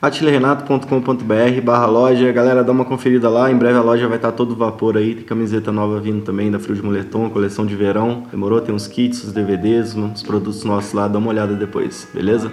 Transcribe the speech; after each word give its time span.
atilerenato.com.br 0.00 1.60
barra 1.62 1.86
loja, 1.86 2.32
galera 2.32 2.62
dá 2.62 2.72
uma 2.72 2.84
conferida 2.84 3.28
lá, 3.28 3.50
em 3.50 3.56
breve 3.56 3.78
a 3.78 3.82
loja 3.82 4.06
vai 4.08 4.16
estar 4.16 4.32
todo 4.32 4.54
vapor 4.54 4.96
aí, 4.96 5.14
tem 5.14 5.24
camiseta 5.24 5.72
nova 5.72 5.98
vindo 6.00 6.22
também 6.22 6.50
da 6.50 6.58
Frio 6.58 6.76
de 6.76 6.82
Moletom, 6.82 7.30
coleção 7.30 7.64
de 7.64 7.74
verão, 7.74 8.24
demorou? 8.30 8.60
Tem 8.60 8.74
uns 8.74 8.86
kits, 8.86 9.24
os 9.24 9.32
DVDs, 9.32 9.94
uns 9.94 10.22
produtos 10.22 10.64
nossos 10.64 10.92
lá, 10.92 11.08
dá 11.08 11.18
uma 11.18 11.28
olhada 11.28 11.54
depois, 11.54 12.08
beleza? 12.12 12.52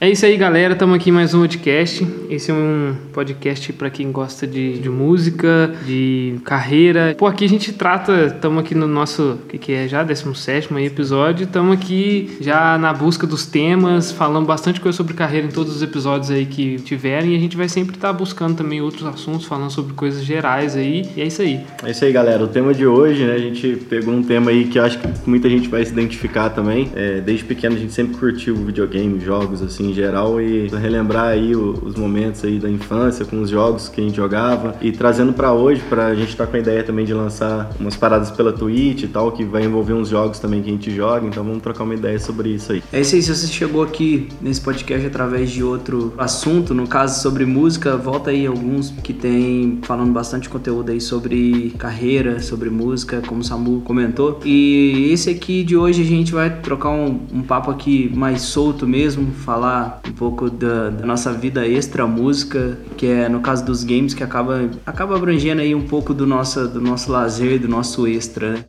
É 0.00 0.08
isso 0.08 0.24
aí, 0.24 0.36
galera. 0.36 0.74
Estamos 0.74 0.94
aqui 0.94 1.10
em 1.10 1.12
mais 1.12 1.34
um 1.34 1.40
podcast. 1.40 2.06
Esse 2.30 2.52
é 2.52 2.54
um 2.54 2.94
podcast 3.12 3.72
para 3.72 3.90
quem 3.90 4.12
gosta 4.12 4.46
de, 4.46 4.78
de, 4.78 4.88
música, 4.88 5.74
de 5.84 6.36
carreira. 6.44 7.16
Pô, 7.18 7.26
aqui 7.26 7.44
a 7.44 7.48
gente 7.48 7.72
trata, 7.72 8.26
estamos 8.26 8.60
aqui 8.60 8.76
no 8.76 8.86
nosso, 8.86 9.32
o 9.32 9.48
que, 9.48 9.58
que 9.58 9.72
é 9.72 9.88
já, 9.88 10.04
17 10.04 10.72
episódio. 10.84 11.46
Estamos 11.46 11.76
aqui 11.76 12.30
já 12.40 12.78
na 12.78 12.92
busca 12.92 13.26
dos 13.26 13.44
temas, 13.44 14.12
falando 14.12 14.46
bastante 14.46 14.80
coisa 14.80 14.96
sobre 14.96 15.14
carreira 15.14 15.48
em 15.48 15.50
todos 15.50 15.74
os 15.74 15.82
episódios 15.82 16.30
aí 16.30 16.46
que 16.46 16.76
tiverem. 16.76 17.32
E 17.32 17.36
a 17.36 17.40
gente 17.40 17.56
vai 17.56 17.68
sempre 17.68 17.96
estar 17.96 18.12
tá 18.12 18.14
buscando 18.14 18.56
também 18.56 18.80
outros 18.80 19.04
assuntos, 19.04 19.46
falando 19.46 19.72
sobre 19.72 19.94
coisas 19.94 20.22
gerais 20.22 20.76
aí. 20.76 21.08
E 21.16 21.22
é 21.22 21.26
isso 21.26 21.42
aí. 21.42 21.58
É 21.82 21.90
isso 21.90 22.04
aí, 22.04 22.12
galera. 22.12 22.44
O 22.44 22.48
tema 22.48 22.72
de 22.72 22.86
hoje, 22.86 23.24
né, 23.24 23.32
a 23.32 23.38
gente 23.38 23.74
pegou 23.90 24.14
um 24.14 24.22
tema 24.22 24.52
aí 24.52 24.66
que 24.66 24.78
eu 24.78 24.84
acho 24.84 24.96
que 24.96 25.08
muita 25.28 25.50
gente 25.50 25.68
vai 25.68 25.84
se 25.84 25.90
identificar 25.90 26.50
também. 26.50 26.88
É, 26.94 27.20
desde 27.20 27.44
pequeno 27.44 27.74
a 27.74 27.78
gente 27.80 27.92
sempre 27.92 28.16
curtiu 28.16 28.54
videogame, 28.54 29.18
jogos, 29.18 29.60
assim 29.60 29.87
em 29.90 29.94
geral 29.94 30.40
e 30.40 30.68
relembrar 30.68 31.26
aí 31.26 31.54
os 31.54 31.94
momentos 31.94 32.44
aí 32.44 32.58
da 32.58 32.70
infância 32.70 33.24
com 33.24 33.40
os 33.40 33.50
jogos 33.50 33.88
que 33.88 34.00
a 34.00 34.04
gente 34.04 34.16
jogava 34.16 34.74
e 34.80 34.92
trazendo 34.92 35.32
para 35.32 35.52
hoje 35.52 35.82
para 35.88 36.06
a 36.06 36.14
gente 36.14 36.30
estar 36.30 36.46
tá 36.46 36.50
com 36.50 36.56
a 36.56 36.60
ideia 36.60 36.82
também 36.82 37.04
de 37.04 37.14
lançar 37.14 37.70
umas 37.78 37.96
paradas 37.96 38.30
pela 38.30 38.52
Twitch 38.52 39.02
e 39.02 39.08
tal 39.08 39.32
que 39.32 39.44
vai 39.44 39.64
envolver 39.64 39.92
uns 39.92 40.08
jogos 40.08 40.38
também 40.38 40.62
que 40.62 40.68
a 40.68 40.72
gente 40.72 40.90
joga, 40.90 41.26
então 41.26 41.42
vamos 41.44 41.62
trocar 41.62 41.84
uma 41.84 41.94
ideia 41.94 42.18
sobre 42.18 42.50
isso 42.50 42.72
aí. 42.72 42.82
É 42.92 43.00
isso 43.00 43.14
aí, 43.14 43.22
se 43.22 43.34
você 43.34 43.46
chegou 43.46 43.82
aqui 43.82 44.28
nesse 44.40 44.60
podcast 44.60 45.06
através 45.06 45.50
de 45.50 45.62
outro 45.62 46.12
assunto, 46.18 46.74
no 46.74 46.86
caso 46.86 47.22
sobre 47.22 47.44
música, 47.44 47.96
volta 47.96 48.30
aí 48.30 48.46
alguns 48.46 48.90
que 49.02 49.12
tem 49.12 49.78
falando 49.82 50.12
bastante 50.12 50.48
conteúdo 50.48 50.90
aí 50.90 51.00
sobre 51.00 51.74
carreira, 51.78 52.40
sobre 52.40 52.70
música, 52.70 53.22
como 53.26 53.40
o 53.40 53.44
Samu 53.44 53.80
comentou. 53.82 54.40
E 54.44 55.10
esse 55.12 55.30
aqui 55.30 55.64
de 55.64 55.76
hoje 55.76 56.02
a 56.02 56.04
gente 56.04 56.32
vai 56.32 56.50
trocar 56.60 56.90
um, 56.90 57.20
um 57.32 57.42
papo 57.42 57.70
aqui 57.70 58.10
mais 58.14 58.42
solto 58.42 58.86
mesmo, 58.86 59.30
falar 59.32 59.77
um 60.06 60.12
pouco 60.12 60.50
da, 60.50 60.90
da, 60.90 61.06
nossa 61.06 61.32
vida 61.32 61.66
extra 61.66 62.06
música, 62.06 62.78
que 62.96 63.06
é 63.06 63.28
no 63.28 63.40
caso 63.40 63.64
dos 63.64 63.84
games, 63.84 64.14
que 64.14 64.22
acaba, 64.22 64.68
acaba 64.86 65.16
abrangendo 65.16 65.60
aí 65.60 65.74
um 65.74 65.86
pouco 65.86 66.14
do 66.14 66.26
nosso, 66.26 66.68
do 66.68 66.80
nosso 66.80 67.10
lazer, 67.10 67.60
do 67.60 67.68
nosso 67.68 68.06
extra, 68.06 68.52
né? 68.52 68.64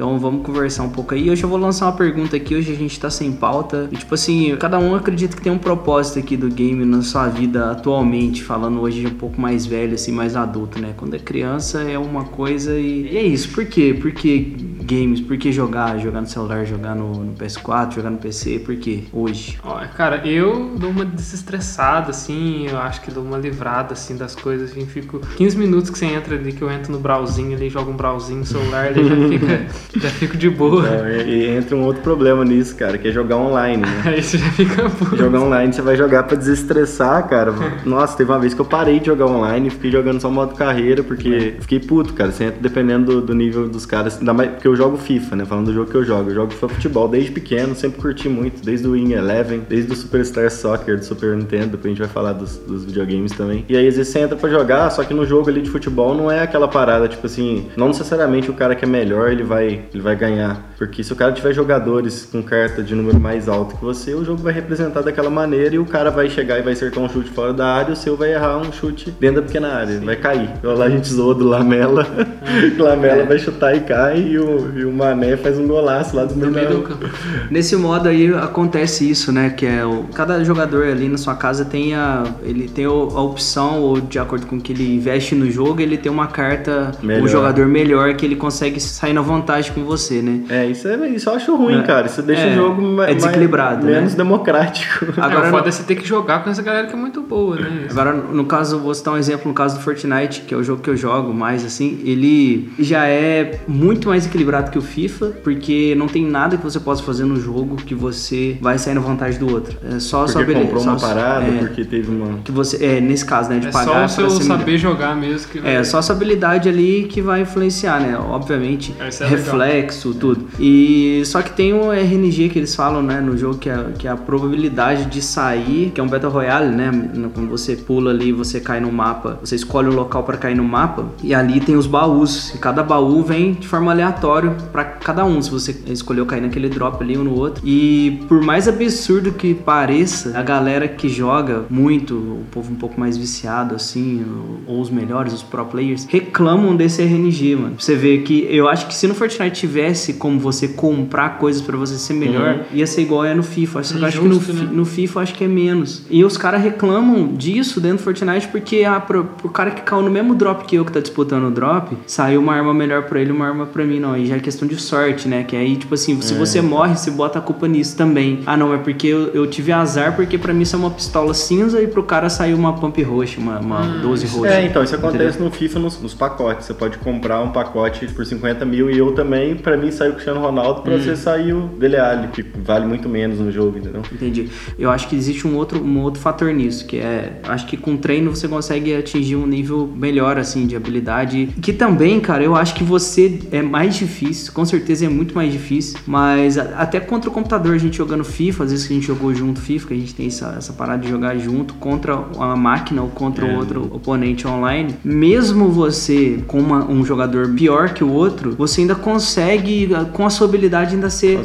Então 0.00 0.18
vamos 0.18 0.46
conversar 0.46 0.84
um 0.84 0.88
pouco 0.88 1.14
aí. 1.14 1.28
Hoje 1.28 1.42
eu 1.42 1.48
vou 1.50 1.58
lançar 1.58 1.84
uma 1.84 1.92
pergunta 1.92 2.34
aqui. 2.34 2.54
Hoje 2.54 2.72
a 2.72 2.74
gente 2.74 2.98
tá 2.98 3.10
sem 3.10 3.30
pauta. 3.32 3.86
E, 3.92 3.96
tipo 3.98 4.14
assim, 4.14 4.56
cada 4.56 4.78
um 4.78 4.94
acredita 4.94 5.36
que 5.36 5.42
tem 5.42 5.52
um 5.52 5.58
propósito 5.58 6.18
aqui 6.18 6.38
do 6.38 6.48
game 6.48 6.86
na 6.86 7.02
sua 7.02 7.28
vida 7.28 7.70
atualmente. 7.70 8.42
Falando 8.42 8.80
hoje 8.80 9.06
um 9.06 9.10
pouco 9.10 9.38
mais 9.38 9.66
velho, 9.66 9.92
assim, 9.92 10.10
mais 10.10 10.36
adulto, 10.36 10.80
né? 10.80 10.94
Quando 10.96 11.16
é 11.16 11.18
criança 11.18 11.82
é 11.82 11.98
uma 11.98 12.24
coisa 12.24 12.78
e, 12.78 13.10
e 13.12 13.16
é 13.18 13.22
isso. 13.22 13.50
Por 13.50 13.66
quê? 13.66 13.94
Porque 14.00 14.56
games, 14.90 15.20
por 15.20 15.36
que 15.36 15.52
jogar? 15.52 15.98
Jogar 15.98 16.20
no 16.20 16.26
celular, 16.26 16.64
jogar 16.64 16.96
no, 16.96 17.24
no 17.24 17.34
PS4, 17.34 17.94
jogar 17.94 18.10
no 18.10 18.18
PC, 18.18 18.58
por 18.58 18.74
quê? 18.76 19.04
Hoje? 19.12 19.58
Olha, 19.62 19.86
cara, 19.86 20.26
eu 20.26 20.74
dou 20.76 20.90
uma 20.90 21.04
desestressada, 21.04 22.10
assim, 22.10 22.66
eu 22.66 22.78
acho 22.78 23.00
que 23.00 23.10
dou 23.10 23.22
uma 23.22 23.38
livrada, 23.38 23.92
assim, 23.92 24.16
das 24.16 24.34
coisas, 24.34 24.72
assim, 24.72 24.84
fico 24.86 25.20
15 25.36 25.56
minutos 25.56 25.90
que 25.90 25.98
você 25.98 26.06
entra 26.06 26.34
ali, 26.34 26.52
que 26.52 26.62
eu 26.62 26.70
entro 26.70 26.90
no 26.90 26.98
browsinho 26.98 27.56
ali, 27.56 27.70
jogo 27.70 27.92
um 27.92 27.96
browsinho 27.96 28.40
no 28.40 28.46
celular, 28.46 28.86
ali 28.86 29.04
já 29.04 29.14
fica, 29.28 29.66
já 29.98 30.08
fico 30.10 30.36
de 30.36 30.48
boa. 30.48 30.86
É, 30.88 31.22
e 31.26 31.46
entra 31.56 31.76
um 31.76 31.84
outro 31.84 32.02
problema 32.02 32.44
nisso, 32.44 32.76
cara, 32.76 32.98
que 32.98 33.08
é 33.08 33.12
jogar 33.12 33.36
online, 33.36 33.82
né? 33.82 34.02
Aí 34.06 34.22
você 34.22 34.38
já 34.38 34.50
fica 34.52 34.88
puto. 34.88 35.16
Jogar 35.16 35.40
online, 35.40 35.72
você 35.72 35.82
vai 35.82 35.96
jogar 35.96 36.22
pra 36.24 36.36
desestressar, 36.36 37.28
cara. 37.28 37.52
Nossa, 37.84 38.16
teve 38.16 38.30
uma 38.30 38.38
vez 38.38 38.54
que 38.54 38.60
eu 38.60 38.64
parei 38.64 39.00
de 39.00 39.06
jogar 39.06 39.26
online, 39.26 39.70
fiquei 39.70 39.90
jogando 39.90 40.20
só 40.20 40.30
modo 40.30 40.54
carreira, 40.54 41.02
porque 41.02 41.54
é. 41.58 41.60
fiquei 41.60 41.80
puto, 41.80 42.14
cara, 42.14 42.30
você 42.30 42.44
entra 42.44 42.60
dependendo 42.60 43.14
do, 43.14 43.20
do 43.22 43.34
nível 43.34 43.68
dos 43.68 43.86
caras, 43.86 44.18
ainda 44.18 44.32
mais 44.32 44.50
porque 44.50 44.68
eu 44.68 44.76
jogo 44.76 44.96
FIFA, 44.96 45.36
né? 45.36 45.44
Falando 45.44 45.66
do 45.66 45.74
jogo 45.74 45.90
que 45.90 45.96
eu 45.96 46.04
jogo. 46.04 46.30
Eu 46.30 46.34
jogo 46.34 46.52
futebol 46.52 47.08
desde 47.08 47.30
pequeno, 47.30 47.74
sempre 47.74 48.00
curti 48.00 48.28
muito, 48.28 48.64
desde 48.64 48.86
o 48.86 48.92
Win 48.92 49.12
Eleven, 49.12 49.62
desde 49.68 49.92
o 49.92 49.96
Superstar 49.96 50.50
Soccer 50.50 50.98
do 50.98 51.04
Super 51.04 51.36
Nintendo, 51.36 51.76
que 51.78 51.86
a 51.86 51.90
gente 51.90 51.98
vai 51.98 52.08
falar 52.08 52.32
dos, 52.32 52.58
dos, 52.58 52.84
videogames 52.84 53.32
também. 53.32 53.64
E 53.68 53.76
aí 53.76 53.86
às 53.86 53.96
vezes 53.96 54.12
você 54.12 54.20
entra 54.20 54.36
pra 54.36 54.48
jogar, 54.48 54.90
só 54.90 55.04
que 55.04 55.14
no 55.14 55.24
jogo 55.24 55.48
ali 55.48 55.62
de 55.62 55.70
futebol 55.70 56.14
não 56.14 56.30
é 56.30 56.40
aquela 56.40 56.68
parada, 56.68 57.08
tipo 57.08 57.26
assim, 57.26 57.66
não 57.76 57.88
necessariamente 57.88 58.50
o 58.50 58.54
cara 58.54 58.74
que 58.74 58.84
é 58.84 58.88
melhor 58.88 59.30
ele 59.30 59.42
vai, 59.42 59.79
ele 59.92 60.02
vai 60.02 60.16
ganhar. 60.16 60.69
Porque 60.80 61.04
se 61.04 61.12
o 61.12 61.16
cara 61.16 61.30
tiver 61.30 61.52
jogadores 61.52 62.26
com 62.32 62.42
carta 62.42 62.82
de 62.82 62.94
número 62.94 63.20
mais 63.20 63.50
alto 63.50 63.76
que 63.76 63.84
você, 63.84 64.14
o 64.14 64.24
jogo 64.24 64.42
vai 64.42 64.50
representar 64.50 65.02
daquela 65.02 65.28
maneira 65.28 65.74
e 65.74 65.78
o 65.78 65.84
cara 65.84 66.10
vai 66.10 66.30
chegar 66.30 66.58
e 66.58 66.62
vai 66.62 66.72
acertar 66.72 67.04
um 67.04 67.08
chute 67.08 67.28
fora 67.28 67.52
da 67.52 67.66
área, 67.66 67.92
o 67.92 67.96
seu 67.96 68.16
vai 68.16 68.32
errar 68.32 68.56
um 68.56 68.72
chute 68.72 69.10
dentro 69.20 69.42
da 69.42 69.46
pequena 69.46 69.74
área, 69.74 69.98
Sim. 69.98 70.06
vai 70.06 70.16
cair. 70.16 70.48
Então, 70.58 70.74
lá 70.74 70.86
a 70.86 70.88
gente 70.88 71.06
zoou 71.06 71.34
do 71.34 71.46
Lamela, 71.46 72.06
Lamela 72.80 73.24
é. 73.24 73.26
vai 73.26 73.38
chutar 73.38 73.76
e 73.76 73.80
cai 73.80 74.22
e 74.22 74.38
o, 74.38 74.72
e 74.74 74.84
o 74.86 74.90
Mané 74.90 75.36
faz 75.36 75.58
um 75.58 75.68
golaço 75.68 76.16
lá 76.16 76.24
do 76.24 76.34
meio, 76.34 76.70
do 76.70 76.80
campo. 76.80 77.10
Nesse 77.50 77.76
modo 77.76 78.08
aí 78.08 78.32
acontece 78.32 79.06
isso, 79.06 79.30
né? 79.30 79.50
Que 79.50 79.66
é 79.66 79.84
o, 79.84 80.04
cada 80.14 80.42
jogador 80.42 80.86
ali 80.86 81.10
na 81.10 81.18
sua 81.18 81.34
casa 81.34 81.62
tem 81.62 81.94
a, 81.94 82.24
ele 82.42 82.70
tem 82.70 82.86
a 82.86 82.90
opção, 82.90 83.82
ou 83.82 84.00
de 84.00 84.18
acordo 84.18 84.46
com 84.46 84.56
o 84.56 84.60
que 84.62 84.72
ele 84.72 84.94
investe 84.94 85.34
no 85.34 85.50
jogo, 85.50 85.82
ele 85.82 85.98
tem 85.98 86.10
uma 86.10 86.28
carta, 86.28 86.92
melhor. 87.02 87.22
um 87.22 87.28
jogador 87.28 87.66
melhor 87.66 88.14
que 88.14 88.24
ele 88.24 88.36
consegue 88.36 88.80
sair 88.80 89.12
na 89.12 89.20
vantagem 89.20 89.74
com 89.74 89.84
você, 89.84 90.22
né? 90.22 90.40
É, 90.48 90.69
isso, 90.70 90.88
é, 90.88 91.08
isso 91.08 91.28
eu 91.28 91.34
acho 91.34 91.56
ruim, 91.56 91.80
é, 91.80 91.82
cara. 91.82 92.06
Isso 92.06 92.22
deixa 92.22 92.42
é, 92.42 92.52
o 92.52 92.54
jogo 92.54 92.82
mais, 92.82 93.10
é 93.10 93.14
desequilibrado, 93.14 93.84
mais, 93.84 93.96
menos 93.96 94.12
né? 94.12 94.16
democrático. 94.16 95.06
Agora, 95.20 95.46
é, 95.46 95.48
o 95.48 95.50
foda 95.50 95.68
é 95.68 95.72
você 95.72 95.82
ter 95.82 95.96
que 95.96 96.06
jogar 96.06 96.42
com 96.42 96.50
essa 96.50 96.62
galera 96.62 96.86
que 96.86 96.94
é 96.94 96.96
muito 96.96 97.20
boa, 97.22 97.56
né? 97.56 97.86
Agora, 97.90 98.12
no 98.12 98.44
caso, 98.44 98.78
vou 98.78 98.94
citar 98.94 99.14
um 99.14 99.16
exemplo, 99.16 99.48
no 99.48 99.54
caso 99.54 99.76
do 99.76 99.82
Fortnite, 99.82 100.42
que 100.42 100.54
é 100.54 100.56
o 100.56 100.62
jogo 100.62 100.82
que 100.82 100.90
eu 100.90 100.96
jogo 100.96 101.32
mais, 101.32 101.64
assim, 101.64 102.00
ele 102.04 102.70
já 102.78 103.06
é 103.06 103.60
muito 103.66 104.08
mais 104.08 104.26
equilibrado 104.26 104.70
que 104.70 104.78
o 104.78 104.82
FIFA, 104.82 105.32
porque 105.42 105.94
não 105.96 106.06
tem 106.06 106.24
nada 106.24 106.56
que 106.56 106.62
você 106.62 106.80
possa 106.80 107.02
fazer 107.02 107.24
no 107.24 107.36
jogo 107.36 107.76
que 107.76 107.94
você 107.94 108.56
vai 108.60 108.78
sair 108.78 108.94
na 108.94 109.00
vantagem 109.00 109.38
do 109.38 109.52
outro. 109.52 109.76
É 109.84 109.98
só 109.98 110.20
porque 110.20 110.32
sua 110.32 110.44
beleza. 110.44 110.66
comprou 110.66 110.82
uma 110.82 110.98
parada, 110.98 111.46
é, 111.46 111.58
porque 111.58 111.84
teve 111.84 112.10
uma. 112.10 112.38
Que 112.38 112.52
você, 112.52 112.84
é, 112.84 113.00
nesse 113.00 113.24
caso, 113.24 113.50
né? 113.50 113.58
De 113.58 113.68
é 113.68 113.70
pagar. 113.70 114.08
Só 114.08 114.26
o 114.26 114.30
seu 114.30 114.40
saber 114.42 114.78
jogar 114.78 115.14
mesmo. 115.16 115.48
Que 115.48 115.58
vai... 115.58 115.76
É, 115.76 115.84
só 115.84 115.98
a 115.98 116.02
sua 116.02 116.14
habilidade 116.14 116.68
ali 116.68 117.06
que 117.08 117.20
vai 117.20 117.42
influenciar, 117.42 118.00
né? 118.00 118.16
Obviamente, 118.16 118.94
é 118.98 119.26
reflexo, 119.26 120.08
legal. 120.08 120.20
tudo. 120.20 120.48
E 120.60 121.22
só 121.24 121.42
que 121.42 121.52
tem 121.52 121.72
o 121.72 121.92
RNG 121.92 122.48
que 122.48 122.58
eles 122.58 122.74
falam, 122.74 123.02
né, 123.02 123.20
no 123.20 123.36
jogo, 123.36 123.58
que 123.58 123.70
é, 123.70 123.84
que 123.98 124.08
é 124.08 124.10
a 124.10 124.16
probabilidade 124.16 125.06
de 125.06 125.22
sair, 125.22 125.90
que 125.94 126.00
é 126.00 126.04
um 126.04 126.08
Battle 126.08 126.30
Royale, 126.30 126.74
né? 126.74 126.90
Quando 127.32 127.48
você 127.48 127.76
pula 127.76 128.10
ali, 128.10 128.32
você 128.32 128.60
cai 128.60 128.80
no 128.80 128.90
mapa, 128.90 129.38
você 129.40 129.54
escolhe 129.54 129.88
o 129.88 129.94
local 129.94 130.24
para 130.24 130.36
cair 130.36 130.56
no 130.56 130.64
mapa, 130.64 131.06
e 131.22 131.34
ali 131.34 131.60
tem 131.60 131.76
os 131.76 131.86
baús. 131.86 132.52
E 132.54 132.58
cada 132.58 132.82
baú 132.82 133.22
vem 133.22 133.52
de 133.52 133.68
forma 133.68 133.92
aleatória 133.92 134.50
para 134.72 134.84
cada 134.84 135.20
cada 135.20 135.24
um, 135.24 135.42
se 135.42 135.50
você 135.50 135.76
escolheu 135.86 136.24
cair 136.24 136.40
naquele 136.40 136.68
drop 136.68 137.02
ali 137.02 137.16
ou 137.16 137.24
no 137.24 137.34
outro. 137.34 137.62
E 137.66 138.20
por 138.26 138.40
mais 138.40 138.66
absurdo 138.66 139.32
que 139.32 139.54
pareça, 139.54 140.38
a 140.38 140.42
galera 140.42 140.88
que 140.88 141.08
joga 141.08 141.64
muito, 141.68 142.14
o 142.14 142.44
povo 142.50 142.72
um 142.72 142.76
pouco 142.76 142.98
mais 142.98 143.16
viciado 143.16 143.74
assim, 143.74 144.24
ou 144.66 144.80
os 144.80 144.88
melhores, 144.88 145.32
os 145.32 145.42
pro 145.42 145.64
players, 145.66 146.06
reclamam 146.08 146.74
desse 146.74 147.02
RNG, 147.02 147.56
mano. 147.56 147.74
Você 147.78 147.94
vê 147.94 148.18
que 148.18 148.46
eu 148.50 148.68
acho 148.68 148.86
que 148.86 148.94
se 148.94 149.06
no 149.06 149.14
Fortnite 149.14 149.60
tivesse 149.60 150.14
como 150.14 150.38
você 150.38 150.49
comprar 150.68 151.38
coisas 151.38 151.62
para 151.62 151.76
você 151.76 151.96
ser 151.98 152.14
melhor, 152.14 152.54
uhum. 152.54 152.64
ia 152.72 152.86
ser 152.86 153.02
igual 153.02 153.24
é 153.24 153.34
no 153.34 153.42
FIFA. 153.42 153.82
Só 153.82 153.94
que 153.94 154.02
eu 154.02 154.06
acho 154.06 154.20
que 154.20 154.28
no, 154.28 154.38
né? 154.38 154.68
no 154.72 154.84
FIFA 154.84 155.20
acho 155.20 155.34
que 155.34 155.44
é 155.44 155.48
menos. 155.48 156.02
E 156.10 156.24
os 156.24 156.36
caras 156.36 156.62
reclamam 156.62 157.28
disso 157.34 157.80
dentro 157.80 157.98
do 157.98 158.04
Fortnite 158.04 158.48
porque 158.48 158.84
ah, 158.84 159.00
pro, 159.00 159.24
pro 159.24 159.48
cara 159.48 159.70
que 159.70 159.82
caiu 159.82 160.02
no 160.02 160.10
mesmo 160.10 160.34
drop 160.34 160.64
que 160.64 160.76
eu 160.76 160.84
que 160.84 160.92
tá 160.92 161.00
disputando 161.00 161.44
o 161.44 161.50
drop, 161.50 161.96
saiu 162.06 162.40
uma 162.40 162.54
arma 162.54 162.72
melhor 162.72 163.04
para 163.04 163.20
ele, 163.20 163.32
uma 163.32 163.46
arma 163.46 163.66
para 163.66 163.84
mim, 163.84 164.00
não. 164.00 164.16
E 164.16 164.26
já 164.26 164.36
é 164.36 164.40
questão 164.40 164.66
de 164.66 164.76
sorte 164.76 165.00
sorte, 165.00 165.28
né? 165.28 165.44
Que 165.44 165.56
aí, 165.56 165.76
tipo 165.76 165.94
assim, 165.94 166.20
se 166.20 166.34
é. 166.34 166.38
você 166.38 166.60
morre, 166.60 166.96
você 166.96 167.10
bota 167.10 167.38
a 167.38 167.42
culpa 167.42 167.66
nisso 167.66 167.96
também. 167.96 168.40
Ah, 168.46 168.56
não, 168.56 168.72
é 168.74 168.78
porque 168.78 169.06
eu, 169.06 169.28
eu 169.28 169.46
tive 169.46 169.72
azar, 169.72 170.14
porque 170.14 170.38
para 170.38 170.52
mim 170.52 170.62
isso 170.62 170.76
é 170.76 170.78
uma 170.78 170.90
pistola 170.90 171.34
cinza 171.34 171.80
e 171.80 171.86
pro 171.86 172.02
cara 172.02 172.28
saiu 172.28 172.56
uma 172.56 172.74
pump 172.74 173.02
roxa, 173.02 173.40
uma, 173.40 173.58
uma 173.58 173.80
hum, 173.80 174.00
12 174.02 174.26
roxa. 174.26 174.54
É, 174.54 174.64
então, 174.64 174.82
isso 174.82 174.94
acontece 174.94 175.36
Entendeu? 175.36 175.44
no 175.46 175.50
FIFA 175.50 175.78
nos, 175.78 176.00
nos, 176.00 176.14
pacotes. 176.14 176.66
Você 176.66 176.74
pode 176.74 176.98
comprar 176.98 177.40
um 177.40 177.50
pacote 177.50 178.06
por 178.08 178.24
50 178.24 178.64
mil 178.64 178.90
e 178.90 178.98
eu 178.98 179.12
também, 179.12 179.56
para 179.56 179.76
mim, 179.76 179.90
saiu 179.90 180.10
o 180.10 180.14
Cristiano 180.14 180.39
Ronaldo 180.40 180.82
pra 180.82 180.94
hum. 180.94 180.98
você 180.98 181.16
sair 181.16 181.52
o 181.52 181.68
Dele 181.68 181.96
Alli, 181.96 182.28
que 182.28 182.42
vale 182.42 182.86
muito 182.86 183.08
menos 183.08 183.38
no 183.38 183.50
jogo, 183.50 183.78
entendeu? 183.78 184.02
Entendi. 184.12 184.48
Eu 184.78 184.90
acho 184.90 185.08
que 185.08 185.16
existe 185.16 185.46
um 185.46 185.56
outro, 185.56 185.82
um 185.82 186.00
outro 186.00 186.20
fator 186.20 186.52
nisso, 186.52 186.86
que 186.86 186.98
é, 186.98 187.40
acho 187.44 187.66
que 187.66 187.76
com 187.76 187.96
treino 187.96 188.34
você 188.34 188.48
consegue 188.48 188.94
atingir 188.94 189.36
um 189.36 189.46
nível 189.46 189.90
melhor, 189.94 190.38
assim, 190.38 190.66
de 190.66 190.76
habilidade, 190.76 191.48
que 191.60 191.72
também, 191.72 192.20
cara, 192.20 192.42
eu 192.42 192.54
acho 192.56 192.74
que 192.74 192.84
você 192.84 193.40
é 193.50 193.62
mais 193.62 193.96
difícil, 193.96 194.52
com 194.52 194.64
certeza 194.64 195.06
é 195.06 195.08
muito 195.08 195.34
mais 195.34 195.52
difícil, 195.52 195.98
mas 196.06 196.58
até 196.58 197.00
contra 197.00 197.30
o 197.30 197.32
computador, 197.32 197.74
a 197.74 197.78
gente 197.78 197.96
jogando 197.96 198.24
FIFA, 198.24 198.64
às 198.64 198.70
vezes 198.70 198.86
que 198.86 198.92
a 198.92 198.96
gente 198.96 199.06
jogou 199.06 199.34
junto 199.34 199.60
FIFA, 199.60 199.88
que 199.88 199.94
a 199.94 199.96
gente 199.96 200.14
tem 200.14 200.26
essa, 200.26 200.54
essa 200.56 200.72
parada 200.72 201.02
de 201.02 201.08
jogar 201.08 201.36
junto 201.38 201.74
contra 201.74 202.16
uma 202.16 202.56
máquina 202.56 203.02
ou 203.02 203.08
contra 203.08 203.46
é. 203.46 203.56
outro 203.56 203.88
oponente 203.92 204.46
online, 204.46 204.94
mesmo 205.04 205.68
você 205.68 206.42
com 206.46 206.58
uma, 206.58 206.84
um 206.90 207.04
jogador 207.04 207.48
pior 207.54 207.90
que 207.90 208.04
o 208.04 208.12
outro, 208.12 208.54
você 208.56 208.82
ainda 208.82 208.94
consegue, 208.94 209.88
com 210.20 210.26
a 210.26 210.30
sua 210.30 210.46
habilidade, 210.46 210.94
ainda 210.94 211.08
ser 211.08 211.40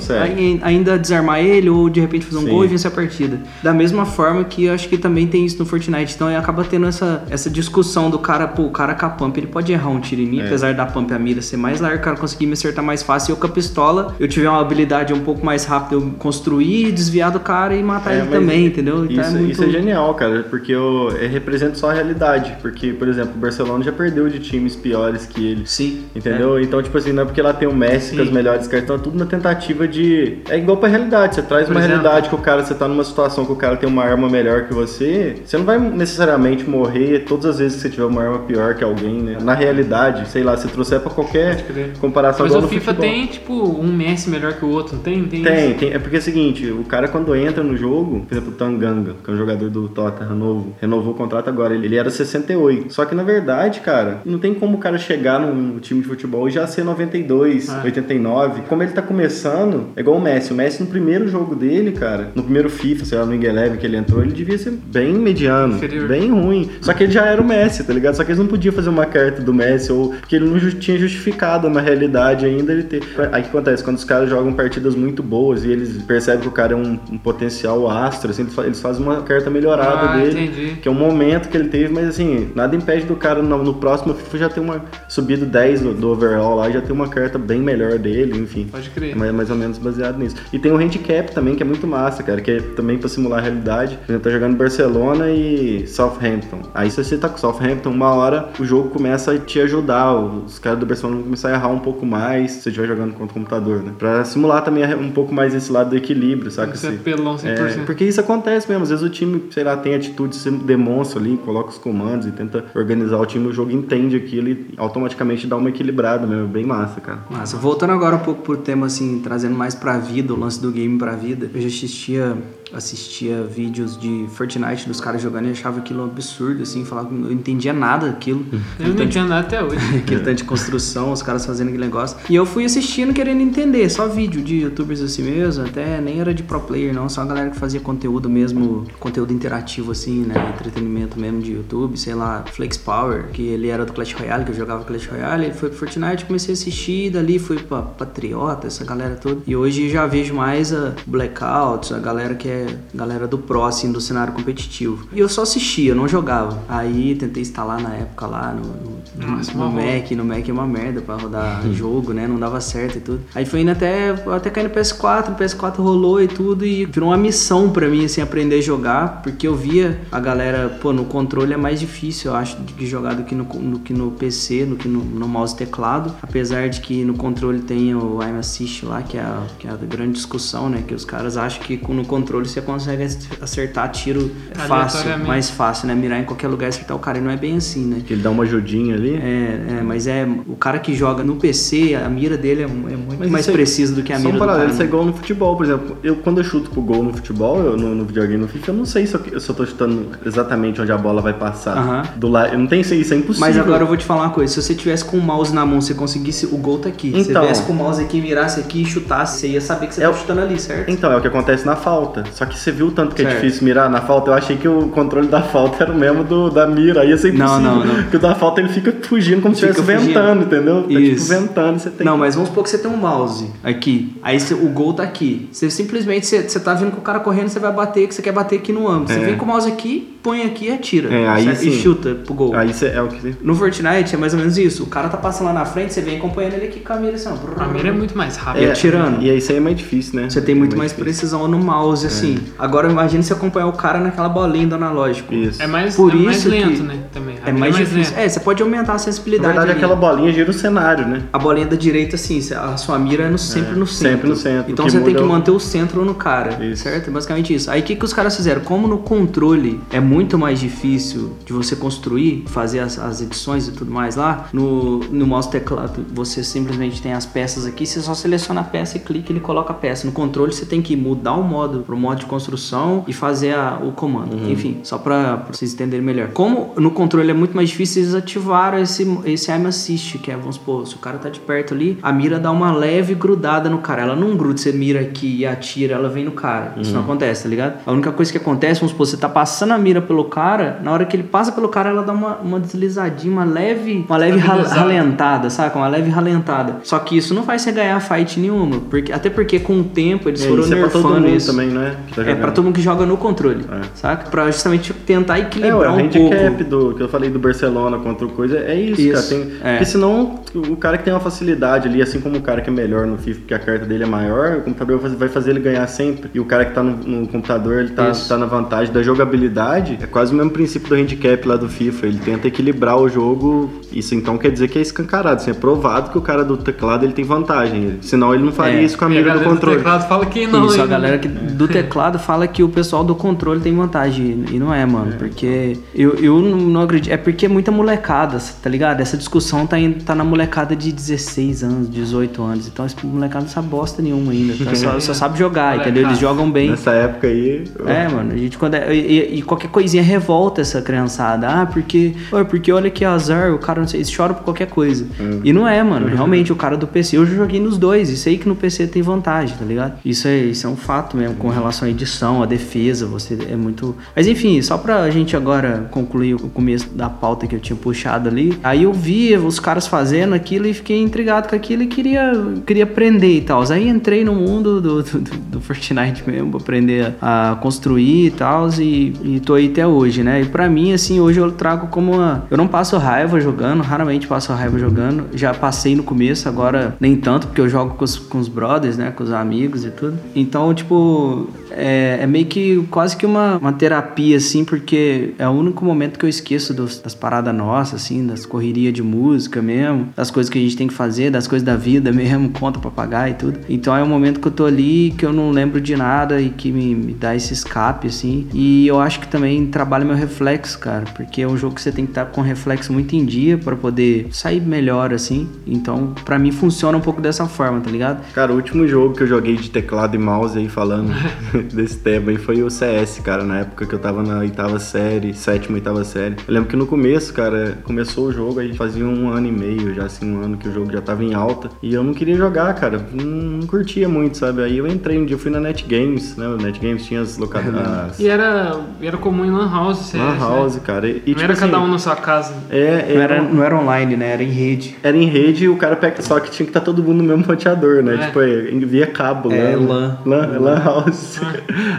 ainda 0.62 1.00
desarmar 1.00 1.40
ele 1.40 1.70
ou 1.70 1.90
de 1.90 2.02
repente 2.02 2.26
fazer 2.26 2.40
um 2.40 2.42
Sim. 2.42 2.50
gol 2.50 2.66
e 2.66 2.68
vencer 2.68 2.92
a 2.92 2.94
partida. 2.94 3.40
Da 3.64 3.74
mesma 3.74 4.06
forma 4.06 4.44
que 4.44 4.66
eu 4.66 4.74
acho 4.74 4.90
que 4.90 4.98
também 4.98 5.26
tem 5.28 5.46
isso 5.46 5.58
no 5.58 5.66
Fortnite. 5.66 6.14
Então 6.14 6.28
acaba 6.38 6.66
tendo 6.66 6.86
essa, 6.86 7.24
essa 7.30 7.50
discussão 7.50 8.10
do 8.10 8.20
cara, 8.20 8.50
pô, 8.50 8.64
o 8.64 8.72
cara 8.72 8.94
com 8.94 9.06
a 9.06 9.10
pump, 9.10 9.38
ele 9.40 9.48
pode 9.48 9.72
errar 9.72 9.90
um 9.90 10.02
tiro 10.02 10.22
em 10.22 10.26
mim, 10.26 10.42
é. 10.42 10.46
apesar 10.46 10.74
da 10.74 10.86
pump 10.86 11.14
a 11.14 11.18
mira 11.18 11.42
ser 11.42 11.56
mais 11.56 11.80
larga, 11.80 11.98
o 11.98 12.02
cara 12.02 12.18
conseguir 12.18 12.48
me 12.48 12.54
acertar 12.54 12.84
mais 12.84 13.02
fácil. 13.02 13.32
E 13.32 13.34
eu 13.34 13.38
com 13.38 13.48
a 13.48 13.50
pistola, 13.50 14.14
eu 14.20 14.28
tiver 14.28 14.50
uma 14.50 14.60
habilidade 14.60 15.14
um 15.14 15.22
pouco 15.22 15.46
mais 15.46 15.64
rápida, 15.64 15.96
eu 15.96 16.12
construir, 16.20 16.92
desviar 16.92 17.32
do 17.32 17.40
cara 17.40 17.76
e 17.76 17.82
matar 17.82 18.14
é, 18.14 18.20
ele 18.20 18.28
também, 18.28 18.66
entendeu? 18.66 19.06
Então 19.06 19.22
isso, 19.24 19.38
é 19.38 19.40
muito... 19.40 19.52
isso 19.52 19.64
é 19.64 19.70
genial, 19.70 20.14
cara, 20.16 20.44
porque 20.50 20.74
eu, 20.74 21.12
eu 21.18 21.30
represento 21.30 21.78
só 21.78 21.92
a 21.92 21.94
realidade. 21.94 22.58
Porque, 22.62 22.92
por 22.92 23.08
exemplo, 23.08 23.36
o 23.38 23.40
Barcelona 23.40 23.86
já 23.86 23.94
perdeu 23.94 24.28
de 24.28 24.40
times 24.40 24.76
piores 24.76 25.26
que 25.26 25.46
ele. 25.46 25.66
Sim. 25.66 26.04
Entendeu? 26.14 26.58
É. 26.58 26.62
Então, 26.62 26.82
tipo 26.82 26.98
assim, 26.98 27.14
não 27.14 27.24
é 27.24 27.26
porque 27.26 27.42
lá 27.42 27.54
tem 27.54 27.68
o 27.68 27.74
Messi 27.74 28.10
Sim. 28.10 28.18
com 28.18 28.24
as 28.24 28.32
melhores 28.32 28.65
então 28.74 28.96
é 28.96 29.00
tudo 29.00 29.18
na 29.18 29.26
tentativa 29.26 29.88
de. 29.88 30.40
É 30.50 30.58
igual 30.58 30.78
pra 30.78 30.90
realidade. 30.90 31.36
Você 31.36 31.42
traz 31.42 31.66
por 31.66 31.72
uma 31.72 31.80
exemplo, 31.80 32.02
realidade 32.02 32.30
que 32.30 32.36
o 32.36 32.38
cara, 32.38 32.64
você 32.64 32.74
tá 32.74 32.88
numa 32.88 33.04
situação 33.04 33.46
que 33.46 33.52
o 33.52 33.56
cara 33.56 33.78
tem 33.78 33.88
uma 33.88 34.04
arma 34.04 34.30
melhor 34.30 34.68
que 34.68 34.74
você, 34.74 35.38
você 35.46 35.58
não 35.58 35.66
vai 35.66 35.80
necessariamente 35.80 36.68
morrer 36.70 37.26
todas 37.28 37.46
as 37.46 37.60
vezes 37.60 37.76
que 37.78 37.82
você 37.84 37.90
tiver 37.90 38.06
uma 38.06 38.24
arma 38.24 38.40
pior 38.40 38.76
que 38.76 38.84
alguém, 38.84 39.22
né? 39.22 39.38
Na 39.42 39.54
realidade, 39.54 40.28
sei 40.30 40.44
lá, 40.44 40.56
se 40.58 40.68
trouxer 40.68 41.00
pra 41.00 41.12
qualquer 41.12 41.66
comparação 42.00 42.46
Mas 42.46 42.56
o 42.56 42.68
FIFA 42.68 42.94
futebol. 42.94 43.02
tem, 43.02 43.28
tipo, 43.28 43.54
um 43.54 43.92
Messi 43.96 44.30
melhor 44.30 44.54
que 44.54 44.66
o 44.66 44.70
outro, 44.70 44.96
não 44.96 45.04
tem? 45.04 45.24
Tem, 45.26 45.44
tem, 45.44 45.74
tem, 45.74 45.94
É 45.94 46.00
porque 46.00 46.16
é 46.18 46.20
o 46.20 46.22
seguinte, 46.22 46.70
o 46.70 46.84
cara 46.84 47.08
quando 47.08 47.36
entra 47.36 47.64
no 47.64 47.78
jogo, 47.78 48.26
por 48.28 48.34
exemplo, 48.34 48.52
o 48.52 48.56
Tanganga, 48.56 49.16
que 49.24 49.30
é 49.30 49.34
um 49.34 49.38
jogador 49.38 49.70
do 49.70 49.88
Tottenham 49.88 50.36
novo, 50.36 50.76
renovou 50.82 51.14
o 51.14 51.16
contrato 51.16 51.50
agora, 51.50 51.74
ele, 51.74 51.86
ele 51.86 51.96
era 51.96 52.10
68. 52.10 52.94
Só 52.94 53.06
que 53.06 53.16
na 53.16 53.24
verdade, 53.24 53.80
cara, 53.80 54.22
não 54.26 54.40
tem 54.40 54.54
como 54.54 54.78
o 54.78 54.80
cara 54.80 54.98
chegar 54.98 55.40
num 55.40 55.80
time 55.80 56.02
de 56.02 56.08
futebol 56.08 56.48
e 56.48 56.52
já 56.52 56.66
ser 56.68 56.84
92, 56.84 57.70
ah. 57.70 57.82
89. 57.84 58.55
Como 58.62 58.84
ele 58.84 58.92
tá 58.92 59.02
começando, 59.02 59.88
é 59.96 60.02
igual 60.02 60.18
o 60.18 60.22
Messi. 60.22 60.52
O 60.52 60.56
Messi 60.56 60.82
no 60.82 60.90
primeiro 60.90 61.28
jogo 61.28 61.56
dele, 61.56 61.92
cara, 61.92 62.32
no 62.36 62.44
primeiro 62.44 62.70
FIFA, 62.70 63.06
sei 63.06 63.18
lá, 63.18 63.26
no 63.26 63.32
Wing 63.32 63.46
Eleven 63.46 63.78
que 63.78 63.86
ele 63.86 63.98
entrou, 63.98 64.22
ele 64.22 64.32
devia 64.32 64.58
ser 64.58 64.72
bem 64.72 65.14
mediano, 65.14 65.76
Inferior. 65.76 66.08
bem 66.08 66.32
ruim. 66.32 66.70
Só 66.82 66.94
que 66.94 67.04
ele 67.04 67.12
já 67.12 67.26
era 67.26 67.42
o 67.42 67.46
Messi, 67.46 67.84
tá 67.84 67.94
ligado? 67.94 68.16
Só 68.16 68.24
que 68.24 68.32
eles 68.32 68.40
não 68.40 68.48
podiam 68.48 68.74
fazer 68.74 68.90
uma 68.90 69.06
carta 69.06 69.42
do 69.42 69.54
Messi, 69.54 69.92
ou 69.92 70.10
porque 70.10 70.36
ele 70.36 70.46
não 70.46 70.60
tinha 70.72 70.98
justificado 70.98 71.70
na 71.70 71.82
realidade 71.82 72.46
ainda 72.46 72.72
ele 72.72 72.84
ter. 72.84 73.04
Aí 73.32 73.42
o 73.42 73.44
que 73.44 73.50
acontece? 73.50 73.84
Quando 73.84 73.98
os 73.98 74.04
caras 74.04 74.30
jogam 74.30 74.54
partidas 74.54 74.96
muito 74.96 75.22
boas 75.22 75.64
e 75.64 75.72
eles 75.72 76.02
percebem 76.04 76.42
que 76.42 76.48
o 76.48 76.52
cara 76.52 76.74
é 76.74 76.76
um, 76.76 77.00
um 77.12 77.18
potencial 77.18 77.90
astro, 77.90 78.32
assim, 78.32 78.48
eles 78.64 78.80
fazem 78.80 79.04
uma 79.04 79.22
carta 79.22 79.50
melhorada 79.50 80.12
ah, 80.12 80.18
dele. 80.18 80.46
Entendi. 80.46 80.76
Que 80.82 80.88
é 80.88 80.92
um 80.92 80.96
momento 80.96 81.50
que 81.50 81.58
ele 81.58 81.70
teve, 81.70 81.94
mas 81.94 82.08
assim, 82.10 82.52
nada 82.56 82.76
impede 82.76 83.06
do 83.06 83.16
cara 83.16 83.42
no, 83.42 83.64
no 83.64 83.74
próximo 83.76 84.14
FIFA 84.14 84.38
já 84.38 84.50
ter 84.50 84.60
uma 84.60 84.84
subido 85.08 85.46
10 85.46 85.82
do, 85.82 85.94
do 85.94 86.10
overall 86.12 86.56
lá, 86.56 86.70
já 86.70 86.82
ter 86.82 86.92
uma 86.92 87.08
carta 87.08 87.38
bem 87.38 87.62
melhor 87.62 87.98
dele, 87.98 88.45
enfim. 88.46 88.68
Pode 88.72 88.90
crer. 88.90 89.12
É 89.12 89.16
mais, 89.16 89.32
mais 89.34 89.50
ou 89.50 89.56
menos 89.56 89.78
baseado 89.78 90.18
nisso. 90.18 90.36
E 90.52 90.60
tem 90.60 90.72
o 90.72 90.78
handicap 90.78 91.34
também, 91.34 91.56
que 91.56 91.64
é 91.64 91.66
muito 91.66 91.86
massa, 91.86 92.24
cara, 92.24 92.42
que 92.42 92.52
é 92.52 92.60
também 92.60 92.98
pra 92.98 93.10
simular 93.10 93.40
a 93.40 93.42
realidade. 93.42 93.98
Por 93.98 94.12
exemplo, 94.12 94.24
tá 94.24 94.32
jogando 94.32 94.58
Barcelona 94.58 95.32
e 95.32 95.88
Southampton. 95.88 96.62
Aí 96.74 96.90
se 96.90 97.04
você 97.04 97.18
tá 97.18 97.30
com 97.30 97.38
Southampton, 97.38 97.90
uma 97.90 98.14
hora 98.14 98.50
o 98.60 98.66
jogo 98.66 98.90
começa 98.90 99.34
a 99.34 99.38
te 99.38 99.60
ajudar. 99.60 100.14
Os 100.16 100.60
caras 100.60 100.80
do 100.80 100.86
Barcelona 100.86 101.18
vão 101.18 101.26
começar 101.26 101.50
a 101.50 101.54
errar 101.54 101.70
um 101.70 101.80
pouco 101.80 102.06
mais 102.06 102.52
se 102.52 102.62
você 102.62 102.70
estiver 102.70 102.88
jogando 102.88 103.14
contra 103.14 103.32
o 103.32 103.34
computador, 103.34 103.82
né? 103.82 103.92
Pra 103.98 104.24
simular 104.24 104.64
também 104.64 104.84
um 104.96 105.12
pouco 105.12 105.34
mais 105.34 105.54
esse 105.54 105.72
lado 105.72 105.90
do 105.90 105.98
equilíbrio, 105.98 106.52
sabe? 106.52 106.76
Isso 106.76 106.88
é 106.88 106.92
pelão 106.92 107.36
100%. 107.36 107.46
É, 107.46 107.84
porque 107.86 108.04
isso 108.04 108.20
acontece 108.20 108.70
mesmo. 108.70 108.84
Às 108.84 108.90
vezes 108.90 109.04
o 109.04 109.10
time, 109.10 109.44
sei 109.52 109.64
lá, 109.64 109.76
tem 109.78 109.96
atitude, 109.96 110.36
você 110.36 110.52
demonstra 110.52 111.20
ali, 111.20 111.38
coloca 111.38 111.70
os 111.70 111.78
comandos 111.78 112.28
e 112.28 112.32
tenta 112.32 112.66
organizar 112.76 113.18
o 113.18 113.26
time, 113.26 113.48
o 113.48 113.54
jogo 113.54 113.72
entende 113.72 114.16
aquilo 114.16 114.50
e 114.50 114.74
automaticamente 114.78 115.48
dá 115.48 115.56
uma 115.56 115.70
equilibrada 115.70 116.26
mesmo. 116.26 116.48
Bem 116.48 116.66
massa, 116.66 117.02
cara. 117.02 117.20
Massa. 117.30 117.58
Voltando 117.58 117.94
agora 117.94 118.16
um 118.16 118.20
pouco 118.20 118.35
pro 118.42 118.58
tema, 118.58 118.88
assim, 118.88 119.20
trazendo 119.20 119.56
mais 119.56 119.76
pra 119.76 119.98
vida, 119.98 120.34
o 120.34 120.40
lance 120.40 120.62
do 120.62 120.72
game 120.72 120.98
pra 120.98 121.16
vida. 121.16 121.50
Eu 121.54 121.62
já 121.62 121.68
assistia 121.68 122.38
assistia 122.74 123.44
vídeos 123.44 123.98
de 123.98 124.28
Fortnite 124.30 124.88
dos 124.88 125.00
caras 125.00 125.22
jogando 125.22 125.48
e 125.48 125.52
achava 125.52 125.80
aquilo 125.80 126.04
um 126.04 126.06
absurdo, 126.06 126.64
assim, 126.64 126.84
falava 126.84 127.10
que 127.10 127.14
não 127.14 127.32
entendia 127.32 127.74
nada 127.74 128.08
daquilo. 128.08 128.46
Eu 128.80 128.94
não 128.94 129.04
entendo 129.04 129.30
nada 129.30 129.46
até 129.46 129.64
hoje. 129.64 129.78
aquele 129.98 130.22
tanto 130.22 130.38
de 130.38 130.44
construção, 130.44 131.12
os 131.12 131.22
caras 131.22 131.46
fazendo 131.46 131.68
aquele 131.70 131.84
negócio. 131.84 132.18
E 132.30 132.36
eu 132.36 132.46
fui 132.46 132.66
assistindo 132.66 133.14
querendo 133.14 133.42
entender, 133.42 133.90
só 133.90 134.08
vídeo 134.08 134.42
de 134.42 134.56
youtubers 134.62 135.02
assim 135.02 135.24
mesmo, 135.24 135.66
até 135.66 136.00
nem 136.02 136.20
era 136.20 136.34
de 136.34 136.44
pro 136.44 136.60
player 136.60 136.94
não, 136.94 137.10
só 137.10 137.22
a 137.22 137.26
galera 137.26 137.50
que 137.50 137.58
fazia 137.58 137.80
conteúdo 137.80 138.30
mesmo, 138.30 138.86
conteúdo 139.00 139.34
interativo 139.34 139.92
assim, 139.92 140.22
né, 140.22 140.54
entretenimento 140.56 141.20
mesmo 141.20 141.42
de 141.42 141.54
YouTube, 141.54 141.98
sei 141.98 142.16
lá, 142.16 142.44
Flex 142.52 142.78
Power, 142.78 143.28
que 143.32 143.44
ele 143.44 143.70
era 143.70 143.86
do 143.86 143.94
Clash 143.94 144.14
Royale, 144.14 144.46
que 144.46 144.52
eu 144.52 144.56
jogava 144.56 144.84
Clash 144.84 145.08
Royale, 145.08 145.46
ele 145.46 145.54
foi 145.54 145.70
pro 145.70 145.78
Fortnite, 145.78 146.26
comecei 146.26 146.54
a 146.54 146.58
assistir, 146.58 147.12
dali 147.12 147.38
fui 147.38 147.58
pra 147.58 147.82
Patriota, 147.82 148.68
essa 148.68 148.84
galera 148.84 149.16
toda. 149.16 149.42
E 149.46 149.56
hoje 149.56 149.90
já 149.90 150.06
vejo 150.06 150.34
mais 150.34 150.74
a 150.74 150.94
Blackouts, 151.06 151.92
a 151.92 152.00
galera 152.00 152.36
que 152.36 152.48
é 152.48 152.55
galera 152.94 153.28
do 153.28 153.38
Pro, 153.38 153.64
assim, 153.64 153.92
do 153.92 154.02
cenário 154.02 154.34
competitivo. 154.34 155.08
E 155.12 155.20
eu 155.20 155.30
só 155.30 155.44
assistia, 155.44 155.92
eu 155.92 155.96
não 155.96 156.08
jogava. 156.08 156.62
Aí 156.68 157.16
tentei 157.16 157.42
instalar 157.42 157.82
na 157.82 157.94
época 157.96 158.28
lá 158.28 158.54
no, 158.54 158.96
no, 159.16 159.38
Nossa, 159.38 159.54
no 159.54 159.72
Mac, 159.72 160.12
no 160.12 160.26
Mac 160.26 160.48
é 160.48 160.52
uma 160.52 160.68
merda 160.68 161.02
pra 161.02 161.16
rodar 161.16 161.62
jogo, 161.72 162.14
né? 162.14 162.28
Não 162.28 162.38
dava 162.38 162.60
certo 162.62 162.98
e 162.98 163.02
tudo. 163.02 163.22
Aí 163.34 163.46
foi 163.46 163.62
indo 163.62 163.72
até, 163.72 164.12
até 164.12 164.50
cair 164.50 164.66
no 164.66 164.70
PS4, 164.70 165.30
o 165.30 165.36
PS4 165.36 165.78
rolou 165.78 166.22
e 166.22 166.28
tudo, 166.28 166.66
e 166.66 166.86
virou 166.86 167.10
uma 167.10 167.18
missão 167.18 167.70
pra 167.70 167.88
mim, 167.88 168.06
assim, 168.06 168.22
aprender 168.22 168.60
a 168.60 168.62
jogar, 168.62 169.22
porque 169.22 169.48
eu 169.48 169.56
via 169.56 170.00
a 170.12 170.20
galera, 170.20 170.70
pô, 170.82 170.92
no 170.92 171.06
controle 171.06 171.54
é 171.54 171.58
mais 171.58 171.80
difícil, 171.80 172.32
eu 172.32 172.38
acho, 172.38 172.58
de 172.58 172.86
jogar 172.86 173.16
do 173.16 173.24
que 173.24 173.36
no, 173.36 173.44
no 173.44 173.80
que 173.80 173.94
no 173.94 174.12
PC, 174.12 174.66
do 174.66 174.76
que 174.76 174.88
no, 174.88 175.04
no 175.04 175.28
mouse 175.28 175.54
e 175.54 175.58
teclado. 175.58 176.14
Apesar 176.22 176.70
de 176.70 176.82
que 176.82 177.04
no 177.04 177.16
controle 177.16 177.60
tem 177.60 177.96
o 177.96 178.22
Aim 178.22 178.38
Assist 178.38 178.86
lá, 178.86 179.02
que 179.02 179.18
é, 179.18 179.22
a, 179.22 179.44
que 179.60 179.68
é 179.68 179.72
a 179.72 179.76
grande 179.76 180.14
discussão, 180.14 180.70
né? 180.70 180.84
Que 180.86 180.94
os 180.94 181.06
caras 181.06 181.38
acham 181.38 181.62
que 181.64 181.80
no 181.88 182.06
controle 182.06 182.45
você 182.48 182.62
consegue 182.62 183.04
acertar 183.42 183.90
tiro 183.92 184.32
fácil, 184.68 185.20
mais 185.20 185.50
fácil, 185.50 185.88
né? 185.88 185.96
Mirar 185.96 186.20
em 186.20 186.26
qualquer 186.26 186.48
lugar 186.48 186.68
e 186.68 186.70
acertar 186.70 186.96
o 186.96 187.00
cara. 187.00 187.18
E 187.18 187.22
não 187.22 187.32
é 187.32 187.38
bem 187.38 187.58
assim, 187.58 187.86
né? 187.86 188.02
Ele 188.10 188.22
dá 188.22 188.30
uma 188.30 188.44
ajudinha 188.44 188.96
ali. 188.96 189.16
É, 189.16 189.80
é, 189.80 189.82
mas 189.84 190.08
é. 190.08 190.28
O 190.48 190.56
cara 190.56 190.80
que 190.80 190.96
joga 190.96 191.24
no 191.24 191.36
PC, 191.36 191.96
a 191.96 192.10
mira 192.10 192.38
dele 192.38 192.62
é, 192.62 192.66
é 192.66 192.68
muito 192.68 193.20
mas 193.20 193.30
mais 193.30 193.48
é, 193.48 193.52
precisa 193.52 193.94
do 193.94 194.04
que 194.04 194.14
a 194.14 194.20
mira 194.20 194.34
do 194.34 194.40
cara. 194.40 194.66
Isso 194.66 194.82
é 194.82 194.86
igual 194.86 195.06
no 195.06 195.14
futebol, 195.14 195.56
por 195.56 195.66
exemplo. 195.66 195.98
Eu, 196.04 196.18
quando 196.18 196.40
eu 196.40 196.44
chuto 196.44 196.70
pro 196.70 196.82
gol 196.82 197.04
no 197.04 197.14
futebol, 197.14 197.60
eu, 197.60 197.78
no, 197.78 197.96
no 197.96 198.06
videogame 198.06 198.42
no 198.42 198.48
FIFA, 198.48 198.72
eu 198.72 198.76
não 198.76 198.86
sei 198.86 199.06
se 199.06 199.16
eu, 199.16 199.40
se 199.40 199.50
eu 199.50 199.56
tô 199.56 199.66
chutando 199.66 200.10
exatamente 200.26 200.82
onde 200.82 200.92
a 200.92 200.98
bola 200.98 201.22
vai 201.22 201.34
passar. 201.34 201.78
Uh 201.78 201.90
-huh. 201.90 202.18
Do 202.18 202.28
lado. 202.28 202.54
Eu 202.54 202.60
não 202.60 202.68
tenho 202.68 202.82
isso, 202.82 202.94
isso 202.94 203.14
é 203.14 203.18
impossível. 203.18 203.48
Mas 203.48 203.58
agora 203.58 203.84
eu 203.84 203.88
vou 203.88 203.98
te 203.98 204.06
falar 204.06 204.24
uma 204.24 204.30
coisa. 204.30 204.54
Se 204.54 204.62
você 204.62 204.76
tivesse 204.76 205.06
com 205.06 205.18
o 205.18 205.22
mouse 205.22 205.54
na 205.54 205.66
mão, 205.66 205.82
você 205.82 205.94
conseguisse. 205.94 206.46
O 206.46 206.58
gol 206.58 206.80
tá 206.80 206.90
aqui. 206.90 207.10
Então, 207.10 207.22
se 207.22 207.28
você 207.28 207.40
tivesse 207.40 207.62
com 207.64 207.74
o 207.74 207.76
mouse 207.76 208.02
aqui, 208.02 208.22
mirasse 208.22 208.60
aqui 208.60 208.82
e 208.82 208.86
chutasse, 208.86 209.40
você 209.40 209.48
ia 209.50 209.62
saber 209.62 209.88
que 209.88 209.96
você 209.96 210.04
é, 210.04 210.08
tá 210.08 210.14
chutando 210.14 210.42
ali, 210.42 210.60
certo? 210.60 210.90
Então, 210.90 211.12
é 211.12 211.18
o 211.18 211.22
que 211.22 211.28
acontece 211.28 211.66
na 211.66 211.76
falta. 211.76 212.24
Só 212.36 212.46
que 212.46 212.60
você 212.60 212.70
viu 212.70 212.88
o 212.88 212.92
tanto 212.92 213.16
que 213.16 213.22
é 213.22 213.26
certo. 213.26 213.38
é 213.38 213.42
difícil 213.46 213.64
mirar 213.64 213.90
na 213.90 214.02
falta, 214.02 214.30
eu 214.30 214.34
achei 214.34 214.58
que 214.58 214.68
o 214.68 214.90
controle 214.90 215.30
da 215.30 215.42
falta 215.42 215.86
era 215.86 215.94
o 215.94 215.96
mesmo 215.96 216.22
do, 216.22 216.50
da 216.50 216.68
mira. 216.68 217.00
Aí 217.00 217.10
ia 217.10 217.18
ser 217.18 217.34
impossível. 217.34 217.62
Não, 217.62 217.78
não, 217.78 217.86
não. 217.86 218.04
Porque 218.04 218.18
o 218.18 218.20
da 218.20 218.36
falta 218.36 218.60
ele 218.60 218.68
fica 218.68 218.94
fugindo 219.04 219.42
como 219.42 219.56
se 219.56 219.66
estivesse 219.66 220.06
ventando, 220.06 220.44
entendeu? 220.44 220.82
Tá 220.82 220.88
tipo 220.90 221.00
Isso. 221.00 221.34
tipo 221.34 221.40
ventando. 221.40 221.80
Você 221.80 221.90
tem 221.92 222.06
não, 222.06 222.18
mas 222.18 222.36
vamos 222.36 222.50
supor 222.50 222.66
que 222.66 222.70
você 222.70 222.78
tem 222.78 222.92
um 222.92 222.98
mouse 222.98 223.50
aqui. 223.64 224.14
Aí 224.22 224.38
você, 224.38 224.54
o 224.54 224.68
gol 224.68 224.94
tá 224.94 225.04
aqui. 225.04 225.48
Você 225.50 225.70
simplesmente, 225.70 226.28
você, 226.28 226.42
você 226.42 226.60
tá 226.60 226.74
vindo 226.74 226.92
com 226.92 226.98
o 226.98 227.02
cara 227.02 227.22
correndo, 227.22 227.48
você 227.48 227.60
vai 227.60 227.72
bater, 227.72 228.06
que 228.06 228.14
você 228.14 228.22
quer 228.22 228.34
bater 228.34 228.60
aqui 228.60 228.74
no 228.74 228.86
ângulo. 228.86 229.08
Você 229.08 229.14
é. 229.20 229.26
vem 229.28 229.38
com 229.38 229.46
o 229.46 229.48
mouse 229.48 229.72
aqui, 229.72 230.15
põe 230.26 230.42
aqui 230.42 230.66
e 230.66 230.72
atira. 230.72 231.14
É, 231.14 231.30
aí 231.30 231.48
e 231.48 231.72
chuta 231.84 232.16
pro 232.16 232.34
gol. 232.34 232.56
Aí 232.56 232.74
cê, 232.74 232.88
é 232.88 233.00
o 233.00 233.08
que 233.08 233.36
No 233.44 233.54
Fortnite 233.54 234.16
é 234.16 234.18
mais 234.18 234.34
ou 234.34 234.40
menos 234.40 234.58
isso. 234.58 234.82
O 234.82 234.88
cara 234.88 235.08
tá 235.08 235.18
passando 235.18 235.46
lá 235.46 235.54
na 235.54 235.66
frente, 235.66 235.94
você 235.94 236.02
vem 236.02 236.18
acompanhando 236.18 236.54
ele 236.54 236.66
aqui 236.66 236.80
com 236.80 236.94
a 236.94 236.96
mira 236.96 237.14
assim. 237.14 237.30
Ó, 237.30 237.62
a 237.62 237.68
mira 237.68 237.90
é 237.90 237.92
muito 237.92 238.18
mais 238.18 238.36
rápida. 238.36 238.66
É, 238.66 238.72
atirando. 238.72 239.22
E 239.22 239.30
aí 239.30 239.38
isso 239.38 239.52
aí 239.52 239.60
é 239.60 239.62
mais 239.62 239.78
difícil, 239.78 240.20
né? 240.20 240.28
Você 240.28 240.42
tem 240.42 240.56
muito 240.56 240.74
é 240.74 240.78
mais 240.80 240.90
difícil. 240.90 241.06
precisão 241.06 241.48
no 241.48 241.60
mouse, 241.60 242.08
assim. 242.08 242.40
É. 242.40 242.52
Agora 242.58 242.90
imagine 242.90 243.24
você 243.24 243.34
acompanhar 243.34 243.68
o 243.68 243.74
cara 243.74 244.00
naquela 244.00 244.28
bolinha 244.28 244.66
do 244.66 244.74
analógico. 244.74 245.32
Isso. 245.32 245.62
É 245.62 245.68
mais, 245.68 245.96
Por 245.96 246.12
é 246.12 246.16
isso 246.16 246.26
mais 246.26 246.46
lento, 246.46 246.84
né? 246.84 246.98
Também. 247.14 247.36
é 247.46 247.52
mais, 247.52 247.76
mais 247.76 247.78
difícil. 247.78 248.16
Lento. 248.16 248.26
É, 248.26 248.30
você 248.30 248.40
pode 248.40 248.64
aumentar 248.64 248.94
a 248.94 248.98
sensibilidade. 248.98 249.54
Na 249.54 249.60
verdade, 249.60 249.78
ali. 249.78 249.86
aquela 249.86 249.96
bolinha 249.96 250.34
gira 250.34 250.50
o 250.50 250.54
cenário, 250.54 251.08
né? 251.08 251.22
A 251.32 251.38
bolinha 251.38 251.68
da 251.68 251.76
direita, 251.76 252.16
assim, 252.16 252.40
a 252.56 252.78
sua 252.78 252.98
mira 252.98 253.26
é 253.26 253.30
no, 253.30 253.38
sempre 253.38 253.74
é, 253.74 253.76
no 253.76 253.86
centro. 253.86 254.12
Sempre 254.12 254.30
no 254.30 254.36
centro. 254.36 254.72
Então 254.72 254.90
você 254.90 255.00
tem 255.00 255.14
que 255.14 255.22
manter 255.22 255.52
o 255.52 255.60
centro 255.60 256.04
no 256.04 256.16
cara. 256.16 256.66
Isso. 256.66 256.82
Certo? 256.82 257.10
É 257.10 257.14
basicamente 257.14 257.54
isso. 257.54 257.70
Aí 257.70 257.82
o 257.82 257.84
que, 257.84 257.96
que 257.96 258.06
os 258.06 258.14
caras 258.14 258.36
fizeram? 258.36 258.62
Como 258.62 258.88
no 258.88 258.98
controle 258.98 259.80
é 259.92 260.00
muito 260.00 260.15
muito 260.16 260.38
mais 260.38 260.62
difícil 260.62 261.34
de 261.46 261.52
você 261.52 261.76
construir, 261.76 262.46
fazer 262.48 262.80
as, 262.80 262.98
as 262.98 263.22
edições 263.22 263.68
e 263.68 263.74
tudo 263.74 263.92
mais 263.92 264.16
lá. 264.16 264.48
No, 264.54 265.00
no 265.00 265.28
mouse 265.28 265.52
teclado, 265.52 266.06
você 266.14 266.42
simplesmente 266.42 267.02
tem 267.02 267.12
as 267.12 267.26
peças 267.26 267.66
aqui, 267.66 267.86
você 267.86 268.00
só 268.00 268.14
seleciona 268.14 268.62
a 268.62 268.64
peça 268.64 268.96
e 268.96 269.02
clica, 269.02 269.34
ele 269.34 269.42
coloca 269.42 269.74
a 269.74 269.76
peça. 269.76 270.08
No 270.08 270.14
controle, 270.14 270.54
você 270.54 270.66
tem 270.66 270.82
que 270.82 270.96
mudar 270.96 271.34
o 271.34 271.44
modo 271.44 271.82
pro 271.82 271.98
modo 271.98 272.20
de 272.20 272.26
construção 272.28 273.04
e 273.10 273.12
fazer 273.12 273.56
a, 273.56 273.78
o 273.84 273.92
comando. 273.92 274.38
Uhum. 274.38 274.50
Enfim, 274.50 274.80
só 274.84 274.98
para 274.98 275.48
vocês 275.52 275.74
entenderem 275.74 276.06
melhor. 276.06 276.30
Como 276.30 276.74
no 276.78 276.92
controle 276.92 277.30
é 277.30 277.34
muito 277.34 277.54
mais 277.54 277.68
difícil, 277.68 278.04
eles 278.04 278.16
ativaram 278.16 278.80
esse, 278.80 279.06
esse 279.26 279.52
aim 279.52 279.66
assist, 279.66 280.18
que 280.20 280.32
é, 280.32 280.38
vamos 280.38 280.56
supor, 280.56 280.88
se 280.88 280.96
o 280.96 281.00
cara 281.00 281.18
tá 281.18 281.28
de 281.28 281.42
perto 281.42 281.74
ali, 281.74 281.98
a 282.02 282.14
mira 282.14 282.40
dá 282.40 282.52
uma 282.52 282.72
leve 282.72 283.14
grudada 283.16 283.70
no 283.70 283.80
cara. 283.80 284.04
Ela 284.04 284.16
não 284.16 284.38
gruda, 284.38 284.58
você 284.62 284.72
mira 284.72 285.02
aqui 285.02 285.40
e 285.40 285.46
atira, 285.46 285.96
ela 285.96 286.08
vem 286.08 286.24
no 286.24 286.32
cara. 286.32 286.76
Isso 286.78 286.92
não 286.94 287.00
uhum. 287.00 287.06
acontece, 287.06 287.44
tá 287.44 287.50
ligado? 287.50 287.82
A 287.86 287.92
única 287.92 288.14
coisa 288.14 288.32
que 288.32 288.38
acontece, 288.38 288.80
vamos 288.80 288.92
supor, 288.92 289.08
você 289.08 289.18
tá 289.18 289.28
passando 289.28 289.72
a 289.72 289.78
mira 289.78 290.05
pelo 290.06 290.26
cara, 290.26 290.80
na 290.84 290.92
hora 290.92 291.06
que 291.06 291.16
ele 291.16 291.24
passa 291.24 291.52
pelo 291.52 291.68
cara, 291.70 291.90
ela 291.90 292.04
dá 292.04 292.14
uma, 292.14 292.38
uma 292.38 292.60
deslizadinha, 292.60 293.32
uma 293.32 293.44
leve, 293.44 294.06
uma 294.08 294.18
leve 294.18 294.40
ralentada, 294.40 295.50
sabe? 295.50 295.76
Uma 295.76 295.88
leve 295.88 296.10
ralentada. 296.10 296.78
Só 296.84 297.00
que 297.00 297.18
isso 297.18 297.34
não 297.34 297.44
faz 297.44 297.62
você 297.62 297.72
ganhar 297.72 298.00
fight 298.00 298.40
nenhuma, 298.40 298.80
porque, 298.90 299.12
até 299.12 299.30
porque 299.30 299.60
com 299.60 299.80
o 299.80 299.84
tempo 299.84 300.30
eles 300.30 300.44
é, 300.44 300.48
foram 300.48 300.62
isso 300.62 300.70
nerfando 300.70 300.88
é 300.88 300.92
pra 300.92 301.02
todo 301.02 301.22
mundo 301.22 301.36
isso. 301.36 301.52
também, 301.52 301.68
né? 301.70 301.96
Tá 302.16 302.22
é 302.24 302.36
pra 302.36 302.52
todo 302.52 302.66
mundo 302.66 302.76
que 302.76 302.82
joga 302.82 303.06
no 303.06 303.18
controle, 303.18 303.66
é. 303.72 303.82
saca? 303.96 304.30
Pra 304.30 304.50
justamente 304.52 304.94
tentar 304.94 305.40
equilibrar 305.40 305.88
é, 306.00 306.04
um 306.04 306.10
pouco. 306.10 306.18
O 306.18 306.34
handicap 306.34 306.64
do, 306.64 306.94
que 306.94 307.04
eu 307.04 307.10
falei 307.10 307.30
do 307.30 307.40
Barcelona 307.40 307.98
contra 307.98 308.26
o 308.26 308.30
coisa 308.30 308.60
é 308.60 308.76
isso, 308.76 309.02
isso. 309.02 309.14
cara. 309.14 309.26
Tem, 309.26 309.52
é. 309.64 309.72
Porque 309.74 309.86
senão 309.86 310.40
o 310.54 310.76
cara 310.76 310.98
que 310.98 311.04
tem 311.04 311.14
uma 311.14 311.20
facilidade 311.20 311.88
ali, 311.88 312.02
assim 312.02 312.20
como 312.20 312.38
o 312.38 312.42
cara 312.42 312.62
que 312.62 312.70
é 312.70 312.74
melhor 312.74 313.06
no 313.06 313.18
FIFA, 313.18 313.40
porque 313.40 313.54
a 313.54 313.60
carta 313.60 313.86
dele 313.86 314.04
é 314.04 314.08
maior, 314.08 314.58
o 314.58 314.62
computador 314.62 315.00
vai 315.00 315.30
fazer 315.30 315.52
ele 315.52 315.60
ganhar 315.60 315.86
sempre. 315.88 316.30
E 316.34 316.40
o 316.40 316.46
cara 316.46 316.66
que 316.66 316.74
tá 316.74 316.84
no, 316.84 316.96
no 316.96 317.28
computador, 317.28 317.80
ele 317.80 317.90
tá, 317.90 318.12
tá 318.12 318.38
na 318.38 318.46
vantagem 318.46 318.94
da 318.94 319.02
jogabilidade. 319.02 319.95
É 320.02 320.08
quase 320.08 320.34
o 320.34 320.36
mesmo 320.36 320.52
princípio 320.52 320.90
do 320.90 320.96
handicap 320.96 321.48
lá 321.48 321.56
do 321.56 321.70
FIFA. 321.70 322.08
Ele 322.08 322.20
tenta 322.20 322.48
equilibrar 322.48 322.98
o 322.98 323.08
jogo. 323.08 323.70
Isso 323.92 324.14
então 324.16 324.38
quer 324.38 324.52
dizer 324.52 324.68
que 324.68 324.78
é 324.78 324.82
escancarado. 324.82 325.42
Assim, 325.42 325.52
é 325.52 325.54
provado 325.54 326.12
que 326.12 326.18
o 326.18 326.22
cara 326.22 326.44
do 326.44 326.58
teclado 326.58 327.06
ele 327.06 327.14
tem 327.14 327.24
vantagem. 327.24 327.98
Senão 328.02 328.34
ele 328.34 328.44
não 328.44 328.52
faria 328.52 328.80
é. 328.80 328.84
isso 328.84 328.98
com 328.98 329.06
a 329.06 329.10
mira 329.10 329.38
do 329.38 329.44
controle. 329.44 329.78
Do 329.78 329.84
teclado 329.84 330.08
fala 330.08 330.26
que 330.26 330.48
não. 330.48 330.66
Isso, 330.68 330.82
a 330.82 330.86
galera 330.86 331.18
que, 331.18 331.28
do 331.28 331.68
teclado 331.70 332.20
fala 332.20 332.48
que 332.48 332.64
o 332.64 332.70
pessoal 332.70 333.04
do 333.04 333.16
controle 333.16 333.60
tem 333.62 333.76
vantagem. 333.76 334.46
E 334.52 334.60
não 334.60 334.74
é, 334.74 334.86
mano. 334.86 335.14
É. 335.14 335.16
Porque 335.16 335.78
eu, 335.94 336.16
eu 336.16 336.40
não 336.40 336.82
acredito. 336.82 337.12
É 337.12 337.18
porque 337.18 337.46
é 337.46 337.50
muita 337.50 337.72
molecada, 337.72 338.38
tá 338.62 338.70
ligado? 338.70 339.02
Essa 339.02 339.18
discussão 339.18 339.66
tá, 339.66 339.80
indo, 339.80 340.04
tá 340.04 340.14
na 340.14 340.24
molecada 340.24 340.76
de 340.76 340.92
16 340.92 341.64
anos, 341.64 341.90
18 341.90 342.44
anos. 342.44 342.68
Então 342.68 342.86
esse 342.86 342.96
molecada 343.06 343.46
não 343.46 343.52
sabe 343.52 343.68
bosta 343.68 344.02
nenhuma 344.02 344.32
ainda. 344.32 344.54
Então 344.60 344.76
só, 344.76 345.00
só 345.00 345.14
sabe 345.16 345.40
jogar, 345.40 345.78
entendeu? 345.78 346.04
Eles 346.04 346.20
jogam 346.20 346.50
bem. 346.52 346.70
Nessa 346.70 346.92
época 346.92 347.28
aí. 347.28 347.64
É, 347.86 348.08
mano. 348.08 348.34
A 348.34 348.38
gente 348.38 348.58
quando 348.58 348.76
é, 348.76 348.94
e, 348.94 349.38
e, 349.38 349.42
qualquer 349.42 349.70
coisinha 349.86 350.02
revolta 350.02 350.62
essa 350.62 350.82
criançada. 350.82 351.48
Ah, 351.48 351.66
porque. 351.66 352.14
Porque 352.50 352.72
olha 352.72 352.90
que 352.90 353.06
azar, 353.06 353.54
o 353.54 353.60
cara 353.60 353.82
não 353.82 353.88
sei. 353.88 354.00
Eles 354.00 354.12
choram 354.12 354.34
por 354.34 354.44
qualquer 354.44 354.68
coisa. 354.68 355.06
E 355.44 355.54
não 355.54 355.68
é, 355.68 355.82
mano. 355.84 356.08
Realmente, 356.08 356.52
o 356.52 356.56
cara 356.56 356.76
do 356.76 356.88
PC. 356.88 357.18
Eu 357.18 357.26
já 357.26 357.36
joguei 357.36 357.60
nos 357.60 357.78
dois. 357.78 358.10
Isso 358.10 358.28
aí 358.28 358.38
que 358.38 358.48
no 358.48 358.56
PC 358.56 358.88
tem 358.88 359.02
vantagem, 359.02 359.56
tá 359.56 359.64
ligado? 359.64 360.00
Isso 360.04 360.28
é, 360.28 360.38
isso 360.38 360.66
é 360.66 360.70
um 360.70 360.76
fato 360.76 361.16
mesmo, 361.16 361.36
com 361.36 361.50
relação 361.50 361.88
à 361.88 361.92
edição, 361.92 362.42
à 362.42 362.46
defesa. 362.46 363.06
Você 363.06 363.38
é 363.50 363.56
muito. 363.56 363.96
Mas 364.16 364.28
enfim, 364.28 364.60
só 364.62 364.78
pra 364.78 365.10
gente 365.12 365.36
agora 365.36 365.88
concluir 365.92 366.34
o 366.34 366.50
começo 366.50 366.90
da 366.90 367.10
pauta 367.10 367.46
que 367.46 367.56
eu 367.56 367.60
tinha 367.60 367.78
puxado 367.78 368.28
ali. 368.28 368.58
Aí 368.64 368.84
eu 368.84 368.94
vi 368.94 369.36
os 369.38 369.60
caras 369.60 369.86
fazendo 369.86 370.34
aquilo 370.34 370.66
e 370.66 370.74
fiquei 370.74 371.02
intrigado 371.02 371.48
com 371.48 371.56
aquilo 371.56 371.84
e 371.84 371.88
queria, 371.88 372.32
queria 372.66 372.84
aprender 372.84 373.38
e 373.38 373.42
tal. 373.42 373.64
Aí 373.72 373.88
entrei 373.88 374.24
no 374.24 374.34
mundo 374.34 374.82
do, 374.82 375.04
do, 375.04 375.20
do 375.20 375.62
Fortnite 375.62 376.24
mesmo, 376.26 376.58
aprender 376.58 377.14
a 377.22 377.58
construir 377.62 378.28
e 378.28 378.32
tal. 378.32 378.70
E, 378.80 379.14
e 379.24 379.40
tô 379.40 379.54
aí 379.54 379.65
até 379.68 379.86
hoje, 379.86 380.24
né? 380.24 380.42
E 380.42 380.46
pra 380.46 380.70
mim, 380.70 380.94
assim, 380.94 381.20
hoje 381.20 381.40
eu 381.40 381.52
trago 381.52 381.88
como 381.88 382.14
uma. 382.14 382.46
Eu 382.50 382.58
não 382.58 382.68
passo 382.68 382.98
raiva 382.98 383.40
jogando, 383.40 383.82
raramente 383.82 384.28
passo 384.28 384.54
raiva 384.54 384.78
jogando. 384.78 385.26
Já 385.34 385.54
passei 385.54 385.96
no 385.96 386.04
começo, 386.04 386.48
agora 386.48 386.96
nem 387.00 387.16
tanto, 387.16 387.48
porque 387.48 387.62
eu 387.62 387.70
jogo 387.70 387.96
com 387.96 388.06
os, 388.06 388.18
com 388.18 388.40
os 388.40 388.48
brothers, 388.48 388.98
né? 388.98 389.12
Com 389.12 389.24
os 389.24 389.32
amigos 389.32 389.86
e 389.86 389.92
tudo. 389.92 390.18
Então, 390.36 390.74
tipo, 390.74 391.50
é, 391.72 392.20
é 392.22 392.28
meio 392.28 392.46
que 392.46 392.86
quase 392.90 393.16
que 393.18 393.26
uma, 393.26 393.58
uma 393.58 393.74
terapia, 393.74 394.38
assim, 394.38 394.64
porque 394.64 395.34
é 395.38 395.48
o 395.48 395.52
único 395.52 395.84
momento 395.84 396.18
que 396.18 396.26
eu 396.26 396.30
esqueço 396.30 396.74
dos, 396.74 397.00
das 397.00 397.14
paradas 397.14 397.54
nossas, 397.54 398.02
assim, 398.02 398.26
das 398.26 398.46
correrias 398.46 398.94
de 398.94 399.04
música 399.04 399.62
mesmo, 399.62 400.10
das 400.16 400.32
coisas 400.32 400.50
que 400.50 400.58
a 400.58 400.62
gente 400.62 400.78
tem 400.78 400.88
que 400.88 400.94
fazer, 400.94 401.30
das 401.30 401.48
coisas 401.48 401.66
da 401.66 401.76
vida 401.76 402.12
mesmo, 402.14 402.50
conta 402.50 402.80
pra 402.80 402.90
pagar 402.90 403.30
e 403.30 403.34
tudo. 403.34 403.60
Então 403.70 403.96
é 403.96 404.02
um 404.04 404.08
momento 404.08 404.40
que 404.40 404.48
eu 404.48 404.52
tô 404.52 404.66
ali, 404.66 405.14
que 405.18 405.26
eu 405.26 405.34
não 405.34 405.52
lembro 405.52 405.82
de 405.82 405.96
nada 405.96 406.42
e 406.42 406.50
que 406.50 406.72
me, 406.72 406.96
me 406.96 407.14
dá 407.14 407.36
esse 407.36 407.54
escape, 407.54 408.08
assim. 408.08 408.48
E 408.54 408.88
eu 408.88 409.00
acho 409.00 409.20
que 409.20 409.28
também 409.28 409.55
trabalha 409.64 410.04
meu 410.04 410.16
reflexo, 410.16 410.80
cara, 410.80 411.06
porque 411.16 411.42
é 411.42 411.48
um 411.48 411.56
jogo 411.56 411.76
que 411.76 411.82
você 411.82 411.92
tem 411.92 412.06
que 412.06 412.12
estar 412.12 412.26
com 412.26 412.42
reflexo 412.42 412.92
muito 412.92 413.16
em 413.16 413.24
dia 413.24 413.58
para 413.58 413.76
poder 413.76 414.28
sair 414.32 414.60
melhor, 414.60 415.14
assim. 415.14 415.48
Então, 415.68 416.14
para 416.26 416.40
mim 416.40 416.52
funciona 416.52 416.98
um 416.98 417.02
pouco 417.02 417.22
dessa 417.22 417.46
forma, 417.46 417.80
tá 417.82 417.92
ligado? 417.92 418.26
Cara, 418.34 418.52
o 418.52 418.56
último 418.56 418.88
jogo 418.88 419.16
que 419.16 419.24
eu 419.24 419.28
joguei 419.28 419.56
de 419.56 419.70
teclado 419.70 420.16
e 420.16 420.20
mouse 420.20 420.58
aí 420.58 420.68
falando 420.68 421.14
desse 421.74 421.98
tema 421.98 422.32
aí 422.32 422.38
foi 422.38 422.62
o 422.64 422.70
CS, 422.70 423.20
cara, 423.24 423.44
na 423.44 423.60
época 423.60 423.86
que 423.86 423.94
eu 423.94 424.00
tava 424.00 424.24
na 424.24 424.40
oitava 424.40 424.80
série, 424.80 425.34
sétima, 425.34 425.76
oitava 425.76 426.04
série. 426.04 426.36
Eu 426.48 426.54
lembro 426.54 426.70
que 426.70 426.76
no 426.76 426.88
começo, 426.88 427.34
cara, 427.34 427.78
começou 427.84 428.28
o 428.28 428.32
jogo, 428.32 428.60
aí 428.60 428.76
fazia 428.76 429.06
um 429.06 429.30
ano 429.30 429.48
e 429.48 429.52
meio, 429.52 429.94
já 429.94 430.06
assim, 430.06 430.36
um 430.36 430.44
ano 430.44 430.58
que 430.58 430.68
o 430.68 430.74
jogo 430.74 430.92
já 430.92 431.02
tava 431.02 431.24
em 431.24 431.34
alta. 431.34 431.70
E 431.82 431.94
eu 431.94 432.04
não 432.04 432.14
queria 432.14 432.36
jogar, 432.36 432.74
cara. 432.74 433.06
Não, 433.14 433.26
não 433.26 433.68
curtia 433.68 434.10
muito, 434.10 434.38
sabe? 434.38 434.64
Aí 434.64 434.78
eu 434.78 434.88
entrei 434.88 435.18
um 435.18 435.26
dia, 435.26 435.36
eu 435.36 435.40
fui 435.40 435.52
na 435.52 435.60
Net 435.60 435.86
Games, 435.88 436.36
né? 436.36 436.48
O 436.48 436.58
Net 436.58 436.80
Games 436.80 437.06
tinha 437.06 437.22
as 437.22 437.38
locadoras. 437.38 438.18
e 438.20 438.28
era, 438.28 438.80
era 439.02 439.18
comum 439.18 439.45
em 439.46 439.52
Lan 439.52 439.70
House, 439.70 439.98
CS, 439.98 440.14
Lan 440.22 440.32
né? 440.32 440.40
House, 440.40 440.76
né? 440.76 440.82
cara. 440.84 441.08
E, 441.08 441.14
não 441.14 441.20
tipo 441.20 441.42
era 441.42 441.54
assim, 441.54 441.62
cada 441.62 441.80
um 441.80 441.88
na 441.88 442.00
sua 442.00 442.16
casa. 442.16 442.54
É, 442.70 443.14
não, 443.14 443.22
era, 443.22 443.42
não 443.42 443.64
era 443.64 443.76
online, 443.76 444.16
né? 444.16 444.34
Era 444.34 444.44
em 444.44 444.50
rede. 444.50 444.96
Era 445.04 445.16
em 445.16 445.26
rede 445.26 445.66
e 445.66 445.70
o 445.70 445.78
cara 445.78 445.96
pega. 445.96 446.22
Só 446.22 446.40
que 446.40 446.52
tinha 446.52 446.66
que 446.66 446.70
estar 446.70 446.80
tá 446.80 446.86
todo 446.86 447.04
mundo 447.04 447.18
no 447.18 447.24
mesmo 447.24 447.44
roteador, 447.46 448.04
né? 448.04 448.16
É. 448.16 448.18
Tipo, 448.28 448.40
via 448.88 449.08
cabo, 449.08 449.52
é, 449.52 449.56
né? 449.56 449.76
LAN. 449.76 450.18
LAN, 450.26 450.60
LAN 450.60 450.84
House. 450.84 451.40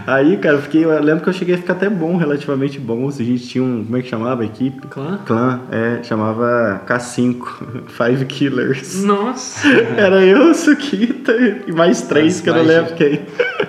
Ah. 0.07 0.15
Aí, 0.17 0.37
cara, 0.37 0.57
eu 0.57 0.63
fiquei. 0.63 0.85
Eu 0.85 1.03
lembro 1.03 1.23
que 1.23 1.29
eu 1.29 1.33
cheguei 1.33 1.55
a 1.55 1.59
ficar 1.59 1.75
até 1.75 1.89
bom, 1.89 2.17
relativamente 2.17 2.79
bom. 2.79 3.09
A 3.09 3.11
gente 3.11 3.47
tinha 3.47 3.63
um. 3.63 3.85
Como 3.85 3.97
é 3.97 4.03
que 4.03 4.09
chamava 4.09 4.43
a 4.43 4.47
equipe? 4.47 4.87
Clã? 4.89 5.19
Clã, 5.25 5.61
é. 5.71 6.03
Chamava 6.03 6.83
K5. 6.87 7.87
Five 7.89 8.25
Killers. 8.27 9.03
Nossa! 9.03 9.69
Era 9.97 10.25
eu, 10.25 10.55
Sukita 10.55 11.33
e 11.67 11.73
mais 11.73 12.03
três 12.03 12.35
Nossa, 12.35 12.43
que 12.43 12.51
eu 12.51 12.55
não 12.55 12.63
lembro 12.63 12.95
quem. 12.95 13.21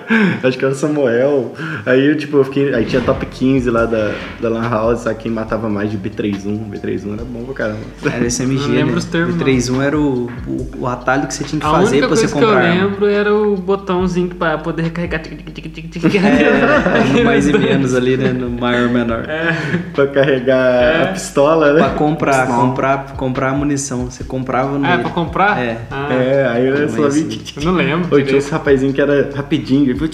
Acho 0.42 0.58
que 0.58 0.64
era 0.64 0.72
o 0.72 0.76
Samuel. 0.76 1.54
Aí, 1.84 2.14
tipo, 2.16 2.38
eu 2.38 2.44
fiquei. 2.44 2.74
Aí 2.74 2.84
tinha 2.84 3.02
top 3.02 3.24
15 3.26 3.70
lá 3.70 3.84
da, 3.84 4.12
da 4.40 4.48
Lan 4.48 4.68
House, 4.68 5.00
sabe 5.00 5.18
quem 5.20 5.30
matava 5.30 5.68
mais 5.68 5.90
de 5.90 5.98
B31. 5.98 6.70
B31 6.70 7.14
era 7.14 7.24
bom 7.24 7.44
pra 7.44 7.54
caramba. 7.54 7.80
Era 8.04 8.26
SMG. 8.26 8.62
Eu 8.62 8.68
lembro 8.68 8.92
né? 8.92 8.98
os 8.98 9.04
termos. 9.04 9.36
B31 9.36 9.82
era 9.82 9.98
o, 9.98 10.30
o, 10.46 10.70
o, 10.80 10.86
atalho 10.86 11.26
que 11.26 11.34
você 11.34 11.44
tinha 11.44 11.60
que 11.60 11.66
a 11.66 11.70
fazer 11.70 11.98
pra 11.98 12.08
você 12.08 12.28
comprar. 12.28 12.48
Coisa 12.48 12.62
que 12.62 12.78
eu 12.78 12.88
lembro 12.88 13.06
era 13.06 13.34
o 13.34 13.56
botãozinho 13.56 14.28
pra 14.28 14.58
poder 14.58 14.82
recarregar. 14.82 15.22
É, 15.28 17.18
no 17.18 17.24
mais 17.24 17.48
e 17.48 17.52
menos 17.52 17.94
ali, 17.94 18.16
né? 18.16 18.32
No 18.32 18.50
maior 18.50 18.88
menor. 18.88 19.24
É. 19.28 19.54
Pra 19.92 20.06
carregar 20.06 20.82
é. 20.82 21.02
a 21.02 21.06
pistola, 21.12 21.72
né? 21.72 21.80
Pra 21.80 21.90
comprar, 21.90 22.46
comprar, 22.46 23.12
comprar 23.16 23.50
a 23.50 23.54
munição. 23.54 24.10
Você 24.10 24.24
comprava 24.24 24.78
no. 24.78 24.86
Ah, 24.86 24.98
pra 24.98 25.10
comprar? 25.10 25.58
É. 25.58 25.78
Ah. 25.90 26.12
É, 26.12 26.46
aí 26.48 26.66
eu 26.66 26.88
só 26.88 27.08
vi. 27.08 27.40
Eu 27.56 27.62
não 27.64 27.72
lembro. 27.72 28.08
Ou 28.10 28.22
tinha 28.22 28.38
esse 28.38 28.50
rapazinho 28.50 28.92
que 28.92 29.00
era 29.00 29.30
rapidinho, 29.34 29.87
ele 29.90 30.10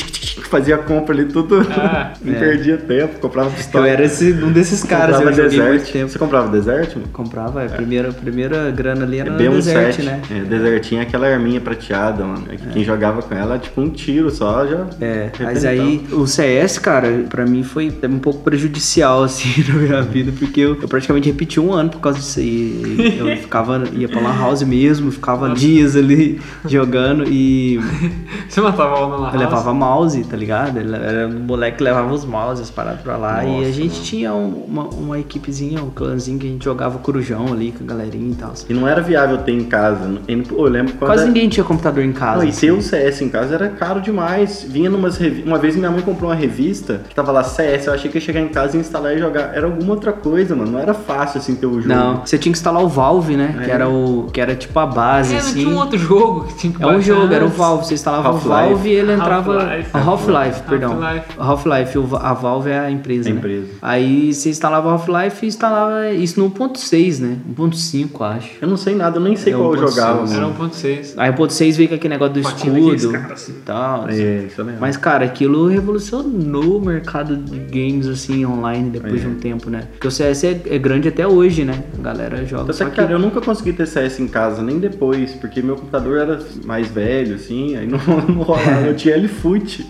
fazia 0.49 0.77
a 0.77 0.79
compra 0.79 1.15
ali 1.15 1.27
tudo. 1.27 1.67
Ah, 1.71 2.13
não 2.23 2.35
é. 2.35 2.39
perdia 2.39 2.77
tempo, 2.77 3.19
comprava 3.21 3.51
pistola. 3.51 3.87
Eu 3.87 3.93
era 3.93 4.05
esse, 4.05 4.33
um 4.33 4.53
desses 4.53 4.83
caras, 4.83 5.17
comprava 5.17 5.41
eu 5.41 5.49
Desert. 5.49 5.93
tempo. 5.93 6.09
Você 6.11 6.19
comprava 6.19 6.49
Desert? 6.49 6.95
Mano? 6.97 7.09
Comprava, 7.13 7.63
é. 7.63 7.67
a 7.67 7.69
primeira, 7.71 8.13
primeira 8.13 8.71
grana 8.71 9.05
ali 9.05 9.19
era 9.19 9.33
é 9.33 9.37
Desert, 9.37 9.99
né? 10.01 10.21
É, 10.31 10.41
Desertinho 10.41 11.01
é 11.01 11.03
aquela 11.03 11.27
arminha 11.27 11.61
prateada, 11.61 12.25
mano. 12.25 12.45
É. 12.51 12.57
Quem 12.73 12.85
jogava 12.85 13.23
com 13.23 13.35
ela, 13.35 13.59
tipo 13.59 13.81
um 13.81 13.91
tiro 13.91 14.31
só 14.31 14.67
já. 14.67 14.87
É, 15.01 15.31
mas 15.41 15.65
aí 15.65 16.05
o 16.13 16.27
CS, 16.27 16.79
cara, 16.79 17.25
pra 17.29 17.45
mim 17.45 17.63
foi 17.63 17.93
um 18.05 18.19
pouco 18.19 18.43
prejudicial, 18.43 19.25
assim, 19.25 19.65
na 19.69 19.75
minha 19.75 20.03
vida, 20.03 20.33
porque 20.39 20.61
eu, 20.61 20.79
eu 20.81 20.89
praticamente 20.89 21.29
repeti 21.31 21.59
um 21.61 21.73
ano 21.73 21.91
por 21.91 22.01
causa 22.01 22.19
disso 22.19 22.41
aí. 22.41 23.17
Eu 23.19 23.37
ficava, 23.37 23.83
ia 23.93 24.09
pra 24.09 24.21
Lan 24.21 24.39
House 24.39 24.63
mesmo, 24.63 25.11
ficava 25.11 25.51
dias 25.55 25.97
ali 25.97 26.41
jogando 26.67 27.25
e. 27.29 27.81
Você 28.49 28.61
matava 28.61 28.97
aula 28.97 29.33
na 29.33 29.39
Lan 29.39 29.51
House? 29.51 29.54
Levava 29.59 29.75
mouse, 29.75 30.25
tá 30.25 30.37
ligado? 30.37 30.79
Ele 30.79 30.95
era 30.95 31.29
um 31.29 31.41
moleque 31.41 31.79
que 31.79 31.85
levava 31.85 32.13
os 32.13 32.25
mouses 32.25 32.71
parados 32.71 33.03
pra 33.03 33.17
lá. 33.17 33.43
Nossa, 33.43 33.49
e 33.49 33.65
a 33.65 33.73
gente 33.73 33.93
mano. 33.93 34.05
tinha 34.05 34.35
uma, 34.35 34.85
uma 34.85 35.19
equipezinha, 35.19 35.83
um 35.83 35.91
clãzinho 35.91 36.39
que 36.39 36.47
a 36.47 36.51
gente 36.51 36.65
jogava 36.65 36.99
corujão 36.99 37.53
ali 37.53 37.73
com 37.73 37.85
a 37.85 37.87
galerinha 37.87 38.33
e 38.33 38.35
tal. 38.35 38.53
E 38.69 38.75
não 38.75 38.89
era 38.89 39.01
viável 39.01 39.39
ter 39.39 39.53
em 39.53 39.65
casa. 39.65 40.21
Eu 40.29 40.63
lembro 40.65 40.95
quando. 40.95 41.11
Quase 41.11 41.27
ninguém 41.27 41.49
tinha 41.49 41.65
computador 41.65 42.05
em 42.05 42.13
casa. 42.13 42.39
Não, 42.39 42.45
e 42.45 42.49
assim. 42.51 42.67
ter 42.67 42.73
o 42.73 42.83
CS 42.83 43.23
em 43.23 43.29
casa 43.29 43.55
era 43.55 43.69
caro 43.69 44.01
demais. 44.01 44.65
Vinha 44.69 44.91
numas 44.91 45.17
revi... 45.17 45.43
Uma 45.43 45.59
vez 45.59 45.77
minha 45.77 45.91
mãe 45.91 46.03
comprou 46.03 46.31
uma 46.31 46.37
revista 46.37 47.03
que 47.09 47.15
tava 47.15 47.33
lá 47.33 47.45
CS, 47.45 47.87
eu 47.87 47.95
achei 47.95 48.11
que 48.11 48.19
ia 48.19 48.21
chegar 48.21 48.41
em 48.41 48.49
casa 48.49 48.77
e 48.77 48.81
instalar 48.81 49.15
e 49.15 49.19
jogar. 49.19 49.55
Era 49.55 49.67
alguma 49.67 49.95
outra 49.95 50.13
coisa, 50.13 50.55
mano. 50.55 50.73
Não 50.73 50.79
era 50.79 50.95
fácil 50.95 51.39
assim 51.39 51.55
ter 51.55 51.67
o 51.67 51.81
jogo. 51.81 51.89
Não, 51.89 52.23
você 52.25 52.39
tinha 52.39 52.53
que 52.53 52.59
instalar 52.59 52.83
o 52.83 52.89
Valve, 52.89 53.37
né? 53.37 53.57
É. 53.61 53.65
Que 53.65 53.71
era 53.71 53.89
o. 53.89 54.29
Que 54.33 54.41
era 54.41 54.55
tipo 54.55 54.79
a 54.79 54.87
base, 54.87 55.35
é, 55.35 55.39
assim. 55.39 55.61
tinha 55.61 55.69
um 55.69 55.79
outro 55.79 55.99
jogo 55.99 56.45
que 56.45 56.55
tinha 56.57 56.73
que 56.73 56.83
É 56.83 56.87
um 56.87 57.01
jogo, 57.01 57.33
era 57.33 57.45
o 57.45 57.49
Valve. 57.49 57.87
Você 57.87 57.95
instalava 57.95 58.31
o 58.31 58.39
Valve 58.39 58.89
e 58.89 58.93
ele 58.93 59.13
entrava 59.13 59.44
Half-Life, 59.51 59.91
Half 59.93 60.69
perdão. 60.69 61.01
Half-Life, 61.39 61.99
a 62.21 62.35
Valve 62.35 62.71
é 62.71 62.79
a 62.79 62.91
empresa, 62.91 63.29
a 63.29 63.33
né? 63.33 63.39
empresa. 63.39 63.69
Aí 63.83 64.33
você 64.33 64.51
instalava 64.51 64.91
Half-Life 64.91 65.45
e 65.45 65.49
instalava 65.49 66.11
isso 66.11 66.41
no 66.41 66.51
1.6, 66.51 67.21
né? 67.21 67.37
1.5, 67.57 68.37
acho. 68.37 68.51
Eu 68.61 68.69
não 68.69 68.77
sei 68.77 68.95
nada, 68.95 69.19
eu 69.19 69.23
nem 69.23 69.37
sei 69.37 69.53
é 69.53 69.57
qual 69.57 69.75
eu 69.75 69.89
jogava. 69.89 70.33
Era 70.33 70.47
1.6. 70.47 71.15
Aí 71.17 71.31
o 71.31 71.35
1.6 71.35 71.77
veio 71.77 71.89
com 71.89 71.95
aquele 71.95 72.15
negócio 72.15 72.35
do 72.35 72.41
escudo 72.41 73.17
assim. 73.33 73.53
e 73.53 73.61
tal. 73.63 74.09
É, 74.09 74.45
isso 74.47 74.65
mesmo. 74.65 74.81
Mas, 74.81 74.97
cara, 74.97 75.25
aquilo 75.25 75.67
revolucionou 75.67 76.79
o 76.79 76.85
mercado 76.85 77.37
de 77.37 77.59
games, 77.59 78.07
assim, 78.07 78.45
online 78.45 78.91
depois 78.91 79.15
é. 79.15 79.19
de 79.19 79.27
um 79.27 79.35
tempo, 79.35 79.71
né? 79.71 79.85
Porque 79.93 80.09
o 80.09 80.11
CS 80.11 80.45
é, 80.45 80.61
é, 80.67 80.79
grande 80.79 81.09
até 81.09 81.27
hoje, 81.27 81.65
né? 81.65 81.85
A 81.99 82.03
galera 82.03 82.45
joga. 82.45 82.73
Só 82.73 82.85
que, 82.87 82.97
cara, 82.97 83.13
eu 83.13 83.19
nunca 83.19 83.41
consegui 83.41 83.73
ter 83.73 83.87
CS 83.87 84.21
em 84.21 84.29
casa, 84.29 84.63
nem 84.63 84.79
depois, 84.79 85.33
porque 85.33 85.63
meu 85.63 85.77
computador 85.77 86.19
era 86.19 86.39
mais 86.65 86.89
velho, 86.89 87.35
assim, 87.37 87.77
aí 87.77 87.87
não, 87.87 87.99
não 88.29 88.43
rolava. 88.43 88.87
eu 88.87 88.97
tinha 88.97 89.17
L-Foot, 89.35 89.87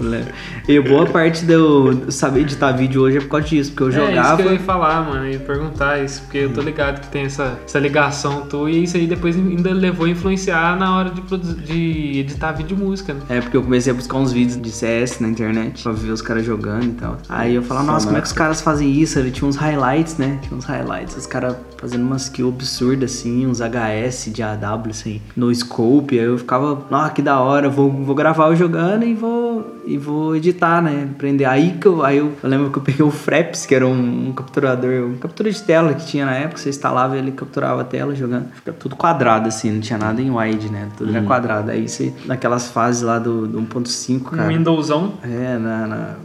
lembra? 0.00 0.32
E 0.68 0.80
boa 0.80 1.06
parte 1.06 1.44
do 1.44 2.10
saber 2.10 2.40
editar 2.40 2.72
vídeo 2.72 3.02
hoje 3.02 3.18
é 3.18 3.20
por 3.20 3.28
causa 3.28 3.46
disso, 3.46 3.70
porque 3.70 3.84
eu 3.84 3.92
jogava. 3.92 4.12
É 4.12 4.20
isso 4.20 4.36
que 4.36 4.48
eu 4.48 4.52
ia 4.52 4.60
falar, 4.60 5.02
mano, 5.02 5.28
e 5.28 5.38
perguntar 5.38 6.02
isso, 6.02 6.22
porque 6.22 6.38
eu 6.38 6.52
tô 6.52 6.60
ligado 6.60 7.00
que 7.00 7.08
tem 7.08 7.24
essa, 7.24 7.58
essa 7.64 7.78
ligação 7.78 8.42
tua 8.42 8.70
e 8.70 8.84
isso 8.84 8.96
aí 8.96 9.06
depois 9.06 9.36
ainda 9.36 9.72
levou 9.72 10.06
a 10.06 10.10
influenciar 10.10 10.76
na 10.76 10.96
hora 10.96 11.10
de, 11.10 11.54
de 11.54 12.18
editar 12.20 12.52
vídeo 12.52 12.76
e 12.76 12.80
música, 12.80 13.14
né? 13.14 13.20
É, 13.28 13.40
porque 13.40 13.56
eu 13.56 13.62
comecei 13.62 13.92
a 13.92 13.94
buscar 13.94 14.18
uns 14.18 14.32
vídeos 14.32 14.60
de 14.60 14.70
CS 14.70 15.20
na 15.20 15.28
internet 15.28 15.82
pra 15.82 15.92
ver 15.92 16.10
os 16.10 16.22
caras 16.22 16.44
jogando 16.44 16.84
e 16.84 16.92
tal. 16.92 17.16
Aí 17.28 17.54
eu 17.54 17.62
falava, 17.62 17.86
nossa, 17.86 18.06
como 18.06 18.18
é 18.18 18.20
que 18.20 18.26
os 18.26 18.32
caras 18.32 18.60
fazem 18.60 18.90
isso? 18.90 19.18
Ele 19.18 19.30
tinha 19.30 19.48
uns 19.48 19.56
highlights, 19.56 20.16
né? 20.16 20.38
Tinha 20.42 20.56
uns 20.56 20.64
highlights, 20.64 21.16
os 21.16 21.26
caras 21.26 21.56
fazendo 21.76 22.02
umas 22.02 22.22
skill 22.22 22.48
absurdas 22.48 23.10
assim, 23.12 23.46
uns 23.46 23.60
HS 23.60 24.30
de 24.32 24.42
AW, 24.42 24.90
assim, 24.90 25.20
no 25.36 25.54
scope. 25.54 26.18
Aí 26.18 26.24
eu 26.24 26.38
ficava, 26.38 26.86
ah, 26.90 27.10
que 27.10 27.22
da 27.22 27.40
hora, 27.40 27.68
vou, 27.68 27.90
vou 27.90 28.14
gravar 28.14 28.48
eu 28.48 28.56
jogando 28.56 28.79
e 29.06 29.14
vou, 29.14 29.64
e 29.84 29.96
vou 29.96 30.36
editar, 30.36 30.82
né? 30.82 31.08
Aprender. 31.14 31.44
Aí 31.44 31.76
que 31.80 31.86
eu, 31.86 32.04
aí 32.04 32.18
eu, 32.18 32.32
eu 32.42 32.48
lembro 32.48 32.70
que 32.70 32.78
eu 32.78 32.82
peguei 32.82 33.04
o 33.04 33.10
Fraps, 33.10 33.66
que 33.66 33.74
era 33.74 33.86
um, 33.86 34.28
um, 34.28 34.32
capturador, 34.32 35.04
um 35.04 35.16
captura 35.16 35.50
de 35.50 35.62
tela 35.62 35.94
que 35.94 36.06
tinha 36.06 36.26
na 36.26 36.34
época, 36.34 36.58
você 36.58 36.68
instalava 36.68 37.16
ele 37.16 37.32
capturava 37.32 37.80
a 37.80 37.84
tela 37.84 38.14
jogando. 38.14 38.48
Fica 38.54 38.72
tudo 38.72 38.96
quadrado, 38.96 39.48
assim, 39.48 39.70
não 39.70 39.80
tinha 39.80 39.98
nada 39.98 40.20
em 40.20 40.30
wide, 40.30 40.70
né? 40.70 40.88
Tudo 40.96 41.10
uhum. 41.10 41.16
era 41.16 41.26
quadrado. 41.26 41.70
Aí 41.70 41.88
você, 41.88 42.12
naquelas 42.24 42.68
fases 42.68 43.02
lá 43.02 43.18
do, 43.18 43.46
do 43.46 43.60
1.5, 43.60 44.22
cara. 44.22 44.42
Um 44.44 44.48
Windowsão? 44.48 45.14
É, 45.22 45.58
na, 45.58 45.86
na 45.86 46.16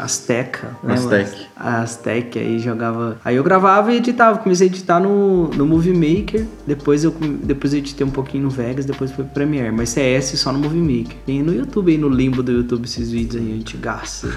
Azteca. 0.00 0.76
Aztec. 0.86 1.46
Aztec, 1.56 2.38
aí 2.38 2.58
jogava. 2.58 3.18
Aí 3.24 3.36
eu 3.36 3.44
gravava 3.44 3.92
e 3.92 3.96
editava. 3.96 4.38
Comecei 4.38 4.66
a 4.66 4.70
editar 4.70 5.00
no, 5.00 5.48
no 5.48 5.66
Movie 5.66 5.92
Maker. 5.92 6.46
Depois 6.66 7.04
eu, 7.04 7.14
depois 7.42 7.72
eu 7.72 7.78
editei 7.78 8.06
um 8.06 8.10
pouquinho 8.10 8.44
no 8.44 8.50
Vegas, 8.50 8.84
depois 8.84 9.12
foi 9.12 9.24
pro 9.24 9.34
Premiere. 9.34 9.70
Mas 9.70 9.90
CS 9.90 10.38
só 10.38 10.52
no 10.52 10.58
Movie 10.58 10.80
Maker. 10.80 11.16
Tem 11.26 11.42
no 11.42 11.54
YouTube 11.54 11.92
aí, 11.92 11.98
no 11.98 12.08
limbo 12.08 12.42
do 12.42 12.52
YouTube, 12.52 12.88
esses 13.00 13.10
vídeos 13.10 13.42
aí 13.42 13.52
antigaço. 13.52 14.28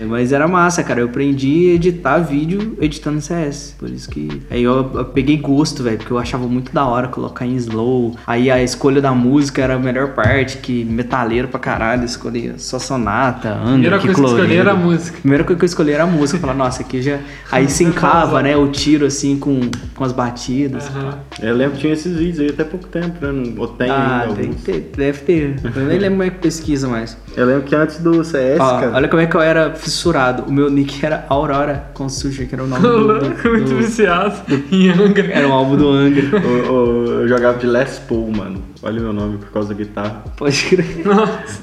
Mas 0.00 0.32
era 0.32 0.46
massa, 0.46 0.82
cara. 0.82 1.00
Eu 1.00 1.06
aprendi 1.06 1.70
a 1.70 1.74
editar 1.74 2.18
vídeo 2.18 2.76
editando 2.80 3.20
CS. 3.20 3.74
Por 3.78 3.88
isso 3.88 4.08
que. 4.08 4.42
Aí 4.50 4.62
eu, 4.62 4.90
eu 4.94 5.04
peguei 5.06 5.36
gosto, 5.36 5.82
velho, 5.82 5.98
porque 5.98 6.12
eu 6.12 6.18
achava 6.18 6.46
muito 6.46 6.72
da 6.72 6.84
hora 6.84 7.08
colocar 7.08 7.46
em 7.46 7.56
slow. 7.56 8.16
Aí 8.26 8.50
a 8.50 8.62
escolha 8.62 9.00
da 9.00 9.12
música 9.12 9.62
era 9.62 9.74
a 9.74 9.78
melhor 9.78 10.14
parte, 10.14 10.58
que 10.58 10.84
metaleiro 10.84 11.48
pra 11.48 11.58
caralho. 11.58 12.04
Escolhia 12.04 12.54
só 12.58 12.78
sonata, 12.78 13.54
Angra, 13.54 13.72
Primeira 13.72 13.98
coisa 13.98 14.14
colorido. 14.14 14.36
que 14.36 14.42
escolhi 14.42 14.60
era 14.60 14.72
a 14.72 14.76
música. 14.76 15.18
Primeira 15.18 15.44
coisa 15.44 15.58
que 15.58 15.64
eu 15.64 15.66
escolhi 15.66 15.92
era 15.92 16.04
a 16.04 16.06
música. 16.06 16.38
Falar, 16.38 16.54
nossa, 16.54 16.82
aqui 16.82 17.02
já. 17.02 17.18
Aí 17.50 17.68
se 17.68 17.84
encava, 17.84 18.42
né? 18.42 18.56
O 18.56 18.68
tiro 18.68 19.06
assim 19.06 19.38
com, 19.38 19.60
com 19.94 20.04
as 20.04 20.12
batidas. 20.12 20.88
Uhum. 20.88 21.10
Eu 21.40 21.54
lembro 21.54 21.74
que 21.74 21.80
tinha 21.80 21.92
esses 21.92 22.16
vídeos 22.16 22.40
aí 22.40 22.50
até 22.50 22.64
pouco 22.64 22.86
tempo, 22.86 23.24
né? 23.24 23.54
Ou 23.56 23.68
tem 23.68 23.90
ah, 23.90 24.22
ainda 24.22 24.34
tem, 24.34 24.52
ter, 24.52 24.90
deve 24.96 25.18
ter. 25.20 25.56
Eu 25.64 25.82
nem 25.84 25.98
lembro 25.98 26.18
como 26.18 26.22
é 26.22 26.30
que 26.30 26.38
pesquisa 26.38 26.88
mais. 26.88 27.16
Eu 27.36 27.46
lembro 27.46 27.62
que 27.62 27.74
antes 27.74 27.98
do 27.98 28.24
CS, 28.24 28.60
Ó, 28.60 28.80
cara. 28.80 28.92
Olha 28.94 29.08
como 29.08 29.22
é 29.22 29.26
que 29.26 29.36
eu 29.36 29.40
era 29.40 29.74
fissurado. 29.86 30.44
O 30.44 30.52
meu 30.52 30.68
nick 30.68 31.04
era 31.04 31.24
Aurora 31.28 31.90
com 31.94 32.08
Sushi, 32.08 32.46
que 32.46 32.54
era 32.54 32.64
o 32.64 32.66
nome 32.66 32.82
do, 32.82 33.18
do, 33.18 33.42
do 33.42 33.50
Muito 33.50 33.74
viciado 33.76 34.36
em 34.70 34.90
Angra. 34.90 35.32
Era 35.32 35.48
um 35.48 35.52
álbum 35.52 35.76
do 35.76 35.88
Angra. 35.88 36.24
eu, 36.38 37.26
jogava 37.28 37.58
de 37.58 37.66
Les 37.66 37.98
Paul, 38.00 38.30
mano. 38.30 38.62
Olha 38.82 39.00
o 39.00 39.02
meu 39.04 39.12
nome 39.12 39.38
por 39.38 39.50
causa 39.50 39.68
da 39.68 39.74
guitarra. 39.74 40.24
Pode 40.36 40.62
crer. 40.64 41.00
Nossa. 41.06 41.62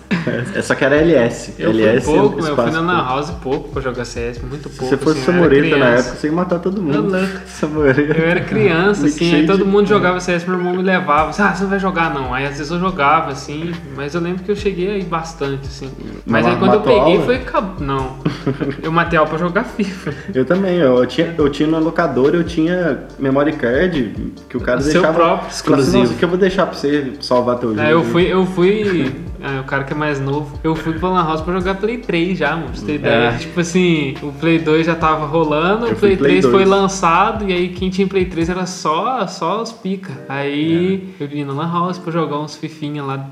Essa 0.55 0.75
que 0.75 0.85
era 0.85 0.95
LS. 0.95 1.53
Eu 1.59 1.69
LS 1.71 2.05
fui 2.05 2.17
pouco, 2.17 2.39
eu 2.39 2.55
fui 2.55 2.71
na 2.71 2.79
Ana 2.79 3.03
House 3.03 3.29
pouco 3.41 3.69
pra 3.69 3.81
jogar 3.81 4.05
CS, 4.05 4.41
muito 4.41 4.69
pouco. 4.69 4.85
Se 4.85 4.89
você 4.91 4.97
fosse 4.97 5.19
assim, 5.19 5.31
Samoreta 5.31 5.77
na 5.77 5.85
época, 5.89 6.15
você 6.15 6.27
ia 6.27 6.33
matar 6.33 6.59
todo 6.59 6.81
mundo. 6.81 7.13
Samoreta. 7.45 8.01
Eu 8.23 8.25
era 8.25 8.41
criança, 8.41 9.05
assim, 9.05 9.35
aí 9.35 9.45
todo 9.45 9.65
mundo 9.65 9.87
jogava 9.87 10.19
CS, 10.19 10.45
meu 10.45 10.57
irmão 10.57 10.73
me 10.75 10.83
levava. 10.83 11.29
Assim, 11.29 11.41
ah, 11.41 11.53
você 11.53 11.63
não 11.63 11.69
vai 11.69 11.79
jogar 11.79 12.13
não. 12.13 12.33
Aí 12.33 12.45
às 12.45 12.57
vezes 12.57 12.71
eu 12.71 12.79
jogava, 12.79 13.31
assim, 13.31 13.71
mas 13.95 14.15
eu 14.15 14.21
lembro 14.21 14.43
que 14.43 14.51
eu 14.51 14.55
cheguei 14.55 14.89
aí 14.91 15.03
bastante, 15.03 15.67
assim. 15.67 15.91
Mas 16.25 16.45
aí 16.45 16.55
quando 16.57 16.75
eu 16.75 16.81
peguei 16.81 17.17
aula? 17.17 17.25
foi. 17.25 17.41
Não. 17.79 18.17
Eu 18.81 18.91
matei 18.91 19.17
aula 19.17 19.29
pra 19.29 19.37
jogar 19.37 19.63
FIFA. 19.63 20.13
Eu 20.33 20.45
também, 20.45 20.77
eu 20.77 21.05
tinha, 21.05 21.33
eu 21.37 21.49
tinha 21.49 21.67
no 21.67 21.79
locador, 21.79 22.33
eu 22.33 22.43
tinha 22.43 23.03
memory 23.19 23.53
card 23.53 24.33
que 24.49 24.57
o 24.57 24.59
cara 24.59 24.81
Seu 24.81 24.93
deixava. 24.93 25.13
próprio 25.13 25.49
exclusivo. 25.49 25.97
Nossa, 25.99 26.13
que 26.15 26.25
eu 26.25 26.29
vou 26.29 26.37
deixar 26.37 26.65
pra 26.65 26.75
você 26.75 27.02
salvar 27.21 27.57
teu 27.57 27.69
jogo. 27.69 27.81
É, 27.81 27.93
eu 27.93 28.03
fui, 28.03 28.23
eu 28.31 28.45
fui. 28.45 29.11
É, 29.41 29.59
o 29.59 29.63
cara 29.65 29.83
que 29.83 29.91
é 29.91 29.95
mais 29.95 30.21
novo. 30.21 30.57
Eu 30.63 30.73
fui 30.73 30.93
pra 30.93 31.09
Lan 31.09 31.23
House 31.25 31.41
pra 31.41 31.53
jogar 31.53 31.75
Play 31.75 31.97
3 31.97 32.37
já, 32.37 32.51
mano. 32.51 32.67
Pra 32.67 32.75
você 32.75 32.85
ter 32.85 32.95
ideia. 32.95 33.29
É. 33.29 33.37
Tipo 33.37 33.59
assim, 33.59 34.15
o 34.21 34.31
Play 34.31 34.59
2 34.59 34.85
já 34.85 34.95
tava 34.95 35.25
rolando, 35.25 35.85
eu 35.85 35.93
o 35.93 35.95
Play, 35.95 36.15
Play 36.15 36.39
3 36.39 36.45
2. 36.45 36.55
foi 36.55 36.65
lançado, 36.65 37.49
e 37.49 37.51
aí 37.51 37.69
quem 37.69 37.89
tinha 37.89 38.07
Play 38.07 38.25
3 38.25 38.49
era 38.49 38.65
só, 38.65 39.27
só 39.27 39.61
os 39.61 39.73
pica. 39.73 40.13
Aí 40.29 41.13
é. 41.19 41.23
eu 41.23 41.27
vim 41.27 41.43
na 41.43 41.53
Lan 41.53 41.69
House 41.69 41.97
pra 41.97 42.11
jogar 42.11 42.39
uns 42.39 42.55
fifinha 42.55 43.03
lá 43.03 43.29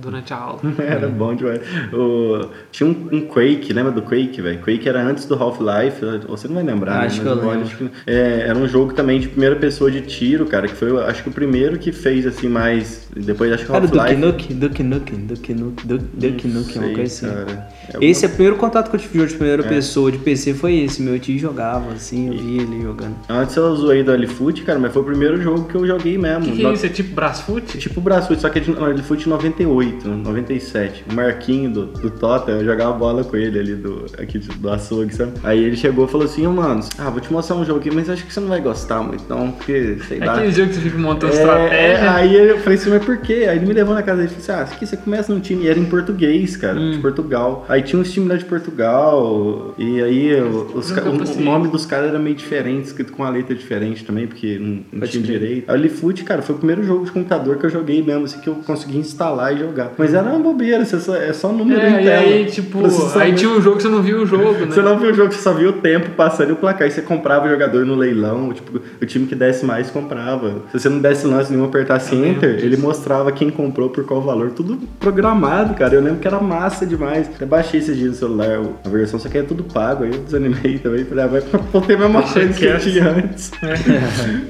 durante 0.00 0.32
a 0.32 0.36
aula. 0.36 0.60
era 0.78 1.08
bom 1.08 1.34
demais. 1.34 1.60
O, 1.92 2.48
tinha 2.70 2.88
um, 2.88 3.08
um, 3.12 3.26
Quake, 3.26 3.72
lembra 3.72 3.92
do 3.92 4.02
Quake, 4.02 4.40
velho? 4.40 4.60
Quake 4.60 4.88
era 4.88 5.02
antes 5.02 5.24
do 5.24 5.34
Half-Life, 5.34 6.26
você 6.28 6.48
não 6.48 6.56
vai 6.56 6.64
lembrar, 6.64 7.00
né? 7.00 7.06
acho 7.06 7.18
né? 7.18 7.22
que 7.22 7.28
eu 7.28 7.34
lembro. 7.34 7.62
Acho 7.62 7.76
que, 7.76 7.90
é, 8.06 8.40
era 8.48 8.58
um 8.58 8.66
jogo 8.68 8.92
também 8.92 9.20
de 9.20 9.28
primeira 9.28 9.56
pessoa 9.56 9.90
de 9.90 10.00
tiro, 10.02 10.46
cara, 10.46 10.68
que 10.68 10.74
foi, 10.74 10.96
acho 11.04 11.22
que 11.22 11.28
o 11.28 11.32
primeiro 11.32 11.78
que 11.78 11.92
fez, 11.92 12.26
assim, 12.26 12.48
mais... 12.48 13.08
Depois 13.14 13.52
acho 13.52 13.64
que 13.64 13.72
o 13.72 13.74
Half-Life... 13.74 14.16
Duke 14.16 14.54
Nukem, 14.54 14.56
Duke 14.56 14.82
Nukem, 14.82 15.26
Duke 15.26 15.54
Nukem, 15.54 16.00
Duke 16.14 16.48
Nukem, 16.48 16.82
uma 16.82 16.94
coisa 16.94 17.02
assim. 17.02 17.26
Cara. 17.26 17.68
É 17.94 18.04
esse 18.04 18.24
é 18.24 18.28
o 18.28 18.30
primeiro 18.30 18.56
contato 18.56 18.90
que 18.90 18.96
eu 18.96 19.00
tive 19.00 19.26
de 19.26 19.34
primeira 19.34 19.64
é. 19.64 19.68
pessoa 19.68 20.10
de 20.10 20.18
PC, 20.18 20.54
foi 20.54 20.76
esse. 20.78 21.02
Meu 21.02 21.18
tio 21.18 21.38
jogava, 21.38 21.92
assim, 21.92 22.28
eu 22.28 22.32
vi 22.32 22.58
ele 22.58 22.82
jogando. 22.82 23.16
Antes 23.28 23.56
eu 23.56 23.74
zoei 23.76 24.02
do 24.02 24.12
Alifoot, 24.12 24.62
cara, 24.62 24.78
mas 24.78 24.92
foi 24.92 25.02
o 25.02 25.04
primeiro 25.04 25.40
jogo 25.40 25.64
que 25.64 25.74
eu 25.74 25.86
joguei 25.86 26.16
mesmo. 26.18 26.44
Que, 26.44 26.56
que 26.56 26.66
é 26.66 26.72
isso? 26.72 26.86
É 26.86 26.88
tipo 26.88 27.14
Brasfoot? 27.14 27.78
Tipo 27.78 28.00
Brasfoot, 28.00 28.40
só 28.40 28.48
que 28.48 28.58
é 28.58 28.62
de 28.62 28.72
Alifoot 28.72 29.28
98, 29.28 30.08
97. 30.08 31.04
O 31.10 31.14
Marquinho 31.14 31.70
do, 31.70 31.86
do 31.86 32.10
Tottenham, 32.10 32.60
eu 32.60 32.64
jogava 32.64 32.92
bola 32.92 33.24
com 33.24 33.36
ele 33.36 33.58
ali 33.58 33.74
do, 33.74 34.06
aqui 34.18 34.38
do 34.38 34.70
açougue, 34.70 35.14
sabe? 35.14 35.32
Aí 35.42 35.62
ele 35.62 35.76
chegou 35.76 36.06
e 36.06 36.08
falou 36.08 36.26
assim, 36.26 36.46
oh, 36.46 36.52
mano, 36.52 36.80
ah, 36.98 37.10
vou 37.10 37.20
te 37.20 37.32
mostrar 37.32 37.56
um 37.56 37.64
jogo 37.64 37.80
aqui, 37.80 37.90
mas 37.90 38.08
acho 38.08 38.24
que 38.24 38.32
você 38.32 38.40
não 38.40 38.48
vai 38.48 38.60
gostar 38.60 39.02
muito, 39.02 39.24
não, 39.28 39.50
porque, 39.52 39.98
sei 40.08 40.18
é 40.20 40.24
lá. 40.24 40.34
aquele 40.34 40.52
jogo 40.52 40.68
que 40.68 40.74
você 40.74 40.80
fica 40.80 40.98
montando 40.98 41.32
é, 41.32 41.36
estratégia. 41.36 41.76
É, 41.76 42.08
aí 42.08 42.34
eu 42.34 42.58
falei 42.58 42.78
assim, 42.78 42.90
mas 42.90 43.04
por 43.04 43.18
quê? 43.18 43.46
Aí 43.48 43.56
ele 43.56 43.66
me 43.66 43.72
levou 43.72 43.94
na 43.94 44.02
casa 44.02 44.22
dele 44.22 44.32
e 44.36 44.42
falou 44.42 44.60
assim, 44.60 44.72
ah, 44.72 44.74
aqui 44.74 44.86
você 44.86 44.96
começa 44.96 45.32
num 45.32 45.40
time, 45.40 45.64
e 45.64 45.68
era 45.68 45.78
em 45.78 45.84
português, 45.84 46.56
cara, 46.56 46.78
hum. 46.78 46.92
de 46.92 46.98
Portugal. 46.98 47.64
Aí 47.68 47.81
tinha 47.82 48.00
um 48.00 48.04
time 48.04 48.28
lá 48.28 48.36
de 48.36 48.44
Portugal, 48.44 49.74
e 49.78 50.02
aí 50.02 50.40
os, 50.40 50.90
o, 50.90 51.38
o, 51.38 51.40
nome 51.42 51.68
dos 51.68 51.86
caras 51.86 52.08
era 52.08 52.18
meio 52.18 52.36
diferente, 52.36 52.86
escrito 52.86 53.12
com 53.12 53.24
a 53.24 53.30
letra 53.30 53.54
diferente 53.54 54.04
também, 54.04 54.26
porque 54.26 54.58
não, 54.58 54.80
não 54.92 55.06
tinha 55.06 55.22
direito. 55.22 55.70
Aí 55.70 55.78
o 55.78 55.82
Lifoot, 55.82 56.24
cara, 56.24 56.42
foi 56.42 56.54
o 56.54 56.58
primeiro 56.58 56.82
jogo 56.84 57.04
de 57.04 57.12
computador 57.12 57.56
que 57.58 57.66
eu 57.66 57.70
joguei 57.70 58.02
mesmo, 58.02 58.24
assim, 58.24 58.40
que 58.40 58.48
eu 58.48 58.54
consegui 58.66 58.98
instalar 58.98 59.54
e 59.54 59.58
jogar. 59.58 59.92
Mas 59.98 60.14
era 60.14 60.28
uma 60.28 60.38
bobeira, 60.38 60.84
você 60.84 60.98
só, 60.98 61.16
é 61.16 61.32
só 61.32 61.52
número 61.52 61.80
é, 61.80 61.90
em 61.90 62.04
tela. 62.04 62.26
E 62.26 62.32
aí, 62.32 62.44
tipo, 62.46 62.78
aí 63.18 63.32
tinha 63.34 63.50
um 63.50 63.60
jogo 63.60 63.76
que 63.76 63.82
você 63.82 63.88
não 63.88 64.02
viu 64.02 64.22
o 64.22 64.26
jogo, 64.26 64.52
né? 64.52 64.72
Você 64.72 64.80
não 64.80 64.98
viu 64.98 65.10
o 65.10 65.14
jogo, 65.14 65.32
você 65.32 65.40
só 65.40 65.52
viu 65.52 65.70
o 65.70 65.72
tempo 65.74 66.10
passando 66.10 66.50
e 66.50 66.52
o 66.52 66.56
placar. 66.56 66.88
E 66.88 66.90
você 66.90 67.02
comprava 67.02 67.46
o 67.46 67.50
jogador 67.50 67.84
no 67.84 67.94
leilão, 67.94 68.52
tipo, 68.52 68.80
o 69.00 69.06
time 69.06 69.26
que 69.26 69.34
desse 69.34 69.64
mais 69.64 69.90
comprava. 69.90 70.62
Se 70.70 70.80
você 70.80 70.88
não 70.88 70.98
desse 70.98 71.26
lance 71.26 71.52
nenhum, 71.52 71.64
apertasse 71.64 72.14
enter, 72.14 72.58
ele 72.64 72.76
mostrava 72.76 73.30
quem 73.32 73.50
comprou 73.50 73.90
por 73.90 74.04
qual 74.04 74.20
valor. 74.20 74.50
Tudo 74.50 74.78
programado, 74.98 75.74
cara. 75.74 75.94
Eu 75.94 76.00
lembro 76.00 76.20
que 76.20 76.26
era 76.26 76.40
massa 76.40 76.86
demais. 76.86 77.30
Eu 77.40 77.46
baixei 77.62 77.80
esses 77.80 77.96
dias 77.96 78.10
no 78.10 78.16
celular 78.16 78.60
a 78.84 78.88
versão, 78.88 79.18
só 79.18 79.28
que 79.28 79.38
é 79.38 79.42
tudo 79.42 79.62
pago. 79.62 80.04
Aí 80.04 80.12
eu 80.12 80.18
desanimei 80.18 80.78
também. 80.82 81.04
Falei, 81.04 81.24
ah, 81.24 81.28
vai 81.28 81.40
ter 81.86 81.94
a 81.94 81.98
mesma 81.98 82.22
coisa 82.22 82.52
que 82.52 82.64
eu 82.64 82.78
tinha 82.78 83.08
antes. 83.10 83.50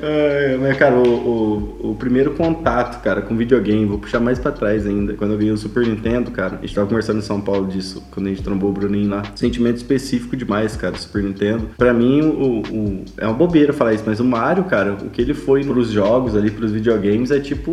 É. 0.03 0.57
mas, 0.61 0.77
cara, 0.77 0.94
o, 0.94 1.03
o, 1.03 1.90
o, 1.90 1.94
primeiro 1.94 2.33
contato, 2.33 3.03
cara, 3.03 3.22
com 3.22 3.37
videogame, 3.37 3.85
vou 3.85 3.98
puxar 3.98 4.20
mais 4.20 4.38
pra 4.38 4.51
trás 4.51 4.87
ainda. 4.87 5.14
Quando 5.14 5.33
eu 5.33 5.38
vi 5.38 5.51
o 5.51 5.57
Super 5.57 5.87
Nintendo, 5.87 6.31
cara, 6.31 6.57
a 6.57 6.61
gente 6.61 6.75
tava 6.75 6.87
conversando 6.87 7.18
em 7.18 7.22
São 7.22 7.40
Paulo 7.40 7.66
disso, 7.66 8.03
quando 8.11 8.27
a 8.27 8.31
gente 8.31 8.42
trombou 8.42 8.70
o 8.70 8.72
Bruninho 8.72 9.11
lá. 9.11 9.22
Sentimento 9.35 9.77
específico 9.77 10.37
demais, 10.37 10.77
cara, 10.77 10.94
Super 10.96 11.22
Nintendo. 11.22 11.70
Pra 11.77 11.92
mim, 11.92 12.20
o, 12.20 12.62
o, 12.62 13.05
é 13.18 13.27
uma 13.27 13.35
bobeira 13.35 13.72
falar 13.72 13.94
isso, 13.94 14.05
mas 14.07 14.20
o 14.20 14.25
Mario, 14.25 14.64
cara, 14.64 14.94
o 14.94 15.11
que 15.11 15.20
ele 15.20 15.35
foi 15.35 15.64
pros 15.64 15.90
jogos 15.90 16.37
ali, 16.37 16.51
pros 16.51 16.72
videogames, 16.72 17.31
é 17.31 17.40
tipo 17.40 17.72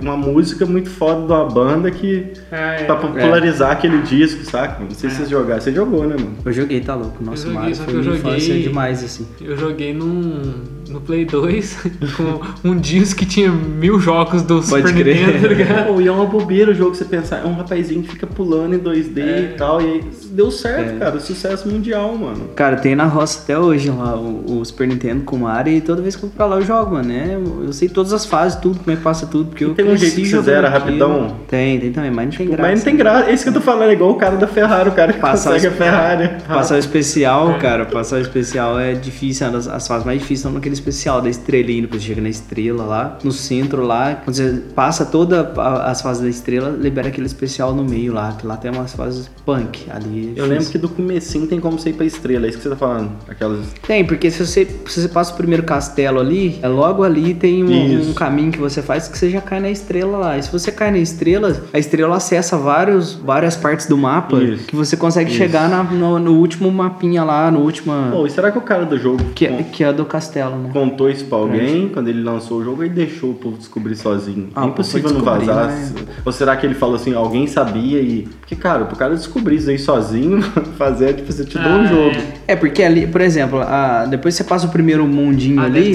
uma 0.00 0.16
música 0.16 0.66
muito 0.66 0.90
foda 0.90 1.26
de 1.26 1.32
uma 1.32 1.46
banda 1.46 1.90
que 1.90 2.32
É, 2.50 2.82
é. 2.82 2.84
Pra 2.84 2.96
popularizar 2.96 3.70
é. 3.70 3.72
aquele 3.72 3.98
disco, 4.02 4.44
saca? 4.64 4.82
Não 4.82 4.90
sei 4.90 5.08
é. 5.08 5.10
se 5.10 5.16
vocês 5.18 5.30
jogaram. 5.30 5.60
Você 5.60 5.72
jogou, 5.72 6.06
né, 6.06 6.16
mano? 6.16 6.36
Eu 6.44 6.52
joguei, 6.52 6.80
tá 6.80 6.94
louco. 6.94 7.22
Nossa, 7.22 7.46
eu 7.46 7.52
joguei, 7.52 7.60
Mario 7.60 7.76
foi 7.76 7.94
eu 7.94 8.02
joguei, 8.02 8.62
demais, 8.62 9.04
assim. 9.04 9.26
Eu 9.40 9.56
joguei 9.56 9.94
num 9.94 10.62
no 10.88 11.00
Play 11.00 11.24
2 11.24 11.78
com 12.16 12.68
um 12.68 12.76
disco 12.76 13.20
que 13.20 13.26
tinha 13.26 13.50
mil 13.50 13.98
jogos 13.98 14.42
do 14.42 14.62
Pode 14.62 14.88
Super 14.88 14.94
crer. 14.94 15.16
Nintendo, 15.16 15.42
tá 15.42 15.48
ligado? 15.48 16.00
e 16.02 16.08
é 16.08 16.12
uma 16.12 16.26
bobeira 16.26 16.70
o 16.70 16.74
jogo 16.74 16.94
você 16.94 17.04
pensar, 17.04 17.42
é 17.44 17.46
um 17.46 17.54
rapazinho 17.54 18.02
que 18.02 18.10
fica 18.10 18.26
pulando 18.26 18.74
em 18.74 18.78
2D 18.78 19.18
é. 19.18 19.40
e 19.40 19.56
tal, 19.56 19.80
e 19.80 19.84
aí 19.84 20.04
deu 20.30 20.50
certo, 20.50 20.96
é. 20.96 20.98
cara, 20.98 21.20
sucesso 21.20 21.68
mundial, 21.68 22.16
mano. 22.16 22.48
Cara, 22.54 22.76
tem 22.76 22.94
na 22.94 23.04
roça 23.04 23.40
até 23.42 23.58
hoje 23.58 23.90
lá 23.90 24.16
o, 24.16 24.60
o 24.60 24.64
Super 24.64 24.88
Nintendo 24.88 25.24
com 25.24 25.38
Mario 25.38 25.74
e 25.74 25.80
toda 25.80 26.02
vez 26.02 26.16
que 26.16 26.24
eu 26.24 26.28
vou 26.28 26.36
pra 26.36 26.46
lá 26.46 26.56
eu 26.56 26.62
jogo, 26.62 26.94
mano, 26.94 27.08
né? 27.08 27.38
Eu 27.64 27.72
sei 27.72 27.88
todas 27.88 28.12
as 28.12 28.26
fases, 28.26 28.58
tudo, 28.58 28.78
como 28.78 28.90
é 28.90 28.96
que 28.96 29.02
passa 29.02 29.26
tudo, 29.26 29.50
porque 29.50 29.64
e 29.64 29.68
eu 29.68 29.74
Tem 29.74 29.86
um 29.86 29.96
jeito 29.96 30.16
que 30.16 30.28
você 30.28 30.42
zera 30.42 30.68
rapidão? 30.68 31.36
Tem, 31.48 31.78
tem 31.78 31.92
também, 31.92 32.10
mas 32.10 32.26
não 32.26 32.32
tem 32.32 32.46
tipo, 32.46 32.56
graça. 32.56 32.70
Mas 32.70 32.78
não 32.78 32.84
tem 32.84 32.96
graça, 32.96 33.30
é 33.30 33.34
isso 33.34 33.42
que 33.42 33.48
eu 33.50 33.54
tô 33.54 33.60
falando, 33.60 33.90
é 33.90 33.92
igual 33.92 34.10
o 34.10 34.16
cara 34.16 34.36
da 34.36 34.46
Ferrari, 34.46 34.88
o 34.88 34.92
cara 34.92 35.12
que 35.12 35.20
passar 35.20 35.52
consegue 35.52 35.74
a 35.74 35.76
Ferrari. 35.76 36.30
Passar 36.46 36.74
o 36.74 36.78
especial, 36.78 37.58
cara, 37.58 37.84
passar 37.84 38.16
o 38.16 38.20
especial 38.20 38.78
é 38.78 38.94
difícil, 38.94 39.46
as, 39.46 39.68
as 39.68 39.86
fases 39.86 40.04
mais 40.04 40.18
difíceis 40.18 40.40
são 40.40 40.52
naquele 40.52 40.73
especial 40.74 41.20
da 41.20 41.28
estrelinha, 41.28 41.82
depois 41.82 42.02
você 42.02 42.08
chega 42.08 42.20
na 42.20 42.28
estrela 42.28 42.84
lá, 42.84 43.18
no 43.22 43.32
centro 43.32 43.82
lá, 43.82 44.16
quando 44.16 44.36
você 44.36 44.62
passa 44.74 45.04
todas 45.04 45.46
as 45.56 46.02
fases 46.02 46.22
da 46.22 46.28
estrela, 46.28 46.70
libera 46.70 47.08
aquele 47.08 47.26
especial 47.26 47.74
no 47.74 47.84
meio 47.84 48.12
lá, 48.12 48.32
que 48.32 48.46
lá 48.46 48.56
tem 48.56 48.70
umas 48.70 48.94
fases 48.94 49.30
punk 49.44 49.86
ali. 49.90 50.34
É 50.36 50.40
eu 50.40 50.46
lembro 50.46 50.66
que 50.66 50.78
do 50.78 50.88
comecinho 50.88 51.46
tem 51.46 51.60
como 51.60 51.78
você 51.78 51.90
ir 51.90 51.94
pra 51.94 52.06
estrela, 52.06 52.46
é 52.46 52.48
isso 52.48 52.58
que 52.58 52.64
você 52.64 52.70
tá 52.70 52.76
falando, 52.76 53.12
aquelas... 53.28 53.66
Tem, 53.86 54.04
porque 54.04 54.30
se 54.30 54.44
você, 54.44 54.66
se 54.86 55.00
você 55.00 55.08
passa 55.08 55.32
o 55.32 55.36
primeiro 55.36 55.62
castelo 55.62 56.20
ali, 56.20 56.58
é 56.62 56.68
logo 56.68 57.02
ali 57.02 57.34
tem 57.34 57.64
um, 57.64 58.10
um, 58.10 58.12
caminho 58.14 58.52
que 58.52 58.58
você 58.58 58.82
faz 58.82 59.08
que 59.08 59.16
você 59.16 59.30
já 59.30 59.40
cai 59.40 59.60
na 59.60 59.70
estrela 59.70 60.18
lá, 60.18 60.38
e 60.38 60.42
se 60.42 60.50
você 60.50 60.70
cai 60.70 60.90
na 60.90 60.98
estrela, 60.98 61.64
a 61.72 61.78
estrela 61.78 62.16
acessa 62.16 62.56
vários, 62.56 63.14
várias 63.14 63.56
partes 63.56 63.86
do 63.86 63.96
mapa 63.96 64.42
isso. 64.42 64.66
que 64.66 64.76
você 64.76 64.96
consegue 64.96 65.30
isso. 65.30 65.38
chegar 65.38 65.68
na, 65.68 65.82
no, 65.82 66.18
no, 66.18 66.34
último 66.34 66.70
mapinha 66.70 67.24
lá, 67.24 67.50
no 67.50 67.60
último... 67.60 67.92
Pô, 68.10 68.26
e 68.26 68.30
será 68.30 68.50
que 68.50 68.58
o 68.58 68.62
cara 68.62 68.84
do 68.84 68.98
jogo... 68.98 69.22
Que, 69.34 69.46
é, 69.46 69.62
que 69.62 69.84
é 69.84 69.92
do 69.92 70.04
castelo, 70.04 70.56
né? 70.68 70.72
Contou 70.72 71.10
isso 71.10 71.24
pra 71.26 71.38
alguém 71.38 71.88
quando 71.88 72.08
ele 72.08 72.22
lançou 72.22 72.58
o 72.58 72.64
jogo 72.64 72.84
e 72.84 72.88
deixou 72.88 73.30
o 73.30 73.34
povo 73.34 73.56
descobrir 73.56 73.96
sozinho. 73.96 74.48
Ah, 74.54 74.64
é 74.64 74.66
impossível 74.68 75.12
não 75.12 75.20
vazar. 75.20 75.68
Né? 75.68 75.92
Ou 76.24 76.32
será 76.32 76.56
que 76.56 76.66
ele 76.66 76.74
falou 76.74 76.96
assim, 76.96 77.14
alguém 77.14 77.46
sabia 77.46 78.00
e. 78.00 78.28
Porque, 78.40 78.56
cara, 78.56 78.84
pro 78.84 78.96
cara 78.96 79.14
descobrir 79.14 79.56
isso 79.56 79.70
aí 79.70 79.78
sozinho, 79.78 80.42
fazer, 80.76 81.14
tipo, 81.14 81.32
você 81.32 81.44
te 81.44 81.56
dá 81.56 81.74
ah, 81.74 81.78
um 81.78 81.86
jogo. 81.86 82.16
É. 82.46 82.52
é. 82.52 82.56
porque 82.56 82.82
ali, 82.82 83.06
por 83.06 83.20
exemplo, 83.20 83.60
a... 83.60 84.06
depois 84.06 84.34
você 84.34 84.44
passa 84.44 84.66
o 84.66 84.70
primeiro 84.70 85.06
mundinho 85.06 85.60
ah, 85.60 85.64
ali. 85.64 85.94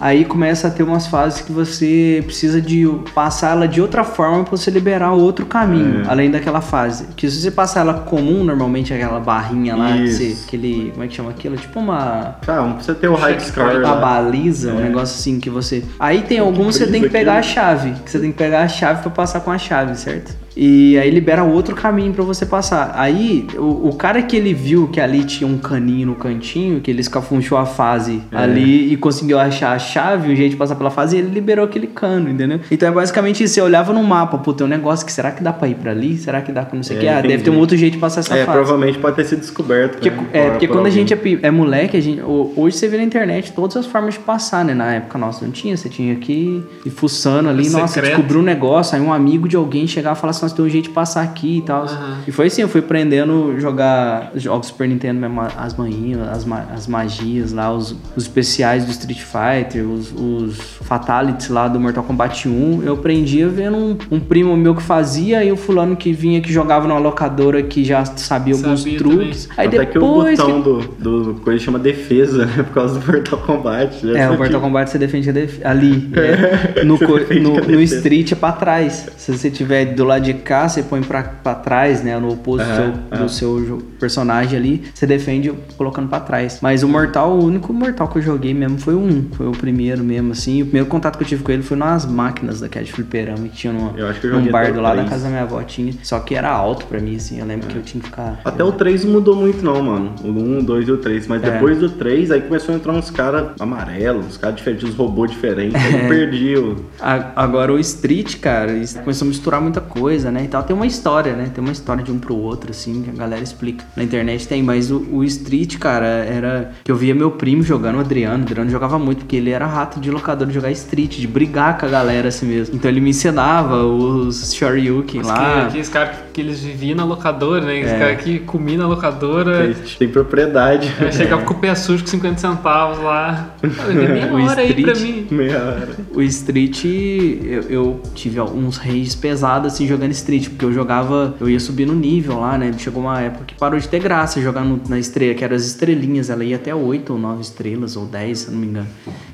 Aí 0.00 0.24
começa 0.24 0.68
a 0.68 0.70
ter 0.70 0.82
umas 0.82 1.06
fases 1.06 1.40
que 1.40 1.52
você 1.52 2.22
precisa 2.24 2.60
de 2.60 2.88
passar 3.14 3.52
ela 3.52 3.68
de 3.68 3.80
outra 3.80 4.04
forma 4.04 4.44
pra 4.44 4.56
você 4.56 4.70
liberar 4.70 5.12
outro 5.12 5.46
caminho, 5.46 6.02
é. 6.02 6.08
além 6.08 6.30
daquela 6.30 6.60
fase. 6.60 7.06
Que 7.16 7.28
se 7.30 7.40
você 7.40 7.50
passar 7.50 7.80
ela 7.80 7.94
comum, 7.94 8.44
normalmente 8.44 8.92
aquela 8.92 9.20
barrinha 9.20 9.76
lá, 9.76 9.96
você, 9.96 10.36
aquele. 10.46 10.90
Como 10.92 11.04
é 11.04 11.08
que 11.08 11.14
chama 11.14 11.30
aquilo? 11.30 11.56
Tipo 11.56 11.80
uma. 11.80 12.36
Ah, 12.46 12.56
não 12.56 12.74
precisa 12.74 12.94
ter 12.94 13.08
o 13.08 13.14
high 13.14 13.38
score. 13.40 13.78
Uma 13.78 13.96
baliza, 14.02 14.72
um 14.72 14.80
negócio 14.80 15.16
assim 15.16 15.40
que 15.40 15.48
você. 15.48 15.84
Aí 15.98 16.22
tem 16.22 16.38
alguns 16.38 16.76
que 16.76 16.84
você 16.84 16.90
tem 16.90 17.02
que 17.02 17.08
pegar 17.08 17.36
a 17.36 17.42
chave. 17.42 17.94
Que 18.04 18.10
você 18.10 18.18
tem 18.18 18.32
que 18.32 18.38
pegar 18.38 18.62
a 18.62 18.68
chave 18.68 19.02
para 19.02 19.10
passar 19.10 19.40
com 19.40 19.50
a 19.50 19.58
chave, 19.58 19.96
certo? 19.96 20.41
E 20.56 20.98
aí 20.98 21.10
libera 21.10 21.42
outro 21.42 21.74
caminho 21.74 22.12
para 22.12 22.24
você 22.24 22.44
passar. 22.44 22.92
Aí, 22.96 23.46
o, 23.56 23.88
o, 23.88 23.94
cara 23.94 24.22
que 24.22 24.36
ele 24.36 24.52
viu 24.52 24.88
que 24.88 25.00
ali 25.00 25.24
tinha 25.24 25.48
um 25.48 25.58
caninho 25.58 26.08
no 26.08 26.14
cantinho, 26.14 26.80
que 26.80 26.90
ele 26.90 27.00
escafunchou 27.00 27.56
a 27.56 27.64
fase 27.64 28.22
é. 28.30 28.36
ali 28.36 28.92
e 28.92 28.96
conseguiu 28.96 29.38
achar 29.38 29.72
a 29.72 29.78
chave, 29.78 30.32
o 30.32 30.36
jeito 30.36 30.52
de 30.52 30.56
passar 30.56 30.74
pela 30.74 30.90
fase, 30.90 31.16
ele 31.16 31.28
liberou 31.28 31.64
aquele 31.64 31.86
cano, 31.86 32.28
entendeu? 32.28 32.60
Então 32.70 32.88
é 32.88 32.92
basicamente 32.92 33.42
isso. 33.42 33.54
Você 33.54 33.60
olhava 33.60 33.92
no 33.92 34.02
mapa, 34.02 34.38
pô, 34.38 34.52
tem 34.52 34.66
um 34.66 34.70
negócio 34.70 35.04
que 35.06 35.12
será 35.12 35.30
que 35.30 35.42
dá 35.42 35.52
pra 35.52 35.68
ir 35.68 35.74
pra 35.74 35.90
ali? 35.90 36.16
Será 36.16 36.40
que 36.40 36.52
dá 36.52 36.62
pra 36.62 36.76
não 36.76 36.82
sei 36.82 36.96
o 36.96 36.98
é, 36.98 37.00
que? 37.00 37.08
Ah, 37.08 37.20
deve 37.20 37.42
ter 37.42 37.50
um 37.50 37.58
outro 37.58 37.76
jeito 37.76 37.94
de 37.94 37.98
passar 37.98 38.20
essa 38.20 38.34
é, 38.34 38.44
fase. 38.44 38.58
provavelmente 38.58 38.98
pode 38.98 39.16
ter 39.16 39.24
sido 39.24 39.40
descoberto. 39.40 39.92
Porque, 39.92 40.10
né? 40.10 40.26
É, 40.32 40.50
porque 40.50 40.68
quando 40.68 40.86
a 40.86 40.90
gente 40.90 41.12
é, 41.14 41.18
é, 41.42 41.50
moleque, 41.50 41.96
a 41.96 42.00
gente, 42.00 42.22
hoje 42.22 42.76
você 42.76 42.88
vê 42.88 42.96
na 42.96 43.04
internet 43.04 43.52
todas 43.52 43.76
as 43.76 43.86
formas 43.86 44.14
de 44.14 44.20
passar, 44.20 44.64
né? 44.64 44.74
Na 44.74 44.94
época 44.94 45.18
nossa 45.18 45.44
não 45.44 45.52
tinha, 45.52 45.76
você 45.76 45.88
tinha 45.88 46.14
que 46.16 46.62
ir 46.84 46.90
fuçando 46.90 47.48
ali, 47.48 47.68
nossa, 47.68 48.00
descobriu 48.00 48.40
um 48.40 48.44
negócio, 48.44 48.96
aí 48.96 49.02
um 49.02 49.12
amigo 49.12 49.48
de 49.48 49.56
alguém 49.56 49.86
chegava 49.86 50.16
e 50.16 50.20
falava 50.20 50.36
assim, 50.36 50.41
nossa, 50.42 50.56
tem 50.56 50.64
um 50.64 50.68
jeito 50.68 50.84
de 50.84 50.90
passar 50.90 51.22
aqui 51.22 51.58
e 51.58 51.62
tal. 51.62 51.82
Uhum. 51.82 52.16
E 52.26 52.32
foi 52.32 52.46
assim, 52.46 52.62
eu 52.62 52.68
fui 52.68 52.80
aprendendo 52.80 53.54
a 53.56 53.60
jogar 53.60 54.32
jogos 54.34 54.68
Super 54.68 54.88
Nintendo 54.88 55.20
mesmo, 55.20 55.40
as 55.40 55.74
manhinhas, 55.74 56.28
as, 56.28 56.44
ma 56.44 56.66
as 56.74 56.86
magias 56.86 57.52
lá, 57.52 57.72
os, 57.72 57.96
os 58.16 58.24
especiais 58.24 58.84
do 58.84 58.90
Street 58.90 59.20
Fighter, 59.20 59.88
os, 59.88 60.12
os 60.12 60.56
Fatalities 60.82 61.48
lá 61.48 61.68
do 61.68 61.78
Mortal 61.78 62.04
Kombat 62.04 62.48
1. 62.48 62.82
Eu 62.82 62.94
aprendia 62.94 63.48
vendo 63.48 63.76
um, 63.76 63.96
um, 64.10 64.20
primo 64.20 64.56
meu 64.56 64.74
que 64.74 64.82
fazia 64.82 65.44
e 65.44 65.52
o 65.52 65.56
fulano 65.56 65.96
que 65.96 66.12
vinha 66.12 66.40
que 66.40 66.52
jogava 66.52 66.86
numa 66.88 67.00
locadora 67.00 67.62
que 67.62 67.84
já 67.84 68.04
sabia, 68.04 68.54
sabia 68.54 68.54
alguns 68.54 68.84
truques. 68.84 69.46
Também. 69.46 69.58
Aí 69.58 69.66
Até 69.68 69.78
depois. 69.78 70.38
Que 70.38 70.44
o 70.44 70.62
botão 70.62 70.82
que... 70.82 70.98
do, 71.02 71.32
do 71.32 71.40
coisa 71.40 71.64
chama 71.64 71.78
defesa, 71.78 72.46
né? 72.46 72.62
Por 72.62 72.74
causa 72.74 72.98
do 72.98 73.06
Mortal 73.06 73.38
Kombat. 73.38 74.10
É, 74.16 74.28
o 74.30 74.36
Mortal 74.36 74.60
Kombat 74.60 74.90
você 74.90 74.98
defende 74.98 75.32
def... 75.32 75.60
ali. 75.64 76.10
É. 76.14 76.82
no, 76.84 76.98
no, 76.98 77.60
no 77.60 77.80
Street 77.82 78.32
é 78.32 78.34
pra 78.34 78.52
trás. 78.52 79.08
Se 79.16 79.36
você 79.36 79.50
tiver 79.50 79.86
do 79.86 80.04
lado 80.04 80.22
de 80.22 80.31
cá, 80.34 80.68
você 80.68 80.82
põe 80.82 81.02
pra, 81.02 81.22
pra 81.22 81.54
trás, 81.54 82.02
né? 82.02 82.18
No 82.18 82.32
oposto 82.32 82.66
do, 82.66 82.74
seu, 82.74 83.18
do 83.18 83.28
seu 83.28 83.82
personagem 83.98 84.58
ali, 84.58 84.82
você 84.94 85.06
defende 85.06 85.52
colocando 85.76 86.08
pra 86.08 86.20
trás. 86.20 86.58
Mas 86.60 86.82
o 86.82 86.88
Mortal, 86.88 87.32
o 87.32 87.44
único 87.44 87.72
Mortal 87.72 88.08
que 88.08 88.18
eu 88.18 88.22
joguei 88.22 88.54
mesmo 88.54 88.78
foi 88.78 88.94
um. 88.94 89.28
Foi 89.32 89.46
o 89.46 89.52
primeiro 89.52 90.02
mesmo, 90.02 90.32
assim. 90.32 90.62
O 90.62 90.66
primeiro 90.66 90.88
contato 90.88 91.16
que 91.16 91.24
eu 91.24 91.28
tive 91.28 91.42
com 91.42 91.52
ele 91.52 91.62
foi 91.62 91.76
nas 91.76 92.06
máquinas 92.06 92.60
da 92.60 92.68
Cat 92.68 92.90
Fliperama 92.92 93.48
que 93.48 93.56
tinha 93.56 93.72
numa, 93.72 93.92
num 93.92 94.50
bar 94.50 94.72
do 94.72 94.80
lado 94.80 94.96
da 94.96 95.04
casa 95.04 95.24
da 95.24 95.30
minha 95.30 95.42
avó. 95.42 95.62
Tinha, 95.62 95.92
só 96.02 96.20
que 96.20 96.34
era 96.34 96.50
alto 96.50 96.86
pra 96.86 97.00
mim, 97.00 97.16
assim. 97.16 97.38
Eu 97.38 97.46
lembro 97.46 97.68
é. 97.68 97.72
que 97.72 97.76
eu 97.76 97.82
tinha 97.82 98.00
que 98.00 98.08
ficar. 98.08 98.40
Até 98.44 98.62
o 98.62 98.72
3 98.72 99.04
não 99.04 99.12
mudou 99.12 99.36
muito, 99.36 99.64
não, 99.64 99.82
mano. 99.82 100.14
O 100.22 100.28
1, 100.28 100.58
o 100.58 100.62
2 100.62 100.88
e 100.88 100.92
o 100.92 100.98
3. 100.98 101.26
Mas 101.26 101.42
é. 101.42 101.50
depois 101.50 101.78
do 101.78 101.90
3, 101.90 102.30
aí 102.30 102.40
começou 102.40 102.74
a 102.74 102.78
entrar 102.78 102.92
uns 102.92 103.10
caras 103.10 103.52
amarelos, 103.60 104.26
uns 104.26 104.36
caras 104.36 104.56
diferentes, 104.56 104.88
uns 104.88 104.94
robôs 104.94 105.30
diferentes. 105.30 105.74
Aí 105.74 106.02
eu 106.02 106.08
perdi 106.08 106.56
o. 106.56 106.84
Agora 107.00 107.72
o 107.72 107.78
Street, 107.78 108.38
cara, 108.38 108.72
começou 109.02 109.26
a 109.26 109.28
misturar 109.28 109.60
muita 109.60 109.80
coisa, 109.80 110.21
né? 110.30 110.44
E 110.44 110.48
tal. 110.48 110.62
Tem 110.62 110.74
uma 110.74 110.86
história, 110.86 111.34
né? 111.34 111.50
Tem 111.52 111.62
uma 111.62 111.72
história 111.72 112.02
de 112.02 112.10
um 112.10 112.18
pro 112.18 112.36
outro, 112.36 112.70
assim, 112.70 113.02
que 113.02 113.10
a 113.10 113.12
galera 113.12 113.42
explica. 113.42 113.84
Na 113.96 114.02
internet 114.02 114.46
tem, 114.46 114.62
mas 114.62 114.90
o, 114.90 114.98
o 115.12 115.24
Street, 115.24 115.78
cara, 115.78 116.06
era. 116.06 116.72
Que 116.84 116.90
eu 116.90 116.96
via 116.96 117.14
meu 117.14 117.32
primo 117.32 117.62
jogando, 117.62 117.96
o 117.96 118.00
Adriano. 118.00 118.44
O 118.44 118.46
Adriano 118.46 118.70
jogava 118.70 118.98
muito, 118.98 119.18
porque 119.20 119.36
ele 119.36 119.50
era 119.50 119.66
rato 119.66 120.00
de 120.00 120.10
locador 120.10 120.46
de 120.46 120.54
jogar 120.54 120.70
Street, 120.70 121.18
de 121.18 121.26
brigar 121.26 121.78
com 121.78 121.86
a 121.86 121.88
galera 121.88 122.28
assim 122.28 122.46
mesmo. 122.46 122.76
Então 122.76 122.90
ele 122.90 123.00
me 123.00 123.10
ensinava 123.10 123.84
os 123.84 124.54
Shoryuken 124.54 125.22
lá. 125.22 125.68
Que, 125.70 125.80
os 125.80 125.88
caras 125.88 126.16
que 126.32 126.40
eles 126.40 126.60
viviam 126.60 126.96
na 126.96 127.04
locadora, 127.04 127.64
né? 127.64 127.80
Os 127.80 127.90
é. 127.90 127.98
caras 127.98 128.22
que 128.22 128.38
comiam 128.40 128.78
na 128.78 128.86
locadora. 128.86 129.74
Tem 129.98 130.08
propriedade. 130.08 130.92
É, 131.00 131.10
chegava 131.12 131.42
com 131.42 131.54
o 131.54 131.58
pé 131.58 131.74
sujo 131.74 132.04
com 132.04 132.10
50 132.10 132.38
centavos 132.38 132.98
lá. 132.98 133.50
Meia 133.62 134.32
hora 134.32 134.60
aí 134.60 134.82
pra 134.82 134.94
mim. 134.94 135.26
Meia 135.30 135.58
hora. 135.62 135.88
O 136.14 136.22
Street, 136.22 136.84
eu, 136.84 137.62
eu 137.68 138.00
tive 138.14 138.40
uns 138.40 138.76
rages 138.76 139.14
pesados 139.14 139.72
assim 139.72 139.86
jogando 139.86 140.11
Street, 140.12 140.48
porque 140.48 140.64
eu 140.64 140.72
jogava 140.72 141.34
eu 141.40 141.48
ia 141.48 141.60
subir 141.60 141.86
no 141.86 141.94
nível 141.94 142.40
lá, 142.40 142.56
né? 142.56 142.72
Chegou 142.78 143.02
uma 143.02 143.20
época 143.20 143.44
que 143.46 143.54
parou 143.54 143.78
de 143.78 143.88
ter 143.88 144.00
graça 144.00 144.40
jogar 144.40 144.64
no, 144.64 144.80
na 144.88 144.98
estrela, 144.98 145.34
que 145.34 145.44
eram 145.44 145.56
as 145.56 145.64
estrelinhas, 145.64 146.30
ela 146.30 146.44
ia 146.44 146.56
até 146.56 146.74
8 146.74 147.12
ou 147.12 147.18
9 147.18 147.42
estrelas, 147.42 147.96
ou 147.96 148.06
10, 148.06 148.38
se 148.38 148.50
não 148.50 148.58
me 148.58 148.66
engano. 148.66 148.88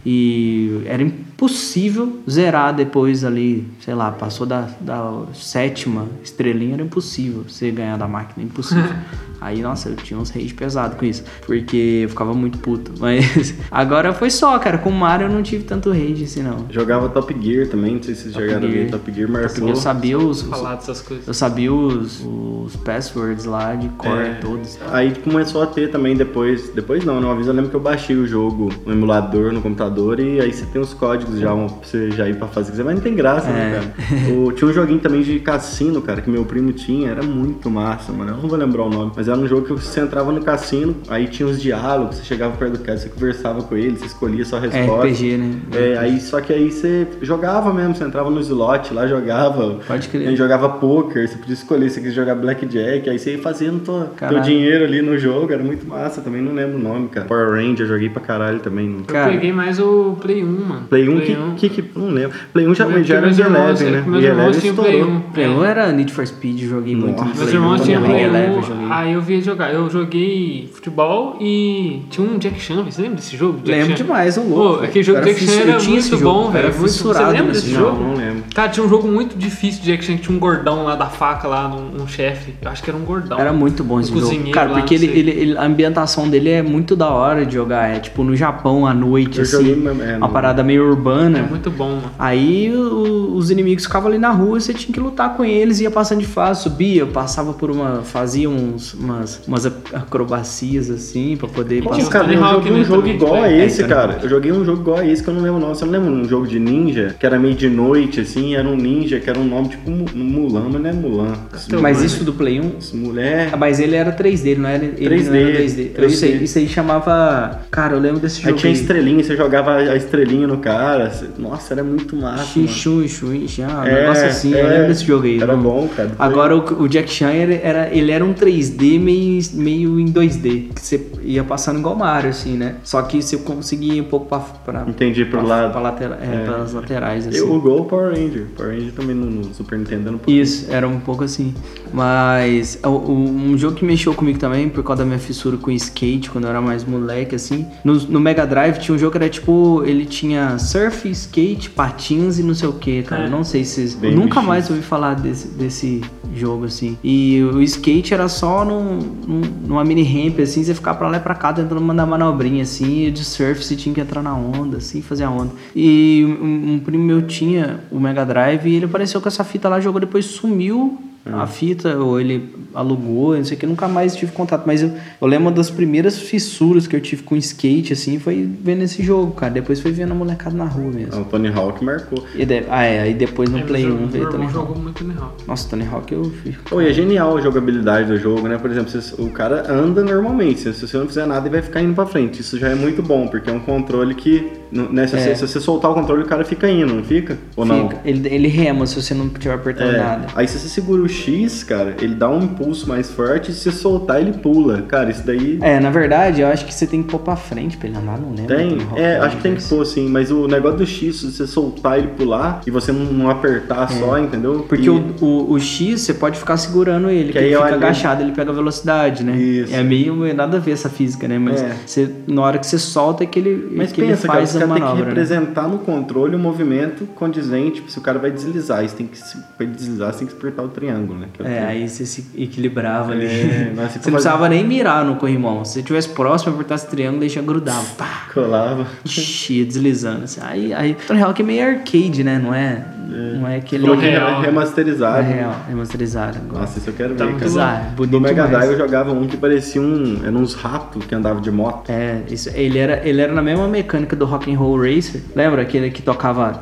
E 0.05 0.83
era 0.87 1.03
impossível 1.03 2.21
zerar 2.29 2.75
depois 2.75 3.25
ali, 3.25 3.67
sei 3.81 3.95
lá, 3.95 4.11
passou 4.11 4.47
da, 4.47 4.69
da 4.81 5.25
sétima 5.35 6.07
estrelinha, 6.23 6.75
era 6.75 6.83
impossível 6.83 7.45
você 7.49 7.71
ganhar 7.71 7.97
da 7.97 8.09
máquina, 8.09 8.45
impossível. 8.45 8.93
Aí, 9.41 9.61
nossa, 9.61 9.91
eu 9.91 9.97
tinha 9.97 10.19
uns 10.19 10.31
rage 10.31 10.55
pesado 10.55 10.97
com 10.97 11.05
isso, 11.05 11.25
porque 11.47 12.01
eu 12.05 12.09
ficava 12.09 12.35
muito 12.35 12.59
puto. 12.59 12.93
Mas 12.99 13.55
agora 13.71 14.13
foi 14.13 14.31
só, 14.31 14.59
cara, 14.59 14.79
com 14.79 14.91
o 14.91 14.93
Mario 14.93 15.27
eu 15.27 15.31
não 15.31 15.43
tive 15.43 15.65
tanto 15.65 15.91
rage 15.91 16.25
assim, 16.25 16.43
não. 16.43 16.67
Jogava 16.71 17.09
Top 17.09 17.35
Gear 17.41 17.69
também, 17.69 17.97
não 17.97 18.03
sei 18.03 18.15
se 18.15 18.23
vocês 18.23 18.35
Top 18.35 18.47
jogaram 18.47 18.71
Gear. 18.71 18.91
Top 18.91 19.13
Gear 19.13 19.31
marcou. 19.31 19.69
Eu 19.69 19.77
sabia 19.77 20.19
os, 20.19 20.43
os 20.43 20.49
falar 20.49 20.77
dessas 20.77 21.01
coisas. 21.01 21.27
Eu 21.27 21.35
sabia 21.35 21.73
os, 21.73 22.21
os 22.25 22.77
passwords 22.77 23.45
lá 23.45 23.75
de 23.75 23.89
core 23.91 24.21
é. 24.21 24.35
todos. 24.35 24.79
Aí 24.91 25.15
começou 25.15 25.63
a 25.63 25.67
ter 25.67 25.91
também 25.91 26.17
depois, 26.17 26.71
depois 26.71 27.05
não, 27.05 27.21
né? 27.21 27.27
Uma 27.27 27.35
vez 27.35 27.47
eu 27.47 27.53
lembro 27.53 27.71
que 27.71 27.77
eu 27.77 27.81
baixei 27.81 28.17
o 28.17 28.27
jogo 28.27 28.71
no 28.85 28.93
emulador 28.93 29.53
no 29.53 29.61
computador 29.61 30.21
e 30.21 30.41
aí 30.41 30.53
você 30.53 30.67
tem 30.67 30.81
os 30.81 30.95
códigos 30.95 31.39
já 31.39 31.55
pra 31.55 31.67
você 31.83 32.11
já 32.11 32.29
ir 32.29 32.37
pra 32.37 32.49
que 32.49 32.63
você, 32.63 32.83
mas 32.83 32.95
não 32.95 33.03
tem 33.03 33.15
graça, 33.15 33.49
né, 33.49 33.61
é. 33.61 33.71
né, 33.71 33.95
cara? 33.97 34.35
o, 34.35 34.53
tinha 34.53 34.69
um 34.71 34.73
joguinho 34.73 34.99
também 34.99 35.23
de 35.23 35.39
cassino, 35.41 36.01
cara, 36.03 36.21
que 36.21 36.31
meu 36.31 36.45
primo 36.45 36.73
tinha, 36.73 37.11
era 37.11 37.23
muito 37.23 37.71
massa, 37.71 38.13
mano. 38.13 38.33
Eu 38.33 38.37
não 38.39 38.49
vou 38.49 38.59
lembrar 38.59 38.85
o 38.85 38.91
nome, 38.91 39.13
mas 39.15 39.28
Mas 39.29 39.37
era 39.37 39.39
um 39.39 39.47
jogo 39.47 39.67
que 39.67 39.73
você 39.73 40.01
entrava 40.01 40.33
no 40.33 40.41
cassino, 40.41 40.97
aí 41.09 41.27
tinha 41.27 41.47
os 41.47 41.61
diálogos, 41.61 42.17
você 42.17 42.25
chegava 42.25 42.57
perto 42.57 42.79
do 42.79 42.79
cara, 42.79 42.97
você 42.97 43.11
conversava 43.11 43.63
com 43.63 43.77
ele, 43.77 43.97
você 43.97 44.07
escolhia 44.07 44.45
sua 44.45 44.61
resposta. 44.61 45.07
É 45.07 45.11
RPG, 45.11 45.37
né? 45.37 45.61
É, 45.75 45.99
aí 45.99 46.21
só 46.21 46.41
que 46.41 46.53
aí 46.53 46.71
você 46.71 47.07
jogava 47.21 47.73
mesmo, 47.73 47.95
você 47.95 48.05
entrava 48.05 48.31
no 48.31 48.41
slot 48.41 48.95
lá, 48.95 49.07
jogava. 49.07 49.81
Pode 49.87 50.09
crer. 50.09 50.29
Gente 50.29 50.39
jogava 50.39 50.69
poker, 50.71 51.29
você 51.29 51.37
podia 51.37 51.53
escolher 51.53 51.91
se 51.91 52.01
quis 52.01 52.15
jogar 52.15 52.37
blackjack, 52.37 53.11
aí 53.11 53.19
você 53.19 53.33
ia 53.33 53.39
fazendo 53.39 53.81
tua, 53.85 54.11
teu 54.17 54.41
dinheiro 54.41 54.85
ali 54.85 55.03
no 55.03 55.19
jogo, 55.19 55.53
era 55.53 55.63
muito 55.63 55.87
massa, 55.87 56.23
também 56.23 56.41
não 56.41 56.55
lembro 56.55 56.79
o 56.79 56.83
nome, 56.83 57.09
cara. 57.09 57.27
Power 57.27 57.51
Ranger, 57.51 57.87
joguei 57.87 58.09
pra 58.09 58.23
caralho 58.23 58.61
também. 58.61 58.89
No... 58.89 59.01
Eu 59.01 59.31
peguei 59.31 59.53
mais 59.53 59.79
o 59.79 60.17
Play 60.23 60.43
1, 60.43 60.47
mano. 60.47 60.87
Play 60.89 61.07
1, 61.07 61.21
que, 61.57 61.69
que, 61.69 61.83
que, 61.83 61.99
não 61.99 62.09
lembro. 62.09 62.37
Play 62.53 62.67
1 62.67 62.75
já, 62.75 63.03
já 63.03 63.17
era 63.17 63.29
Eleven, 63.29 63.91
né? 63.91 64.05
meus 64.07 64.25
irmãos 64.25 64.43
Eleven 64.43 64.61
tinham 64.61 64.75
Play 64.75 64.95
estourou. 64.95 65.17
1. 65.17 65.21
Play 65.33 65.49
1 65.49 65.65
era 65.65 65.93
Need 65.93 66.13
for 66.13 66.27
Speed, 66.27 66.61
joguei 66.61 66.97
muito. 66.97 67.23
Nossa. 67.23 67.25
no 67.25 67.37
Meus 67.37 67.51
Play 67.51 67.55
irmãos 67.55 67.81
1 67.81 67.85
tinham 67.85 68.03
Play 68.03 68.23
Eleven, 68.23 68.59
1, 68.59 68.63
joguei. 68.63 68.87
aí 68.91 69.13
eu 69.13 69.18
via 69.21 69.41
jogar. 69.41 69.73
Eu 69.73 69.89
joguei 69.91 70.69
futebol 70.73 71.37
e 71.41 72.03
tinha 72.11 72.27
um 72.27 72.39
Jack 72.39 72.61
Chan, 72.61 72.83
você 72.85 73.03
lembra 73.03 73.17
desse 73.17 73.37
jogo? 73.37 73.59
Jack 73.59 73.71
Lembro 73.71 73.97
Chan? 73.97 74.05
demais, 74.05 74.37
o 74.37 74.43
louco. 74.43 74.79
Pô, 74.79 74.85
aquele 74.85 75.05
jogo 75.05 75.19
Eu 75.19 75.25
Jack 75.25 75.41
Chan 75.47 75.53
eu 75.53 75.69
era 75.69 75.83
muito 75.83 76.03
jogo, 76.09 76.23
bom, 76.25 76.45
eu 76.47 76.51
velho. 76.51 76.67
era 76.69 76.77
Muito- 76.79 76.93
Você 76.93 77.09
lembra 77.25 77.43
nesse 77.43 77.61
desse 77.63 77.73
Não, 77.75 77.81
jogo? 77.81 78.03
não 78.03 78.15
lembro. 78.15 78.45
Cara, 78.55 78.69
tinha 78.69 78.85
um 78.87 78.89
jogo 78.89 79.09
muito 79.09 79.37
difícil 79.37 79.81
de 79.83 79.87
Jack 79.87 80.05
Chan, 80.05 80.17
que 80.17 80.23
tinha 80.23 80.37
um 80.37 80.41
gordão 80.41 80.85
lá 80.85 80.95
da 80.97 81.07
faca 81.07 81.47
lá, 81.49 81.69
um, 81.69 82.03
um 82.03 82.07
chefe. 82.09 82.55
Eu 82.63 82.71
acho 82.71 82.83
que 82.83 82.91
era 82.91 82.97
um 82.99 83.05
gordão. 83.05 83.39
Era 83.39 83.53
muito 83.53 83.83
bom 83.85 84.01
esse 84.01 84.13
Um 84.13 84.21
jogo. 84.21 84.51
Cara, 84.51 84.71
lá, 84.71 84.79
porque 84.79 84.95
ele, 84.95 85.07
ele- 85.07 85.31
ele- 85.31 85.59
a 85.59 85.65
ambientação 85.65 86.29
dele 86.29 86.51
é 86.51 86.63
muito 86.63 86.95
da 86.97 87.09
hora 87.11 87.45
de 87.47 87.55
jogar. 87.55 87.89
É 87.95 87.99
tipo 88.01 88.23
no 88.25 88.35
Japão 88.37 88.87
à 88.87 88.95
noite, 88.95 89.39
Eu 89.39 89.43
assim. 89.43 89.53
joguei 89.53 89.77
mesmo, 89.77 90.03
é, 90.03 90.17
uma 90.17 90.29
parada 90.29 90.63
meio 90.63 90.89
urbana. 90.89 91.39
É 91.39 91.43
muito 91.43 91.71
bom, 91.71 91.89
mano. 91.91 92.11
Aí 92.19 92.75
o- 92.75 93.35
os 93.35 93.51
inimigos 93.51 93.85
ficavam 93.85 94.09
ali 94.09 94.19
na 94.19 94.31
rua, 94.31 94.59
você 94.61 94.73
tinha 94.75 94.93
que 94.93 95.01
lutar 95.01 95.37
com 95.37 95.45
eles, 95.45 95.81
ia 95.81 95.91
passando 95.91 96.21
de 96.21 96.27
fase, 96.27 96.63
subia, 96.63 97.07
passava 97.07 97.53
por 97.53 97.71
uma. 97.71 98.03
fazia 98.03 98.49
uns, 98.49 98.95
umas, 99.09 99.41
umas 99.47 99.67
acrobacias 99.67 100.91
assim, 100.91 101.37
pra 101.37 101.49
poder 101.49 101.83
Pô, 101.83 101.91
passar. 101.91 102.11
Cara, 102.11 102.33
eu 102.33 102.39
joguei 102.41 102.73
um 102.73 102.85
jogo 102.85 103.09
igual 103.09 103.35
a 103.43 103.51
é, 103.53 103.65
esse, 103.65 103.85
cara. 103.85 104.19
Eu 104.23 104.29
joguei 104.29 104.53
um 104.53 104.65
jogo 104.65 104.81
igual 104.83 104.99
a 104.99 105.07
esse 105.07 105.23
que 105.23 105.29
eu 105.31 105.35
não 105.35 105.43
lembro 105.43 105.57
o 105.59 105.61
nome. 105.61 105.75
Você 105.75 105.85
não 105.85 105.93
lembra 105.93 106.11
um 106.11 106.25
jogo 106.29 106.47
de 106.47 106.59
ninja? 106.59 107.15
Que 107.19 107.27
era 107.27 107.39
meio 107.39 107.55
de 107.55 107.69
noite, 107.69 108.21
assim, 108.21 108.55
era 108.55 108.69
um 108.69 108.77
ninja, 108.77 109.19
que 109.21 109.29
era 109.29 109.39
um 109.39 109.45
nome 109.45 109.69
tipo 109.71 109.91
Mu- 109.91 110.07
Mulan, 110.15 110.69
mas 110.73 110.83
não 110.83 110.91
é 110.91 110.93
Mulan. 110.93 111.33
Mas 111.81 112.03
isso 112.03 112.25
do 112.25 112.33
Play 112.33 112.61
1. 112.61 112.73
Esse 112.79 112.97
mulher. 112.97 113.51
Ah, 113.53 113.57
Mas 113.57 113.81
ele 113.81 113.97
era 113.97 114.13
3D, 114.13 114.47
ele 114.47 114.61
não 114.61 114.69
era, 114.69 114.85
ele 114.85 114.97
3D, 115.17 115.29
não 115.29 115.37
era 115.37 115.59
2D. 115.65 115.91
eu 115.97 116.07
Isso 116.07 116.25
aí, 116.25 116.31
sei. 116.33 116.43
isso 116.45 116.59
aí 116.59 116.69
chamava. 116.69 117.61
Cara, 117.71 117.95
eu 117.95 118.01
lembro 118.01 118.21
desse 118.21 118.39
Aí 118.41 118.47
jogo. 118.51 118.57
tinha 118.59 118.73
estrelinha, 118.73 119.23
você 119.23 119.37
jogava 119.37 119.77
a 119.77 119.97
estrelinha 119.97 120.47
no 120.47 120.59
cara. 120.59 121.11
Nossa, 121.39 121.75
era 121.75 121.83
muito 121.83 122.17
massa. 122.17 122.37
mano. 122.59 122.69
Xixum, 122.69 123.07
xixum, 123.07 123.29
um 123.29 123.85
É, 123.87 124.01
negócio 124.03 124.27
assim, 124.27 124.53
eu 124.53 124.59
é. 124.67 124.69
lembro 124.71 124.89
desse 124.89 125.05
jogo 125.05 125.25
aí. 125.27 125.41
Era 125.41 125.55
Não- 125.57 125.63
bom, 125.63 125.89
cara. 125.95 126.11
Agora 126.19 126.57
o, 126.57 126.83
o 126.83 126.89
Jack 126.89 127.11
Chan 127.11 127.31
ele 127.33 127.61
era, 127.63 127.89
ele 127.93 128.11
era 128.11 128.25
um 128.25 128.33
3D 128.35 128.98
meio, 128.99 129.43
meio 129.55 130.01
em 130.01 130.07
2D, 130.07 130.69
que 130.75 130.81
você 130.81 131.07
ia 131.23 131.45
passando 131.45 131.79
igual 131.79 131.95
Mario, 131.97 132.31
assim, 132.31 132.57
né? 132.57 132.77
Só 132.85 133.01
que 133.03 133.21
você 133.23 133.37
conseguia 133.39 133.95
ir 133.95 134.01
um 134.01 134.05
pouco 134.05 134.27
pra, 134.27 134.39
pra, 134.41 134.85
Entendi 134.89 135.25
pro 135.25 135.39
pra, 135.41 135.49
lado. 135.49 135.73
pra 135.73 135.81
latera- 135.81 136.19
é, 136.21 136.43
É. 136.43 136.45
pelas 136.45 136.73
laterais, 136.73 137.27
assim. 137.27 137.39
Eu, 137.39 137.53
o 137.53 137.61
Gol 137.61 137.85
Power 137.85 138.11
Ranger. 138.15 138.47
Power 138.57 138.73
Ranger 138.75 138.93
também 138.93 139.15
no, 139.15 139.27
no 139.27 139.55
Super 139.55 139.79
Nintendo. 139.79 140.13
No 140.13 140.21
Isso, 140.27 140.67
era 140.71 140.87
um 140.87 141.01
pouco 141.01 141.25
assim. 141.25 141.55
Mas 141.93 142.79
o- 142.85 142.89
o- 142.89 143.29
um 143.29 143.57
jogo 143.59 143.77
que 143.77 143.85
mexeu 143.85 144.15
comigo 144.15 144.39
também, 144.39 144.69
por 144.69 144.83
causa 144.85 145.03
da 145.03 145.07
minha 145.07 145.19
fissura 145.19 145.57
com 145.57 145.71
skate, 145.71 146.31
quando 146.31 146.45
eu 146.45 146.51
era 146.51 146.61
mais 146.61 146.85
moleque, 146.85 147.35
assim. 147.35 147.67
No, 147.85 147.95
no 147.95 148.21
Mega 148.21 148.47
Drive 148.47 148.79
tinha 148.79 148.95
um 148.95 148.99
jogo 148.99 149.13
que 149.13 149.19
era 149.19 149.29
tipo. 149.29 149.83
Ele 149.85 150.05
tinha 150.07 150.59
surf, 150.59 151.09
skate, 151.11 151.71
patins 151.71 152.39
e 152.39 152.43
não 152.43 152.55
sei 152.55 152.69
o 152.69 152.73
que, 152.73 153.03
cara. 153.03 153.25
É. 153.25 153.29
Não 153.29 153.43
sei 153.45 153.65
se 153.65 153.81
nunca 154.03 154.21
mexido. 154.41 154.43
mais 154.43 154.71
ouvi 154.71 154.83
falar 154.83 155.15
desse, 155.15 155.49
desse 155.49 156.01
jogo, 156.35 156.67
assim. 156.67 156.97
E 157.03 157.43
o 157.43 157.61
skate 157.63 158.15
era 158.15 158.29
só 158.29 158.65
num, 158.89 158.99
num- 159.27 159.51
numa 159.69 159.85
mini 159.85 160.03
ramp, 160.03 160.41
assim, 160.41 160.63
você 160.65 160.75
ficava 160.75 160.99
pra 160.99 161.09
lá 161.09 161.17
e 161.17 161.21
pra 161.21 161.35
cá 161.35 161.53
tentando 161.53 161.81
mandar 161.81 162.07
manobrinha, 162.07 162.63
assim. 162.63 163.11
De 163.13 163.25
surf 163.25 163.63
você 163.65 163.77
tinha 163.77 163.95
que 163.95 164.01
entrar 164.01 164.23
na 164.23 164.35
onda, 164.35 164.79
assim, 164.79 165.03
fazer 165.03 165.25
a 165.25 165.31
onda. 165.31 165.53
E 165.75 166.25
um, 166.41 166.75
um 166.75 166.79
primo 166.79 167.05
meu 167.05 167.23
tinha 167.23 167.81
o 167.91 167.99
Mega 168.01 168.25
Drive 168.25 168.67
e 168.67 168.75
ele 168.75 168.85
apareceu 168.87 169.21
com 169.21 169.29
essa 169.29 169.45
fita 169.45 169.69
lá, 169.69 169.81
jogou, 169.81 170.01
depois 170.01 170.25
sumiu 170.25 170.99
a 171.27 171.47
fita, 171.47 171.97
ou 171.99 172.19
ele 172.19 172.55
alugou, 172.75 173.37
não 173.37 173.45
sei 173.45 173.57
o 173.57 173.61
que, 173.61 173.67
nunca 173.67 173.87
mais 173.87 174.17
tive 174.17 174.33
contato. 174.33 174.65
Mas 174.67 174.83
eu, 174.83 174.91
eu 175.21 175.27
lembro 175.29 175.47
uma 175.47 175.53
das 175.53 175.69
primeiras 175.71 176.19
fissuras 176.19 176.87
que 176.87 176.97
eu 176.97 177.01
tive 177.01 177.23
com 177.23 177.37
skate, 177.37 177.93
assim, 177.93 178.19
foi 178.19 178.49
vendo 178.63 178.83
esse 178.83 179.03
jogo, 179.03 179.33
cara. 179.33 179.53
Depois 179.53 179.81
foi 179.81 179.91
vendo 179.93 180.13
a 180.13 180.15
molecada 180.15 180.57
na 180.57 180.65
rua 180.65 180.91
mesmo. 180.91 181.21
O 181.21 181.25
Tony 181.27 181.49
Hawk 181.49 181.85
marcou. 181.85 182.25
E 182.35 182.47
de- 182.47 182.65
ah, 182.71 182.83
é, 182.83 183.01
aí 183.01 183.15
depois 183.15 183.51
no 183.51 183.59
É, 183.59 183.63
Play 183.63 183.83
meu 183.85 183.93
1 183.93 183.95
irmão- 183.97 184.09
veio 184.11 184.31
Tony 184.31 184.45
Hawk. 184.45 184.53
jogou 184.55 184.77
muito 184.79 185.05
Tony 185.05 185.15
Hawk. 185.21 185.35
Nossa, 185.47 185.69
Tony 185.69 185.87
Hawk 185.87 186.13
eu 186.15 186.25
fiz. 186.43 186.55
Pô, 186.69 186.81
e 186.81 186.89
é 186.89 186.93
genial 186.93 187.37
a 187.37 187.41
jogabilidade 187.41 188.09
do 188.09 188.17
jogo, 188.17 188.49
né? 188.49 188.57
Por 188.57 188.71
exemplo, 188.71 188.91
se 188.91 189.21
o 189.21 189.31
cara 189.31 189.71
anda 189.71 190.03
normalmente, 190.03 190.61
se 190.61 190.87
você 190.87 190.97
não 190.97 191.07
fizer 191.07 191.27
nada, 191.27 191.47
ele 191.47 191.51
vai 191.57 191.63
ficar 191.63 191.83
indo 191.83 191.95
pra 191.95 192.07
frente. 192.07 192.41
Isso 192.41 192.59
já 192.59 192.69
é 192.69 192.75
muito 192.75 193.03
bom, 193.03 193.29
porque 193.29 193.51
é 193.51 193.53
um 193.53 193.61
controle 193.61 194.15
que, 194.15 194.47
né, 194.73 195.07
se, 195.07 195.17
É. 195.17 195.21
você, 195.21 195.35
se 195.37 195.49
você 195.49 195.61
soltar 195.61 195.91
o 195.91 195.95
controle, 195.95 196.23
o 196.23 196.27
cara 196.27 196.45
fica 196.45 196.69
indo, 196.71 196.95
não 196.95 197.03
fica? 197.05 197.37
Ou 197.57 197.65
não? 197.67 197.89
Fica- 197.91 198.01
Ele, 198.05 198.29
ele 198.29 198.49
rema 198.49 198.87
se 198.87 198.95
você 199.01 199.13
não 199.15 199.27
estiver 199.27 199.55
apertando 199.55 199.95
É, 199.95 199.99
nada. 199.99 200.27
aí 200.35 200.47
se 200.49 200.59
você 200.59 200.69
segura 200.69 201.03
o 201.03 201.08
X, 201.09 201.63
cara, 201.65 201.95
ele 202.01 202.15
dá 202.15 202.29
um 202.31 202.43
impulso 202.43 202.89
mais 202.89 203.11
forte 203.11 203.51
e 203.51 203.55
se 203.55 203.61
você 203.71 203.73
soltar, 203.73 204.21
ele 204.21 204.33
pula. 204.33 204.83
Cara, 204.83 205.11
isso 205.11 205.25
daí 205.27 205.59
É, 205.63 205.81
na 205.81 205.91
verdade, 205.91 206.41
eu 206.41 206.49
acho 206.49 206.65
que 206.67 206.73
você 206.75 206.87
tem 206.87 207.03
que 207.03 207.11
pôr 207.11 207.21
pra 207.21 207.37
frente 207.37 207.77
pra 207.77 207.89
ele 207.89 207.97
andar, 207.99 208.19
não 208.19 208.31
lembro. 208.35 208.55
tem. 208.57 208.79
É, 208.97 209.17
acho 209.19 209.37
que 209.37 209.43
tem 209.43 209.55
que 209.55 209.63
pôr 209.63 209.85
sim, 209.85 210.09
mas 210.09 210.31
o 210.31 210.47
negócio 210.47 210.79
do 210.79 210.87
X, 210.87 211.17
se 211.17 211.33
você 211.33 211.47
soltar 211.47 211.99
ele 211.99 212.09
pular 212.09 212.61
e 212.67 212.71
você 212.71 212.93
não, 212.93 213.29
apertar 213.31 213.91
só, 213.91 214.19
entendeu? 214.19 214.65
Porque 214.69 214.85
E- 214.87 214.91
o, 214.91 215.15
o, 215.21 215.53
o 215.53 215.59
X, 215.61 216.01
você 216.03 216.15
pode 216.15 216.39
ficar 216.39 216.57
segurando 216.57 217.09
ele, 217.11 217.27
Que 217.27 217.33
que, 217.33 217.39
aí 217.39 217.45
ele 217.47 217.55
fica 217.57 217.67
ali- 217.67 217.75
agachado, 217.75 218.23
ele 218.23 218.33
pega 218.33 218.53
velocidade, 218.53 219.23
né? 219.25 219.37
Isso. 219.37 219.75
É 219.75 219.83
meio 219.83 220.25
é 220.27 220.33
nada 220.33 220.57
a 220.57 220.61
ver 220.61 220.73
essa 220.73 220.89
física, 220.89 221.27
né? 221.29 221.39
Mas 221.39 221.61
É. 221.63 221.77
você, 221.87 222.11
na 222.27 222.43
hora 222.43 222.59
que 222.59 222.67
você 222.67 222.79
solta 222.79 223.23
é 223.25 223.27
que 223.27 223.39
ele, 223.39 223.69
Mas 223.77 223.93
que 223.93 224.01
pensa, 224.01 224.23
ele 224.23 224.27
cara, 224.27 224.39
faz 224.39 224.51
os 224.51 224.57
a 224.57 224.59
caras 224.61 224.73
têm 224.75 224.83
que 224.83 224.89
manobra. 224.89 225.05
né? 225.05 225.09
representar 225.11 225.69
no 225.69 225.79
controle 225.79 226.35
o 226.37 226.39
movimento 226.39 227.07
condizente, 227.15 227.77
tipo, 227.77 227.91
se 227.91 227.99
o 227.99 228.03
cara 228.03 228.19
vai 228.19 228.31
deslizar, 228.31 228.85
isso 228.85 228.97
tem 228.97 229.07
que 229.07 229.19
pra 229.57 229.67
ele 229.67 229.75
deslizar, 229.75 230.13
você 230.13 230.21
tem 230.21 230.29
que 230.29 230.35
apertar 230.35 230.63
o 230.63 230.69
triângulo, 230.69 230.98
né? 231.15 231.29
Que 231.33 231.43
o 231.43 231.47
É, 231.47 231.49
triângulo. 231.49 231.71
aí 231.71 231.89
você 231.89 232.07
se 232.07 232.25
equilibrava 232.37 233.13
ali. 233.13 233.27
É, 233.27 233.73
você 233.75 233.97
não 233.99 234.03
precisava 234.13 234.49
nem 234.49 234.65
mirar 234.65 235.05
no 235.05 235.17
corrimão. 235.17 235.65
Se 235.65 235.75
você 235.75 235.79
estivesse 235.81 236.09
próximo, 236.11 236.55
apertasse 236.55 236.87
o 236.87 236.91
triângulo, 236.91 237.21
deixa 237.21 237.41
grudava. 237.43 237.85
Pá! 237.97 238.27
colava. 238.35 238.87
Ixi, 239.05 239.65
deslizando. 239.65 240.25
assim. 240.25 240.41
Aí, 240.43 240.73
aí, 240.75 240.97
Tony 241.07 241.21
Hawk 241.23 241.41
é 241.41 241.45
meio 241.45 241.67
arcade, 241.67 242.23
né? 242.23 242.39
Não 242.39 242.55
é, 242.55 242.85
não 243.09 243.49
é 243.49 243.57
aquele... 243.57 243.83
Falou 243.85 243.97
que 243.99 244.07
real, 244.07 244.29
é 244.29 244.33
né? 244.33 244.41
remasterizado. 244.47 245.19
É 245.19 245.23
real, 245.23 245.57
remasterizado 245.69 246.39
agora. 246.39 246.61
Nossa, 246.61 246.79
isso 246.79 246.91
eu 246.91 246.95
quero 246.95 247.15
Tá 247.15 247.25
ver, 247.25 247.33
cara. 247.33 247.45
Bizarro, 247.45 247.85
bonito 247.97 248.11
Do 248.13 248.21
Mega. 248.21 248.47
Drive 248.47 248.71
eu 248.73 248.79
jogava 248.79 249.13
um 249.13 249.27
que 249.27 249.37
parecia 249.37 249.81
um. 249.81 250.21
Eram 250.25 250.41
uns 250.41 250.55
ratos 250.55 251.05
que 251.07 251.15
andavam 251.15 251.41
de 251.41 251.51
moto. 251.51 251.91
É, 251.91 252.23
isso, 252.29 252.51
ele, 252.55 252.79
era, 252.79 253.01
ele 253.09 253.21
era 253.21 253.33
na 253.33 253.43
mesma 253.43 253.67
mecânica 253.67 254.15
do 254.15 254.25
Rock 254.25 254.53
and 254.53 254.59
Roll 254.59 254.79
Racer. 254.83 255.23
Lembra 255.35 255.63
aquele 255.63 255.91
que 255.91 256.03
tocava. 256.03 256.53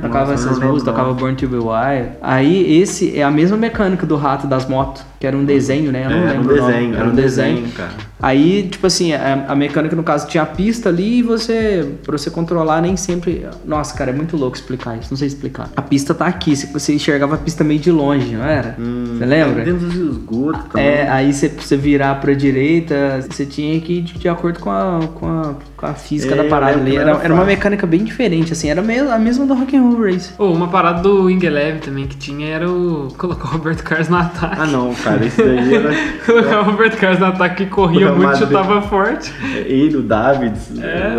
Tocava 0.00 0.30
Nossa, 0.32 0.32
essas 0.48 0.58
músicas, 0.58 0.82
tocava. 0.84 1.12
Born 1.14 1.36
to 1.36 1.48
Be 1.48 1.56
Wild. 1.56 2.10
Aí 2.22 2.80
esse 2.80 3.18
é 3.18 3.22
a 3.22 3.30
mesma 3.30 3.56
mecânica 3.56 4.06
do 4.06 4.16
rato 4.16 4.46
das 4.46 4.66
motos, 4.68 5.04
que 5.20 5.26
era 5.26 5.36
um 5.36 5.44
desenho, 5.44 5.92
né? 5.92 6.04
Eu 6.06 6.10
não 6.10 6.16
É, 6.16 6.20
era 6.20 6.28
um 6.28 6.42
lembro 6.42 6.54
o 6.54 6.56
nome. 6.58 6.72
desenho, 6.72 6.94
era 6.96 7.04
um 7.08 7.14
desenho, 7.14 7.68
cara. 7.72 7.90
Aí, 8.24 8.66
tipo 8.70 8.86
assim, 8.86 9.12
a, 9.12 9.44
a 9.48 9.54
mecânica 9.54 9.94
no 9.94 10.02
caso 10.02 10.26
tinha 10.26 10.42
a 10.42 10.46
pista 10.46 10.88
ali 10.88 11.18
e 11.18 11.22
você, 11.22 11.86
pra 12.02 12.16
você 12.16 12.30
controlar, 12.30 12.80
nem 12.80 12.96
sempre. 12.96 13.46
Nossa, 13.66 13.94
cara, 13.94 14.12
é 14.12 14.14
muito 14.14 14.34
louco 14.34 14.56
explicar 14.56 14.96
isso, 14.96 15.08
não 15.10 15.18
sei 15.18 15.28
explicar. 15.28 15.68
A 15.76 15.82
pista 15.82 16.14
tá 16.14 16.24
aqui, 16.24 16.56
se 16.56 16.72
você 16.72 16.94
enxergava 16.94 17.34
a 17.34 17.38
pista 17.38 17.62
meio 17.62 17.78
de 17.78 17.90
longe, 17.90 18.34
não 18.34 18.42
era? 18.42 18.78
você 18.78 19.26
lembra? 19.26 19.60
Hum, 19.60 19.64
Dentro 19.66 19.86
dos 19.88 19.94
esgotos 19.94 20.64
também. 20.72 20.86
É, 20.86 21.06
aí 21.10 21.34
você, 21.34 21.50
você 21.50 21.76
virar 21.76 22.14
pra 22.14 22.32
direita, 22.32 23.20
você 23.28 23.44
tinha 23.44 23.78
que 23.78 23.98
ir 23.98 24.00
de, 24.00 24.18
de 24.18 24.28
acordo 24.28 24.58
com 24.58 24.70
a, 24.70 25.00
com 25.14 25.26
a, 25.26 25.54
com 25.84 25.90
a 25.90 25.94
física 25.94 26.34
É, 26.34 26.36
da 26.38 26.44
parada 26.44 26.78
ali. 26.78 26.96
Era, 26.96 27.12
era 27.22 27.32
uma 27.34 27.44
mecânica 27.44 27.86
bem 27.86 28.02
diferente, 28.04 28.52
assim, 28.52 28.70
era 28.70 28.80
meio, 28.82 29.10
a 29.10 29.18
mesma 29.18 29.44
do 29.46 29.54
Rock 29.54 29.76
and 29.76 29.82
Roll 29.82 30.02
Race. 30.02 30.30
Ô, 30.38 30.46
uma 30.52 30.68
parada 30.68 31.02
do 31.02 31.24
Wing 31.24 31.44
Eleven 31.44 31.80
também 31.80 32.06
que 32.06 32.16
tinha 32.16 32.48
era 32.48 32.68
o. 32.68 33.08
colocar 33.18 33.48
o 33.48 33.52
Roberto 33.52 33.82
Carlos 33.82 34.08
no 34.08 34.16
ataque. 34.16 34.56
Ah 34.58 34.66
não, 34.66 34.94
cara, 34.94 35.24
isso 35.24 35.42
daí 35.42 35.74
era. 35.74 35.90
Colocar 36.24 36.60
o 36.60 36.64
Roberto 36.64 36.96
Carlos 36.98 37.20
no 37.20 37.26
ataque 37.26 37.64
que 37.64 37.70
corria 37.70 38.06
O 38.06 38.16
muito, 38.16 38.22
Madrid. 38.22 38.46
chutava 38.46 38.82
forte. 38.82 39.32
Ele, 39.66 39.96
o 39.96 40.02
Davids. 40.02 40.70
É, 40.80 41.14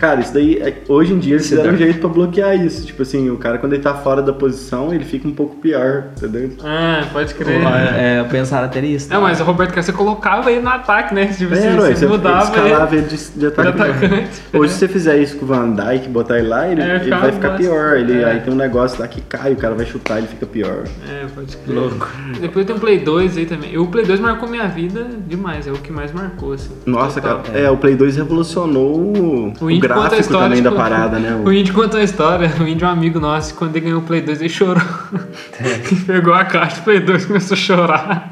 Cara, 0.00 0.20
isso 0.20 0.32
daí, 0.34 0.56
é- 0.56 0.82
hoje 0.88 1.12
em 1.12 1.18
dia 1.18 1.34
eles 1.34 1.44
Você 1.46 1.50
fizeram 1.50 1.70
um 1.70 1.72
dá- 1.78 1.78
jeito 1.84 2.00
pra 2.00 2.08
bloquear 2.08 2.54
isso. 2.56 2.84
Tipo 2.86 3.02
assim, 3.02 3.30
o 3.30 3.36
cara 3.36 3.58
quando 3.58 3.72
ele 3.74 3.82
tá 3.82 3.94
fora 3.94 4.20
da 4.22 4.32
posição, 4.32 4.92
ele 4.92 5.04
fica 5.04 5.26
um 5.28 5.32
pouco 5.32 5.56
pior, 5.56 6.04
entendeu? 6.16 6.50
Ah, 6.64 7.04
pode 7.12 7.34
crer. 7.34 7.60
É, 7.96 8.20
eu 8.20 8.24
pensava 8.26 8.66
até 8.66 8.80
nisso. 8.80 9.08
Não, 9.10 9.20
mas 9.22 9.40
o 9.40 9.44
Roberto 9.44 9.70
Carlos 9.70 9.86
você 9.86 9.92
colocava 9.92 10.50
ele 10.50 10.60
no 10.60 10.70
ataque, 10.70 11.14
né? 11.14 11.26
Tipo 11.26 11.54
assim, 11.54 11.66
É, 11.68 11.70
ué, 11.80 11.88
você 11.94 11.96
você 11.96 12.06
mudava 12.06 12.56
ele 12.56 12.66
escalava 12.66 12.96
ele 12.96 13.06
de, 13.06 13.16
de 13.16 13.38
de 13.38 13.46
Hoje, 14.52 14.72
se 14.72 14.78
você 14.80 14.88
fizer 14.88 15.18
isso 15.18 15.36
com 15.36 15.44
o 15.44 15.48
Van 15.48 15.70
Dyke, 15.70 16.08
botar 16.08 16.38
ele 16.38 16.48
lá, 16.48 16.68
ele, 16.68 16.80
É, 16.82 16.96
ele 16.96 17.10
vai 17.10 17.32
ficar 17.32 17.50
bosta. 17.50 17.62
pior. 17.62 17.96
Ele, 17.96 18.22
É. 18.22 18.24
Aí 18.24 18.40
tem 18.40 18.52
um 18.52 18.56
negócio 18.56 19.00
lá 19.00 19.08
que 19.08 19.20
cai, 19.22 19.52
o 19.52 19.56
cara 19.56 19.74
vai 19.74 19.86
chutar, 19.86 20.18
ele 20.18 20.26
fica 20.26 20.46
pior. 20.46 20.84
É, 21.08 21.26
pode 21.34 21.56
crer. 21.56 22.40
Depois 22.40 22.66
tem 22.66 22.76
o 22.76 22.78
Play 22.78 22.98
2 22.98 23.36
aí 23.36 23.46
também. 23.46 23.78
O 23.78 23.86
Play 23.86 24.04
2 24.04 24.20
marcou 24.20 24.48
minha 24.48 24.68
vida 24.68 25.06
demais, 25.26 25.66
é 25.66 25.72
o 25.72 25.74
que 25.76 25.92
mais 25.92 26.12
marcou. 26.12 26.52
assim. 26.52 26.70
Nossa, 26.86 27.20
total. 27.20 27.42
cara, 27.42 27.58
é. 27.58 27.64
é. 27.64 27.70
o 27.70 27.76
Play 27.76 27.94
2 27.96 28.16
revolucionou 28.16 28.94
o, 28.94 29.52
o, 29.60 29.66
o 29.66 29.80
gráfico 29.80 30.20
história, 30.20 30.48
também 30.48 30.62
tipo, 30.62 30.70
da 30.70 30.76
parada, 30.76 31.18
né? 31.18 31.32
O... 31.42 31.48
o 31.48 31.52
Indy 31.52 31.72
conta 31.72 31.98
a 31.98 32.02
história, 32.02 32.50
o 32.60 32.62
Indy 32.68 32.84
é 32.84 32.86
um 32.86 32.90
amigo 32.90 33.18
nosso, 33.18 33.54
quando 33.54 33.76
ele 33.76 33.86
ganhou 33.86 34.00
o 34.00 34.04
Play 34.04 34.20
2, 34.20 34.40
ele 34.40 34.48
chorou. 34.48 34.82
É. 35.60 35.78
pegou 36.06 36.34
a 36.34 36.44
caixa 36.44 36.76
do 36.76 36.82
Play 36.82 37.00
2 37.00 37.22
e 37.22 37.26
começou 37.26 37.54
a 37.54 37.58
chorar. 37.58 38.30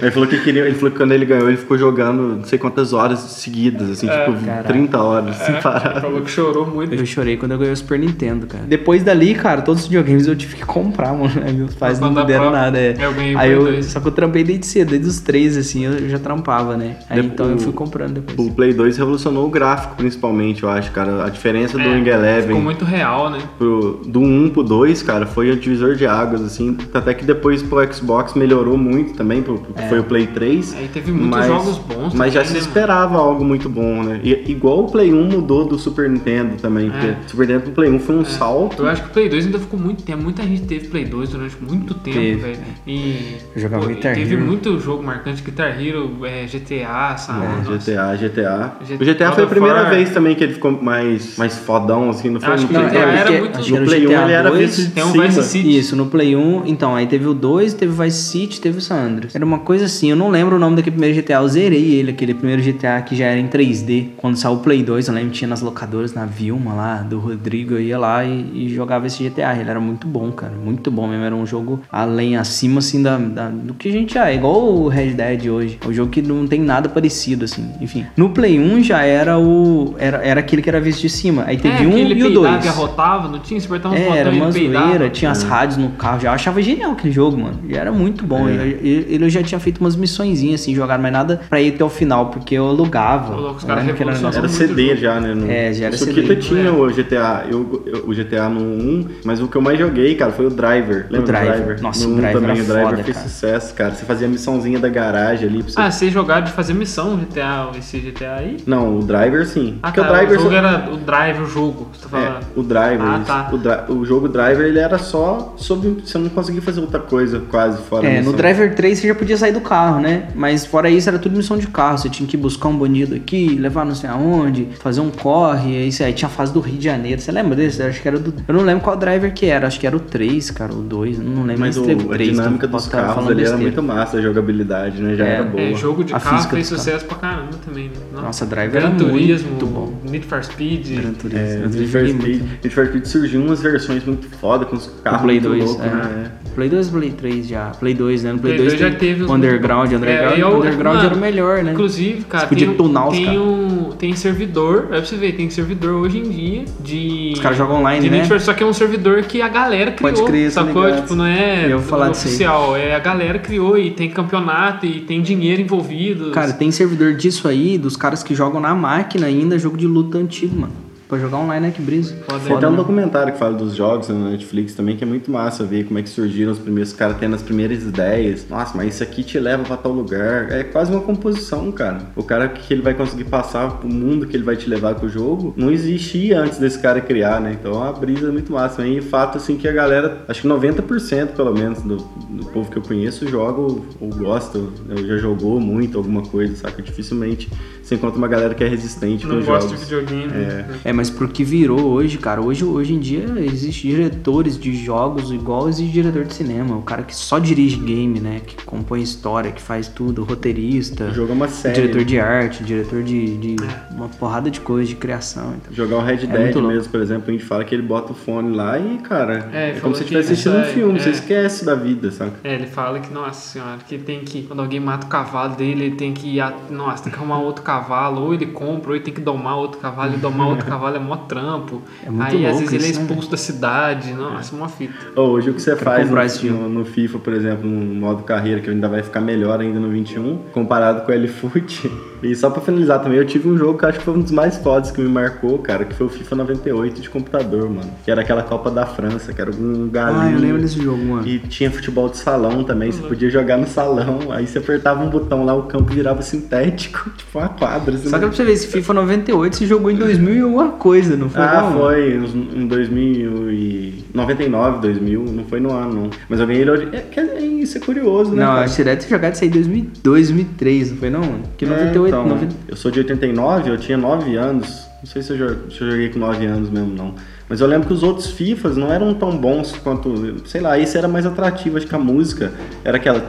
ele 0.00 0.10
falou 0.10 0.28
que 0.28 0.38
queria, 0.40 0.62
ele 0.64 0.74
falou 0.74 0.90
que 0.90 0.96
quando 0.96 1.12
ele 1.12 1.24
ganhou, 1.24 1.48
ele 1.48 1.56
ficou 1.56 1.76
jogando 1.76 2.36
não 2.36 2.44
sei 2.44 2.58
quantas 2.58 2.92
horas 2.92 3.18
seguidas, 3.18 3.90
assim, 3.90 4.01
é, 4.08 4.24
tipo, 4.24 4.44
caraca. 4.44 4.68
30 4.68 5.02
horas, 5.02 5.36
sem 5.36 5.54
parar. 5.60 5.92
Ele 5.92 6.00
falou 6.00 6.20
que 6.22 6.30
chorou 6.30 6.66
muito. 6.66 6.94
Eu 6.94 7.06
chorei 7.06 7.36
quando 7.36 7.52
eu 7.52 7.58
ganhei 7.58 7.72
o 7.72 7.76
Super 7.76 7.98
Nintendo, 7.98 8.46
cara. 8.46 8.64
Depois 8.64 9.02
dali, 9.02 9.34
cara, 9.34 9.62
todos 9.62 9.82
os 9.82 9.88
videogames 9.88 10.26
eu 10.26 10.36
tive 10.36 10.56
que 10.56 10.64
comprar, 10.64 11.12
mano. 11.12 11.32
Meus 11.54 11.74
pais 11.74 11.98
não 12.00 12.12
me 12.12 12.24
deram 12.24 12.50
nada. 12.50 12.78
É. 12.78 12.96
Eu 12.98 13.12
ganhei 13.12 13.36
Aí 13.36 13.52
eu, 13.52 13.82
Só 13.82 14.00
que 14.00 14.08
eu 14.08 14.12
trampei 14.12 14.44
desde 14.44 14.66
cedo, 14.66 14.90
desde 14.90 15.08
os 15.08 15.20
três, 15.20 15.56
assim, 15.56 15.84
eu 15.84 16.08
já 16.08 16.18
trampava, 16.18 16.76
né? 16.76 16.96
Aí 17.08 17.20
então 17.20 17.50
eu 17.50 17.58
fui 17.58 17.72
comprando 17.72 18.14
depois. 18.14 18.48
O 18.48 18.52
Play 18.52 18.72
2 18.72 18.96
revolucionou 18.96 19.46
o 19.46 19.50
gráfico, 19.50 19.96
principalmente, 19.96 20.62
eu 20.62 20.68
acho, 20.68 20.90
cara. 20.90 21.24
A 21.24 21.28
diferença 21.28 21.78
do 21.78 21.84
é, 21.84 21.88
Wing 21.88 22.08
Eleven. 22.08 22.48
Ficou 22.48 22.62
muito 22.62 22.84
real, 22.84 23.30
né? 23.30 23.38
Pro, 23.58 24.02
do 24.06 24.20
1 24.20 24.50
pro 24.50 24.62
2, 24.62 25.02
cara, 25.02 25.26
foi 25.26 25.50
o 25.50 25.56
divisor 25.56 25.94
de 25.94 26.06
águas, 26.06 26.42
assim. 26.42 26.76
Até 26.92 27.14
que 27.14 27.24
depois 27.24 27.62
pro 27.62 27.92
Xbox 27.92 28.34
melhorou 28.34 28.76
muito 28.76 29.14
também, 29.14 29.42
pro, 29.42 29.58
pro 29.58 29.72
é. 29.76 29.88
foi 29.88 30.00
o 30.00 30.04
Play 30.04 30.26
3. 30.26 30.74
Aí 30.74 30.88
teve 30.88 31.10
muitos 31.10 31.30
mas, 31.30 31.46
jogos 31.46 31.78
bons 31.78 32.14
Mas 32.14 32.32
já 32.32 32.44
se 32.44 32.52
né, 32.52 32.58
esperava 32.58 33.18
algo 33.18 33.44
muito 33.44 33.68
bom, 33.68 33.81
né? 33.82 34.20
E, 34.22 34.50
igual 34.50 34.84
o 34.84 34.90
Play 34.90 35.12
1 35.12 35.24
mudou 35.24 35.64
do 35.64 35.78
Super 35.78 36.08
Nintendo 36.08 36.56
também. 36.56 36.88
É. 36.88 36.90
Porque 36.90 37.28
Super 37.28 37.46
Nintendo 37.46 37.62
pro 37.64 37.72
Play 37.72 37.90
1 37.90 37.98
foi 38.00 38.16
um 38.16 38.22
é. 38.22 38.24
salto. 38.24 38.82
Eu 38.82 38.88
acho 38.88 39.02
que 39.02 39.08
o 39.08 39.12
Play 39.12 39.28
2 39.28 39.46
ainda 39.46 39.58
ficou 39.58 39.78
muito 39.78 40.02
tempo. 40.02 40.22
Muita 40.22 40.42
gente 40.42 40.62
teve 40.62 40.88
Play 40.88 41.04
2 41.04 41.30
durante 41.30 41.56
muito 41.62 41.94
tempo, 41.94 42.42
velho. 42.42 42.58
E. 42.86 43.36
Jogava 43.56 43.84
pô, 43.84 43.88
Guitar 43.88 44.14
Teve 44.14 44.34
Hero. 44.34 44.44
muito 44.44 44.78
jogo 44.78 45.02
marcante, 45.02 45.42
Guitar 45.42 45.80
Hero, 45.80 46.18
é, 46.24 46.46
GTA, 46.46 47.16
sabe? 47.16 47.46
É, 47.46 47.76
GTA, 47.76 48.16
GTA. 48.16 48.72
O 49.00 49.04
GTA 49.04 49.32
foi 49.32 49.44
a 49.44 49.46
primeira 49.46 49.90
vez 49.90 50.10
também 50.10 50.34
que 50.34 50.44
ele 50.44 50.54
ficou 50.54 50.70
mais, 50.70 51.36
mais 51.36 51.58
fodão, 51.58 52.10
assim, 52.10 52.30
não 52.30 52.40
foi? 52.40 52.54
Acho 52.54 52.66
que 52.66 52.72
no 52.72 52.88
Play, 52.88 53.00
era, 53.00 53.12
era 53.12 53.40
muito... 53.40 53.58
No 53.58 53.84
Play 53.84 54.06
1 54.06 54.10
ele 54.10 54.32
era 54.32 54.50
vice 54.50 54.90
Tem 54.90 55.04
um 55.04 55.12
Vice 55.12 55.42
City. 55.42 55.78
Isso, 55.78 55.96
no 55.96 56.06
Play 56.06 56.36
1, 56.36 56.66
então, 56.66 56.94
aí 56.94 57.06
teve 57.06 57.26
o 57.26 57.34
2, 57.34 57.74
teve 57.74 57.92
o 57.92 58.04
Vice 58.04 58.22
City, 58.22 58.60
teve 58.60 58.78
o 58.78 58.80
San 58.80 58.96
Andreas. 58.96 59.34
Era 59.34 59.44
uma 59.44 59.58
coisa 59.60 59.86
assim, 59.86 60.10
eu 60.10 60.16
não 60.16 60.30
lembro 60.30 60.56
o 60.56 60.58
nome 60.58 60.76
daquele 60.76 60.96
primeiro 60.96 61.20
GTA, 61.20 61.34
eu 61.34 61.48
zerei 61.48 61.94
ele, 61.94 62.10
aquele 62.10 62.34
primeiro 62.34 62.62
GTA 62.62 63.00
que 63.02 63.16
já 63.16 63.26
era 63.26 63.40
em 63.40 63.46
3D. 63.72 64.10
Quando 64.16 64.36
saiu 64.36 64.54
o 64.54 64.58
Play 64.58 64.82
2, 64.82 65.08
eu 65.08 65.14
lembro, 65.14 65.30
tinha 65.30 65.48
nas 65.48 65.62
locadoras, 65.62 66.14
na 66.14 66.26
Vilma 66.26 66.74
lá, 66.74 66.96
do 66.98 67.18
Rodrigo, 67.18 67.74
eu 67.74 67.80
ia 67.80 67.98
lá 67.98 68.24
e, 68.24 68.66
e 68.66 68.74
jogava 68.74 69.06
esse 69.06 69.28
GTA. 69.28 69.56
Ele 69.58 69.70
era 69.70 69.80
muito 69.80 70.06
bom, 70.06 70.30
cara, 70.30 70.52
muito 70.52 70.90
bom 70.90 71.06
mesmo. 71.08 71.24
Era 71.24 71.34
um 71.34 71.46
jogo 71.46 71.80
além, 71.90 72.36
acima, 72.36 72.78
assim, 72.78 73.02
da, 73.02 73.16
da 73.16 73.48
do 73.48 73.74
que 73.74 73.88
a 73.88 73.92
gente 73.92 74.14
já 74.14 74.30
é. 74.30 74.34
Igual 74.34 74.62
o 74.62 74.88
Red 74.88 75.12
Dead 75.12 75.46
hoje. 75.46 75.78
É 75.84 75.88
um 75.88 75.92
jogo 75.92 76.10
que 76.10 76.22
não 76.22 76.46
tem 76.46 76.60
nada 76.60 76.88
parecido, 76.88 77.44
assim. 77.44 77.70
Enfim. 77.80 78.06
No 78.16 78.30
Play 78.30 78.58
1 78.58 78.82
já 78.82 79.02
era 79.02 79.38
o. 79.38 79.94
Era, 79.98 80.18
era 80.18 80.40
aquele 80.40 80.62
que 80.62 80.68
era 80.68 80.80
visto 80.80 81.00
de 81.00 81.08
cima. 81.08 81.44
Aí 81.46 81.56
teve 81.56 81.84
é, 81.84 81.86
um 81.86 81.98
e 81.98 82.22
o 82.22 82.32
2. 82.32 82.62
que 82.62 82.68
arrotava, 82.68 83.28
não 83.28 83.38
tinha? 83.38 83.60
Você 83.60 83.66
apertava 83.66 83.94
uns 83.94 84.00
é, 84.00 84.18
era 84.18 84.30
uma 84.30 84.50
zoeira, 84.50 85.10
tinha 85.10 85.30
as 85.30 85.42
rádios 85.42 85.78
no 85.78 85.90
carro. 85.90 86.20
Já 86.20 86.32
achava 86.32 86.60
genial 86.60 86.92
aquele 86.92 87.12
jogo, 87.12 87.38
mano. 87.38 87.60
E 87.68 87.74
era 87.74 87.92
muito 87.92 88.24
bom. 88.26 88.48
É. 88.48 88.52
Ele, 88.52 89.06
ele 89.08 89.30
já 89.30 89.42
tinha 89.42 89.58
feito 89.58 89.78
umas 89.80 89.96
missõezinhas, 89.96 90.60
assim, 90.60 90.74
jogado, 90.74 91.00
mas 91.00 91.12
nada 91.12 91.40
pra 91.48 91.60
ir 91.60 91.74
até 91.74 91.84
o 91.84 91.88
final, 91.88 92.26
porque 92.26 92.54
eu 92.54 92.68
alugava. 92.68 93.61
Os 93.62 93.64
caras 93.64 93.84
era, 93.86 94.38
era 94.38 94.48
CD 94.48 94.96
já, 94.96 95.20
né? 95.20 95.34
No... 95.34 95.48
É, 95.48 95.72
já 95.72 95.86
era 95.86 95.94
Isso 95.94 96.04
CD. 96.04 96.36
tinha 96.36 96.66
é. 96.66 96.70
o 96.70 96.86
GTA. 96.88 97.44
Eu, 97.48 97.82
eu, 97.86 98.04
o 98.08 98.14
GTA 98.14 98.48
no 98.48 98.60
1, 98.60 99.08
mas 99.24 99.40
o 99.40 99.46
que 99.46 99.56
eu 99.56 99.62
mais 99.62 99.78
joguei, 99.78 100.16
cara, 100.16 100.32
foi 100.32 100.46
o 100.46 100.50
Driver. 100.50 101.06
Lembra 101.08 101.20
o 101.20 101.24
Driver? 101.24 101.54
Driver? 101.54 101.82
Nossa, 101.82 102.08
no 102.08 102.14
o 102.14 102.16
Driver 102.16 102.40
também, 102.40 102.60
o 102.60 102.64
Driver 102.64 102.90
foda, 102.90 103.04
fez 103.04 103.16
cara. 103.16 103.28
sucesso, 103.28 103.74
cara. 103.74 103.94
Você 103.94 104.04
fazia 104.04 104.26
a 104.26 104.30
missãozinha 104.30 104.80
da 104.80 104.88
garagem 104.88 105.48
ali. 105.48 105.62
Você... 105.62 105.80
Ah, 105.80 105.90
você 105.90 106.10
jogar 106.10 106.40
de 106.40 106.50
fazer 106.50 106.74
missão 106.74 107.16
GTA, 107.16 107.70
esse 107.78 108.00
GTA 108.00 108.34
aí? 108.34 108.56
Não, 108.66 108.98
o 108.98 109.02
Driver 109.02 109.46
sim. 109.46 109.78
Ah, 109.80 109.92
tá, 109.92 110.02
o 110.02 110.12
Driver 110.12 110.38
o 110.38 110.42
jogo 110.42 110.50
só... 110.50 110.56
era 110.56 110.90
o 110.90 110.96
Driver, 110.96 111.42
o 111.42 111.46
jogo, 111.46 111.90
você 111.92 112.02
tá 112.02 112.08
falando. 112.08 112.26
É, 112.26 112.40
o 112.56 112.62
Driver. 112.62 113.06
Ah, 113.06 113.22
tá. 113.24 113.50
O, 113.52 113.58
dri... 113.58 113.72
o, 113.88 114.04
jogo 114.04 114.28
Driver, 114.28 114.66
ele 114.66 114.78
era 114.80 114.98
só 114.98 115.54
sobre... 115.56 116.02
Você 116.04 116.18
não 116.18 116.28
conseguia 116.28 116.62
fazer 116.62 116.80
outra 116.80 116.98
coisa 116.98 117.40
quase 117.48 117.80
fora 117.82 118.08
É, 118.08 118.20
no 118.20 118.32
Driver 118.32 118.74
3 118.74 118.98
você 118.98 119.08
já 119.08 119.14
podia 119.14 119.36
sair 119.36 119.52
do 119.52 119.60
carro, 119.60 120.00
né? 120.00 120.28
Mas 120.34 120.66
fora 120.66 120.90
isso 120.90 121.08
era 121.08 121.18
tudo 121.18 121.36
missão 121.36 121.56
de 121.56 121.68
carro. 121.68 121.98
Você 121.98 122.08
tinha 122.08 122.28
que 122.28 122.36
buscar 122.36 122.68
um 122.68 122.76
bandido 122.76 123.14
aqui, 123.14 123.51
levar 123.54 123.84
não 123.84 123.94
sei 123.94 124.08
aonde, 124.08 124.68
fazer 124.80 125.00
um 125.00 125.10
corre, 125.10 125.76
aí, 125.76 125.90
aí 126.04 126.12
tinha 126.12 126.28
a 126.28 126.30
fase 126.30 126.52
do 126.52 126.60
Rio 126.60 126.78
de 126.78 126.84
Janeiro. 126.84 127.20
Você 127.20 127.32
lembra 127.32 127.56
desse? 127.56 127.82
Eu 127.82 127.88
acho 127.88 128.00
que 128.00 128.08
era 128.08 128.18
do... 128.18 128.34
Eu 128.46 128.54
não 128.54 128.62
lembro 128.62 128.82
qual 128.82 128.96
Driver 128.96 129.32
que 129.32 129.46
era, 129.46 129.66
acho 129.66 129.78
que 129.78 129.86
era 129.86 129.96
o 129.96 130.00
3, 130.00 130.50
cara, 130.50 130.72
o 130.72 130.82
2, 130.82 131.18
não 131.18 131.44
lembro. 131.44 131.60
Mas 131.60 131.76
o, 131.76 131.82
teve 131.82 132.04
3, 132.04 132.38
a 132.38 132.42
dinâmica 132.42 132.66
dos 132.66 132.86
carros 132.88 133.28
ali 133.28 133.44
era 133.44 133.56
muito 133.56 133.82
massa, 133.82 134.18
a 134.18 134.22
jogabilidade, 134.22 135.00
né? 135.00 135.16
Já 135.16 135.26
é, 135.26 135.34
era 135.34 135.44
boa. 135.44 135.62
É, 135.62 135.74
jogo 135.74 136.04
de 136.04 136.14
a 136.14 136.20
carro 136.20 136.48
fez 136.48 136.66
sucesso 136.66 137.04
pra 137.04 137.16
caramba 137.16 137.58
também. 137.64 137.88
Né? 137.88 138.20
Nossa, 138.20 138.46
Driver 138.46 138.80
Gran 138.80 138.96
Turismo, 138.96 139.48
muito 139.50 139.66
bom. 139.66 139.92
Need 140.04 140.26
for 140.26 140.42
Speed. 140.44 141.00
Gran 141.00 141.12
Turismo. 141.12 141.38
É, 141.38 141.68
Need, 141.68 141.86
for 141.88 142.08
Speed. 142.08 142.42
Need 142.42 142.70
for 142.70 142.86
Speed 142.86 143.04
surgiu 143.06 143.42
umas 143.42 143.60
versões 143.60 144.04
muito 144.04 144.28
foda 144.36 144.64
com 144.64 144.76
os 144.76 144.90
carros 145.02 145.22
Play 145.22 145.40
2, 145.40 145.64
loucos, 145.64 145.84
é. 145.84 145.88
né? 145.88 146.32
Play 146.54 146.68
2 146.68 146.88
Play 146.90 147.10
3 147.10 147.48
já. 147.48 147.70
Play 147.70 147.94
2, 147.94 148.24
né? 148.24 148.32
No 148.32 148.38
Play, 148.38 148.54
Play 148.54 148.68
2 148.68 148.80
já 148.80 148.90
teve 148.90 149.24
Underground, 149.24 149.92
Underground, 149.92 150.38
é, 150.38 150.46
Underground 150.46 150.96
mano, 150.96 151.06
era 151.06 151.14
o 151.14 151.18
melhor, 151.18 151.64
né? 151.64 151.72
Inclusive, 151.72 152.24
cara, 152.24 152.46
podia 152.46 152.66
tem, 152.66 152.76
tunar 152.76 153.08
os 153.08 153.16
tem, 153.16 153.38
um, 153.42 153.90
tem 153.92 154.14
servidor, 154.14 154.88
é 154.90 154.96
pra 154.96 155.04
você 155.04 155.16
ver, 155.16 155.32
tem 155.32 155.50
servidor 155.50 155.94
hoje 155.94 156.18
em 156.18 156.28
dia 156.28 156.64
de. 156.80 157.32
Os 157.34 157.40
caras 157.40 157.58
jogam 157.58 157.80
online, 157.80 158.08
de 158.08 158.10
né? 158.10 158.38
Só 158.38 158.54
que 158.54 158.62
é 158.62 158.66
um 158.66 158.72
servidor 158.72 159.22
que 159.22 159.42
a 159.42 159.48
galera 159.48 159.92
criou. 159.92 160.12
Pode 160.14 160.26
crer, 160.26 160.50
sacou? 160.50 160.90
Tipo, 160.94 161.14
não 161.14 161.26
é 161.26 161.78
falar 161.78 162.10
oficial, 162.10 162.76
é 162.76 162.94
a 162.94 162.98
galera 162.98 163.38
criou 163.38 163.76
e 163.76 163.90
tem 163.90 164.10
campeonato 164.10 164.86
e 164.86 165.00
tem 165.00 165.20
dinheiro 165.20 165.60
envolvido. 165.60 166.30
Cara, 166.30 166.52
tem 166.52 166.70
servidor 166.70 167.14
disso 167.14 167.48
aí, 167.48 167.76
dos 167.76 167.96
caras 167.96 168.22
que 168.22 168.34
jogam 168.34 168.60
na 168.60 168.74
máquina 168.74 169.26
ainda, 169.26 169.58
jogo 169.58 169.76
de 169.76 169.86
luta 169.86 170.18
antigo, 170.18 170.60
mano. 170.60 170.91
Pra 171.12 171.18
jogar 171.18 171.40
online, 171.40 171.66
né? 171.66 171.72
Que 171.76 171.82
brisa. 171.82 172.16
Foda, 172.26 172.40
Tem 172.42 172.56
até 172.56 172.66
um 172.66 172.70
né? 172.70 172.76
documentário 172.78 173.34
que 173.34 173.38
fala 173.38 173.52
dos 173.52 173.74
jogos 173.74 174.08
na 174.08 174.30
Netflix 174.30 174.72
também, 174.72 174.96
que 174.96 175.04
é 175.04 175.06
muito 175.06 175.30
massa 175.30 175.62
ver 175.62 175.84
como 175.84 175.98
é 175.98 176.02
que 176.02 176.08
surgiram 176.08 176.50
os 176.52 176.58
primeiros 176.58 176.94
caras 176.94 177.18
tendo 177.18 177.36
as 177.36 177.42
primeiras 177.42 177.82
ideias. 177.82 178.46
Nossa, 178.48 178.74
mas 178.74 178.94
isso 178.94 179.02
aqui 179.02 179.22
te 179.22 179.38
leva 179.38 179.62
pra 179.62 179.76
tal 179.76 179.92
lugar. 179.92 180.50
É 180.50 180.64
quase 180.64 180.90
uma 180.90 181.02
composição, 181.02 181.70
cara. 181.70 182.00
O 182.16 182.22
cara 182.22 182.48
que 182.48 182.72
ele 182.72 182.80
vai 182.80 182.94
conseguir 182.94 183.24
passar 183.24 183.72
pro 183.72 183.90
mundo 183.90 184.26
que 184.26 184.34
ele 184.34 184.42
vai 184.42 184.56
te 184.56 184.66
levar 184.70 184.94
com 184.94 185.04
o 185.04 185.08
jogo, 185.10 185.52
não 185.54 185.70
existia 185.70 186.40
antes 186.40 186.56
desse 186.56 186.78
cara 186.78 186.98
criar, 186.98 187.42
né? 187.42 187.58
Então 187.60 187.72
é 187.72 187.76
uma 187.76 187.92
brisa 187.92 188.32
muito 188.32 188.50
massa. 188.50 188.86
E 188.86 189.02
fato, 189.02 189.36
assim, 189.36 189.58
que 189.58 189.68
a 189.68 189.72
galera, 189.72 190.24
acho 190.26 190.40
que 190.40 190.48
90% 190.48 191.34
pelo 191.36 191.52
menos 191.52 191.82
do, 191.82 191.96
do 191.98 192.46
povo 192.54 192.70
que 192.70 192.78
eu 192.78 192.82
conheço 192.82 193.28
joga 193.28 193.60
ou, 193.60 193.84
ou 194.00 194.08
gosta, 194.08 194.56
ou 194.56 195.06
já 195.06 195.18
jogou 195.18 195.60
muito 195.60 195.98
alguma 195.98 196.22
coisa, 196.22 196.56
saca? 196.56 196.80
Dificilmente 196.80 197.50
você 197.92 197.94
encontra 197.96 198.18
uma 198.18 198.28
galera 198.28 198.54
que 198.54 198.64
é 198.64 198.68
resistente 198.68 199.26
não 199.26 199.40
gosta 199.42 199.68
jogos. 199.68 199.70
de 199.70 199.84
videogame. 199.84 200.32
É. 200.32 200.64
é, 200.84 200.92
mas 200.92 201.10
porque 201.10 201.44
virou 201.44 201.80
hoje, 201.80 202.18
cara. 202.18 202.40
Hoje, 202.40 202.64
hoje 202.64 202.94
em 202.94 202.98
dia 202.98 203.24
existe 203.38 203.88
diretores 203.88 204.58
de 204.58 204.74
jogos 204.76 205.30
igual 205.30 205.68
existe 205.68 205.92
diretor 205.92 206.24
de 206.24 206.34
cinema. 206.34 206.76
O 206.76 206.82
cara 206.82 207.02
que 207.02 207.14
só 207.14 207.38
dirige 207.38 207.76
game, 207.76 208.20
né? 208.20 208.40
Que 208.46 208.56
compõe 208.64 209.02
história, 209.02 209.50
que 209.52 209.60
faz 209.60 209.88
tudo, 209.88 210.24
roteirista. 210.24 211.10
Joga 211.12 211.32
uma 211.32 211.48
série. 211.48 211.74
Diretor 211.74 212.04
de 212.04 212.18
arte, 212.20 212.62
diretor 212.64 213.02
de, 213.02 213.36
de 213.36 213.56
é. 213.62 213.94
uma 213.94 214.08
porrada 214.08 214.50
de 214.50 214.60
coisa 214.60 214.88
de 214.88 214.96
criação. 214.96 215.54
Então. 215.60 215.72
Jogar 215.74 215.96
o 215.96 216.00
Red 216.04 216.24
É 216.24 216.26
Dead 216.26 216.56
mesmo, 216.62 216.90
por 216.90 217.00
exemplo, 217.00 217.24
a 217.28 217.32
gente 217.32 217.44
fala 217.44 217.64
que 217.64 217.74
ele 217.74 217.82
bota 217.82 218.12
o 218.12 218.14
fone 218.14 218.54
lá 218.54 218.78
e, 218.78 218.98
cara, 218.98 219.50
É, 219.52 219.70
é, 219.70 219.80
como 219.80 219.94
se 219.94 220.04
que 220.04 220.14
estivesse 220.14 220.32
assistindo 220.32 220.56
um 220.56 220.60
é- 220.60 220.64
filme, 220.72 220.98
é. 220.98 221.02
você 221.02 221.10
esquece 221.10 221.64
da 221.64 221.74
vida, 221.74 222.10
saca? 222.10 222.32
É, 222.44 222.54
ele 222.54 222.66
fala 222.66 223.00
que, 223.00 223.12
nossa 223.12 223.50
senhora, 223.52 223.78
que 223.86 223.98
tem 223.98 224.20
que, 224.20 224.42
quando 224.42 224.60
alguém 224.60 224.80
mata 224.80 225.06
o 225.06 225.08
cavalo 225.10 225.54
dele, 225.56 225.86
ele 225.86 225.96
tem 225.96 226.12
que 226.12 226.26
ir, 226.36 226.40
a- 226.40 226.54
nossa, 226.70 227.04
tem 227.04 227.12
que 227.12 227.18
arrumar 227.18 227.38
outro 227.38 227.62
cavalo, 227.62 227.81
ou 228.20 228.34
ele 228.34 228.46
compra, 228.46 228.90
ou 228.90 228.96
ele 228.96 229.04
tem 229.04 229.12
que 229.12 229.20
domar 229.20 229.56
outro 229.56 229.80
cavalo, 229.80 230.14
e 230.14 230.16
domar 230.16 230.48
outro 230.48 230.66
cavalo 230.66 230.96
é 230.96 230.98
mó 230.98 231.16
trampo. 231.16 231.82
É 232.04 232.10
muito 232.10 232.36
Aí 232.36 232.46
às 232.46 232.58
vezes 232.58 232.72
ele 232.72 232.84
é 232.84 232.88
isso, 232.88 233.00
né, 233.00 233.06
expulso 233.06 233.30
da 233.30 233.36
cidade, 233.36 234.12
nossa, 234.12 234.56
mó 234.56 234.68
fita. 234.68 234.94
Ô, 235.16 235.22
hoje 235.22 235.50
o 235.50 235.54
que 235.54 235.62
você 235.62 235.76
faz 235.76 236.10
no, 236.10 236.52
no, 236.52 236.68
no 236.68 236.84
FIFA, 236.84 237.18
por 237.18 237.32
exemplo, 237.32 237.68
no 237.68 237.94
modo 237.94 238.22
carreira, 238.22 238.60
que 238.60 238.70
ainda 238.70 238.88
vai 238.88 239.02
ficar 239.02 239.20
melhor 239.20 239.60
ainda 239.60 239.80
no 239.80 239.88
21, 239.88 240.38
comparado 240.52 241.02
com 241.02 241.12
o 241.12 241.14
L-Foot. 241.14 242.11
E 242.22 242.34
só 242.36 242.50
pra 242.50 242.60
finalizar 242.62 243.00
também, 243.02 243.18
eu 243.18 243.26
tive 243.26 243.48
um 243.48 243.56
jogo 243.58 243.78
que 243.78 243.84
eu 243.84 243.88
acho 243.88 243.98
que 243.98 244.04
foi 244.04 244.14
um 244.14 244.20
dos 244.20 244.30
mais 244.30 244.56
fodas 244.58 244.90
que 244.90 245.00
me 245.00 245.08
marcou, 245.08 245.58
cara, 245.58 245.84
que 245.84 245.94
foi 245.94 246.06
o 246.06 246.10
FIFA 246.10 246.36
98 246.36 247.00
de 247.00 247.10
computador, 247.10 247.68
mano. 247.68 247.90
Que 248.04 248.10
era 248.10 248.20
aquela 248.22 248.42
Copa 248.42 248.70
da 248.70 248.86
França, 248.86 249.32
que 249.32 249.40
era 249.40 249.50
um 249.50 249.88
galinho. 249.88 250.20
Ah, 250.22 250.30
eu 250.32 250.38
lembro 250.38 250.60
desse 250.62 250.80
jogo, 250.82 251.02
mano. 251.04 251.26
E 251.26 251.38
tinha 251.40 251.70
futebol 251.70 252.08
de 252.08 252.16
salão 252.18 252.62
também, 252.64 252.90
você 252.92 253.02
podia 253.02 253.28
jogar 253.30 253.56
no 253.58 253.66
salão, 253.66 254.30
aí 254.30 254.46
você 254.46 254.58
apertava 254.58 255.02
um 255.02 255.08
botão 255.10 255.44
lá, 255.44 255.54
o 255.54 255.64
campo 255.64 255.92
virava 255.92 256.22
sintético, 256.22 257.10
tipo 257.16 257.38
uma 257.38 257.48
quadra. 257.48 257.94
assim, 257.94 258.08
Só 258.08 258.16
que 258.18 258.24
né? 258.24 258.28
pra 258.28 258.36
você 258.36 258.44
ver, 258.44 258.52
esse 258.52 258.66
FIFA 258.68 258.94
98 258.94 259.56
se 259.56 259.66
jogou 259.66 259.90
em 259.90 259.96
2000 259.96 260.34
e 260.34 260.40
alguma 260.40 260.68
coisa, 260.72 261.16
não 261.16 261.28
foi? 261.28 261.42
Ah, 261.42 261.62
não? 261.62 261.72
foi 261.80 262.14
em 262.54 262.66
2099, 262.66 264.80
2000, 264.80 265.24
não 265.24 265.44
foi 265.44 265.60
no 265.60 265.72
ano, 265.72 265.92
não. 265.94 266.10
Mas 266.28 266.40
eu 266.40 266.46
ganhei 266.46 266.62
ele 266.62 266.70
hoje. 266.70 266.88
É, 266.92 267.04
é- 267.20 267.42
isso 267.62 267.78
é 267.78 267.80
curioso, 267.80 268.30
né? 268.32 268.44
Não, 268.44 268.52
cara? 268.52 268.64
acho 268.64 268.76
que 268.76 268.84
deve 268.84 269.00
ter 269.02 269.08
jogado 269.08 269.34
isso 269.34 269.44
aí 269.44 269.50
em 269.50 269.52
2002, 269.52 270.30
2003, 270.32 270.90
não 270.90 270.96
foi 270.98 271.10
não? 271.10 271.20
mano? 271.20 271.42
Que 271.56 271.64
É, 271.64 271.68
98, 271.68 272.11
então, 272.20 272.26
90... 272.28 272.54
Eu 272.68 272.76
sou 272.76 272.90
de 272.90 272.98
89, 273.00 273.70
eu 273.70 273.78
tinha 273.78 273.96
9 273.96 274.36
anos. 274.36 274.86
Não 275.02 275.06
sei 275.10 275.22
se 275.22 275.32
eu, 275.32 275.36
jo- 275.36 275.70
se 275.70 275.80
eu 275.80 275.90
joguei 275.90 276.08
com 276.10 276.18
9 276.18 276.44
anos 276.46 276.70
mesmo, 276.70 276.94
não. 276.94 277.14
Mas 277.48 277.60
eu 277.60 277.66
lembro 277.66 277.88
que 277.88 277.92
os 277.92 278.02
outros 278.02 278.28
FIFAs 278.28 278.76
não 278.76 278.92
eram 278.92 279.12
tão 279.14 279.36
bons 279.36 279.72
quanto, 279.82 280.42
sei 280.46 280.60
lá, 280.60 280.78
esse 280.78 280.96
era 280.96 281.08
mais 281.08 281.26
atrativo, 281.26 281.76
acho 281.76 281.86
que 281.86 281.94
a 281.94 281.98
música 281.98 282.50
era 282.84 282.96
aquela. 282.96 283.20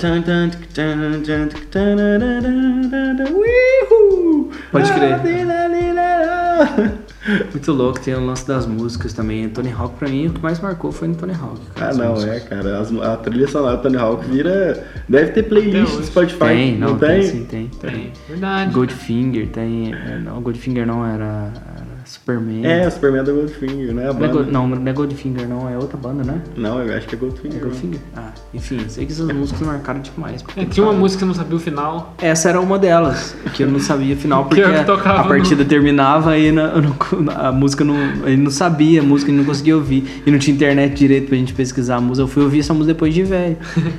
Pode 4.71 4.91
crer. 4.93 5.19
Muito 7.51 7.71
louco, 7.71 7.99
tem 7.99 8.13
o 8.15 8.25
lance 8.25 8.45
das 8.45 8.65
músicas 8.65 9.13
também. 9.13 9.47
Tony 9.49 9.71
Hawk, 9.71 9.95
pra 9.97 10.09
mim, 10.09 10.27
o 10.27 10.33
que 10.33 10.41
mais 10.41 10.59
marcou 10.59 10.91
foi 10.91 11.07
no 11.07 11.15
Tony 11.15 11.33
Hawk. 11.33 11.61
Ah, 11.75 11.93
não, 11.93 12.11
músicas. 12.11 12.35
é, 12.35 12.39
cara. 12.41 12.79
As, 12.79 12.91
a 12.93 13.17
trilha 13.17 13.47
sonora 13.47 13.77
do 13.77 13.83
Tony 13.83 13.97
Hawk 13.97 14.25
vira. 14.29 14.85
Deve 15.07 15.31
ter 15.31 15.43
playlist 15.43 15.95
do 15.95 16.03
Spotify. 16.03 16.39
Tem, 16.39 16.77
não, 16.77 16.89
não 16.91 16.97
tem? 16.97 17.21
tem? 17.21 17.23
Sim, 17.23 17.45
tem. 17.45 17.67
Tem, 17.79 18.13
verdade. 18.27 18.73
Goldfinger, 18.73 19.47
tem. 19.49 19.93
É, 19.93 20.19
não, 20.19 20.41
Goldfinger 20.41 20.85
não 20.85 21.05
era 21.05 21.51
Superman. 22.13 22.63
É, 22.63 22.87
o 22.87 22.91
Superman 22.91 23.21
é 23.21 23.23
da 23.23 23.31
Goldfinger, 23.31 23.93
né? 23.93 24.09
A 24.09 24.13
banda. 24.13 24.33
Não, 24.33 24.41
é, 24.41 24.51
não, 24.51 24.67
não 24.67 24.87
é 24.87 24.93
Goldfinger, 24.93 25.47
não, 25.47 25.67
é 25.67 25.75
outra 25.75 25.97
banda, 25.97 26.23
né? 26.23 26.41
Não, 26.55 26.79
eu 26.79 26.95
acho 26.95 27.07
que 27.07 27.15
é 27.15 27.17
Goldfinger. 27.17 27.57
É 27.57 27.59
Goldfinger? 27.59 27.99
Ah, 28.15 28.31
enfim, 28.53 28.79
sei 28.87 29.05
que 29.07 29.11
essas 29.11 29.27
músicas 29.31 29.61
marcaram 29.65 29.99
demais. 29.99 30.45
É, 30.55 30.63
tinha 30.65 30.85
uma 30.85 30.93
música 30.93 31.19
que 31.19 31.23
eu 31.23 31.27
não 31.27 31.33
sabia 31.33 31.57
o 31.57 31.59
final. 31.59 32.13
Essa 32.21 32.49
era 32.49 32.61
uma 32.61 32.77
delas, 32.77 33.35
que 33.55 33.63
eu 33.63 33.67
não 33.67 33.79
sabia 33.79 34.13
o 34.13 34.17
final, 34.17 34.45
porque 34.45 34.61
a 34.61 35.23
partida 35.23 35.63
no... 35.63 35.69
terminava 35.69 36.37
e 36.37 36.51
na, 36.51 36.73
a 37.35 37.51
música 37.51 37.83
não. 37.83 37.95
Ele 38.27 38.37
não 38.37 38.51
sabia 38.51 39.01
a 39.01 39.03
música, 39.03 39.31
ele 39.31 39.39
não 39.39 39.45
conseguia 39.45 39.75
ouvir. 39.75 40.21
E 40.23 40.29
não 40.29 40.37
tinha 40.37 40.53
internet 40.55 40.93
direito 40.93 41.29
pra 41.29 41.37
gente 41.37 41.53
pesquisar 41.53 41.95
a 41.95 42.01
música. 42.01 42.23
Eu 42.23 42.27
fui 42.27 42.43
ouvir 42.43 42.59
essa 42.59 42.75
música 42.75 42.93
depois 42.93 43.11
de 43.13 43.23
velho. 43.23 43.57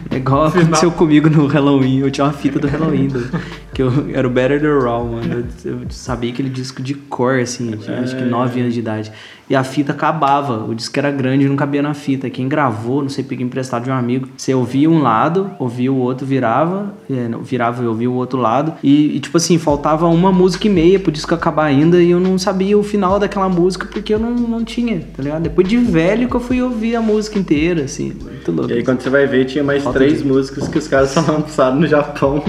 É 0.08 0.16
igual 0.16 0.44
aconteceu 0.46 0.92
comigo 0.92 1.28
no 1.28 1.46
Halloween. 1.46 1.98
Eu 1.98 2.10
tinha 2.12 2.24
uma 2.24 2.32
fita 2.32 2.60
do 2.60 2.68
Halloween. 2.68 3.08
Do, 3.08 3.28
que 3.74 3.82
eu 3.82 3.90
era 4.14 4.26
o 4.26 4.30
Better 4.30 4.60
the 4.60 4.68
Raw, 4.68 5.04
mano. 5.04 5.44
Eu, 5.64 5.72
eu, 5.72 5.90
sabia 5.90 6.32
aquele 6.32 6.48
disco 6.48 6.80
de 6.82 6.94
cor, 6.94 7.40
assim. 7.40 7.72
Tinha, 7.72 8.00
acho 8.00 8.16
que 8.16 8.22
9 8.22 8.60
anos 8.60 8.72
de 8.72 8.80
idade 8.80 9.12
e 9.48 9.54
a 9.54 9.64
fita 9.64 9.92
acabava. 9.92 10.64
O 10.64 10.74
disco 10.74 10.98
era 10.98 11.10
grande 11.10 11.44
e 11.44 11.48
não 11.48 11.56
cabia 11.56 11.82
na 11.82 11.94
fita. 11.94 12.30
Quem 12.30 12.48
gravou, 12.48 13.02
não 13.02 13.08
sei, 13.08 13.24
peguei 13.24 13.44
emprestado 13.44 13.84
de 13.84 13.90
um 13.90 13.94
amigo. 13.94 14.28
Você 14.36 14.54
ouvia 14.54 14.88
um 14.88 15.02
lado, 15.02 15.50
ouvia 15.58 15.92
o 15.92 15.96
outro, 15.96 16.26
virava, 16.26 16.94
é, 17.10 17.28
virava 17.42 17.82
e 17.82 17.86
ouvia 17.86 18.10
o 18.10 18.14
outro 18.14 18.38
lado. 18.38 18.74
E, 18.82 19.16
e, 19.16 19.20
tipo 19.20 19.36
assim, 19.36 19.58
faltava 19.58 20.06
uma 20.08 20.32
música 20.32 20.66
e 20.66 20.70
meia 20.70 20.98
pro 20.98 21.12
disco 21.12 21.34
acabar 21.34 21.64
ainda 21.64 22.02
e 22.02 22.10
eu 22.10 22.20
não 22.20 22.38
sabia 22.38 22.78
o 22.78 22.82
final 22.82 23.18
daquela 23.18 23.48
música 23.48 23.86
porque 23.86 24.14
eu 24.14 24.18
não, 24.18 24.32
não 24.32 24.64
tinha, 24.64 25.00
tá 25.16 25.22
ligado? 25.22 25.42
Depois 25.42 25.68
de 25.68 25.76
velho 25.76 26.28
que 26.28 26.34
eu 26.34 26.40
fui 26.40 26.62
ouvir 26.62 26.96
a 26.96 27.02
música 27.02 27.38
inteira, 27.38 27.84
assim, 27.84 28.12
muito 28.22 28.50
louco. 28.52 28.70
E 28.70 28.74
aí 28.74 28.82
quando 28.82 29.00
você 29.00 29.10
vai 29.10 29.26
ver, 29.26 29.44
tinha 29.44 29.62
mais 29.62 29.82
Falta 29.82 29.98
três 29.98 30.22
de... 30.22 30.28
músicas 30.28 30.68
que 30.68 30.78
os 30.78 30.88
caras 30.88 31.10
só 31.10 31.20
lançaram 31.20 31.76
no 31.76 31.86
Japão. 31.86 32.42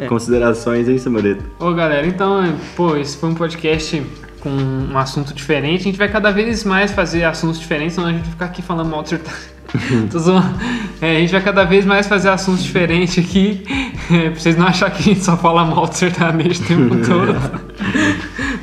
É. 0.00 0.06
Considerações 0.08 0.88
aí, 0.88 0.98
Samureto? 0.98 1.44
Ô 1.58 1.72
galera, 1.72 2.06
então, 2.06 2.42
pô, 2.76 2.96
esse 2.96 3.16
foi 3.16 3.30
um 3.30 3.34
podcast 3.34 4.02
com 4.40 4.50
um 4.50 4.98
assunto 4.98 5.34
diferente. 5.34 5.82
A 5.82 5.84
gente 5.84 5.98
vai 5.98 6.08
cada 6.08 6.30
vez 6.30 6.64
mais 6.64 6.92
fazer 6.92 7.24
assuntos 7.24 7.58
diferentes, 7.58 7.94
senão 7.94 8.08
a 8.08 8.12
gente 8.12 8.22
vai 8.22 8.30
ficar 8.32 8.44
aqui 8.46 8.62
falando 8.62 8.88
mal 8.88 9.02
do 9.02 9.08
sertanejo. 9.08 9.56
é, 11.00 11.16
a 11.16 11.20
gente 11.20 11.32
vai 11.32 11.42
cada 11.42 11.64
vez 11.64 11.84
mais 11.84 12.06
fazer 12.06 12.28
assuntos 12.28 12.62
diferentes 12.62 13.18
aqui, 13.18 13.64
é, 14.10 14.30
pra 14.30 14.40
vocês 14.40 14.56
não 14.56 14.66
acharem 14.66 14.96
que 14.96 15.02
a 15.10 15.14
gente 15.14 15.24
só 15.24 15.36
fala 15.36 15.64
mal 15.64 15.86
do 15.86 15.94
sertanejo 15.94 16.62
o 16.62 16.66
tempo 16.66 16.96
todo. 17.04 17.36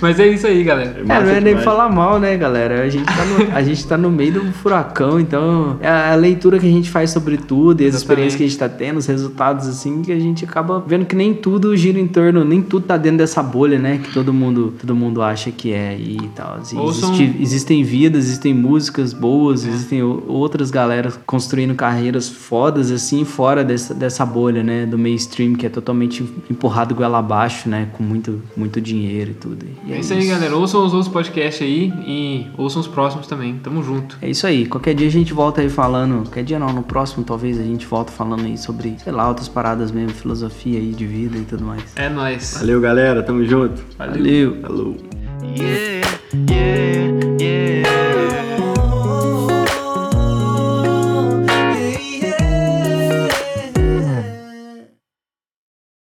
Mas 0.01 0.19
é 0.19 0.27
isso 0.27 0.47
aí, 0.47 0.63
galera. 0.63 0.99
É, 0.99 1.03
não 1.03 1.29
é 1.29 1.39
nem 1.39 1.57
falar 1.57 1.89
mal, 1.89 2.19
né, 2.19 2.35
galera? 2.37 2.83
A 2.83 2.89
gente, 2.89 3.05
tá 3.05 3.25
no, 3.25 3.57
a 3.57 3.61
gente 3.61 3.87
tá 3.87 3.97
no 3.97 4.11
meio 4.11 4.33
do 4.33 4.51
furacão, 4.53 5.19
então 5.19 5.77
é 5.81 5.89
a 5.89 6.15
leitura 6.15 6.59
que 6.59 6.65
a 6.65 6.71
gente 6.71 6.89
faz 6.89 7.11
sobre 7.11 7.37
tudo 7.37 7.81
e 7.81 7.85
as 7.85 7.95
Exatamente. 7.95 7.97
experiências 7.97 8.35
que 8.35 8.43
a 8.43 8.47
gente 8.47 8.57
tá 8.57 8.69
tendo, 8.69 8.97
os 8.97 9.05
resultados, 9.05 9.67
assim, 9.67 10.01
que 10.01 10.11
a 10.11 10.19
gente 10.19 10.45
acaba 10.45 10.83
vendo 10.85 11.05
que 11.05 11.15
nem 11.15 11.33
tudo 11.33 11.75
gira 11.75 11.99
em 11.99 12.07
torno, 12.07 12.43
nem 12.43 12.61
tudo 12.61 12.85
tá 12.85 12.97
dentro 12.97 13.19
dessa 13.19 13.41
bolha, 13.41 13.79
né? 13.79 13.99
Que 14.03 14.11
todo 14.13 14.33
mundo, 14.33 14.73
todo 14.79 14.95
mundo 14.95 15.21
acha 15.21 15.51
que 15.51 15.71
é 15.71 15.97
e 15.97 16.17
tal. 16.35 16.55
Assim, 16.55 16.81
existe, 16.85 17.35
existem 17.39 17.83
vidas, 17.83 18.25
existem 18.25 18.53
músicas 18.53 19.13
boas, 19.13 19.65
é. 19.65 19.69
existem 19.69 20.01
outras 20.01 20.71
galeras 20.71 21.19
construindo 21.25 21.75
carreiras 21.75 22.29
fodas, 22.29 22.91
assim, 22.91 23.25
fora 23.25 23.63
dessa, 23.63 23.93
dessa 23.93 24.25
bolha, 24.25 24.63
né? 24.63 24.85
Do 24.85 24.97
mainstream, 24.97 25.53
que 25.53 25.65
é 25.65 25.69
totalmente 25.69 26.23
empurrado 26.49 26.95
goela 26.95 27.19
abaixo, 27.19 27.69
né? 27.69 27.89
Com 27.93 28.03
muito, 28.03 28.41
muito 28.55 28.79
dinheiro 28.81 29.31
e 29.31 29.33
tudo. 29.33 29.65
E 29.85 29.91
é, 29.91 29.97
é 29.97 29.99
isso 29.99 30.13
aí, 30.13 30.25
galera. 30.25 30.55
Ouçam 30.55 30.85
os 30.85 30.93
outros 30.93 31.11
podcasts 31.11 31.61
aí 31.61 31.93
e 32.05 32.47
ouçam 32.57 32.81
os 32.81 32.87
próximos 32.87 33.27
também. 33.27 33.57
Tamo 33.57 33.83
junto. 33.83 34.17
É 34.21 34.29
isso 34.29 34.47
aí. 34.47 34.65
Qualquer 34.65 34.93
dia 34.93 35.07
a 35.07 35.11
gente 35.11 35.33
volta 35.33 35.61
aí 35.61 35.69
falando. 35.69 36.23
Qualquer 36.23 36.43
dia 36.43 36.59
não, 36.59 36.71
no 36.71 36.83
próximo 36.83 37.23
talvez 37.23 37.59
a 37.59 37.63
gente 37.63 37.85
volta 37.85 38.11
falando 38.11 38.45
aí 38.45 38.57
sobre, 38.57 38.95
sei 39.03 39.11
lá, 39.11 39.27
outras 39.27 39.47
paradas 39.47 39.91
mesmo, 39.91 40.11
filosofia 40.11 40.79
aí 40.79 40.91
de 40.91 41.05
vida 41.05 41.37
e 41.37 41.43
tudo 41.43 41.65
mais. 41.65 41.83
É 41.95 42.09
nóis. 42.09 42.55
Valeu, 42.59 42.79
galera. 42.79 43.21
Tamo 43.21 43.43
junto. 43.45 43.83
Valeu. 43.97 44.61
Falou. 44.61 44.95
Yeah. 45.43 47.02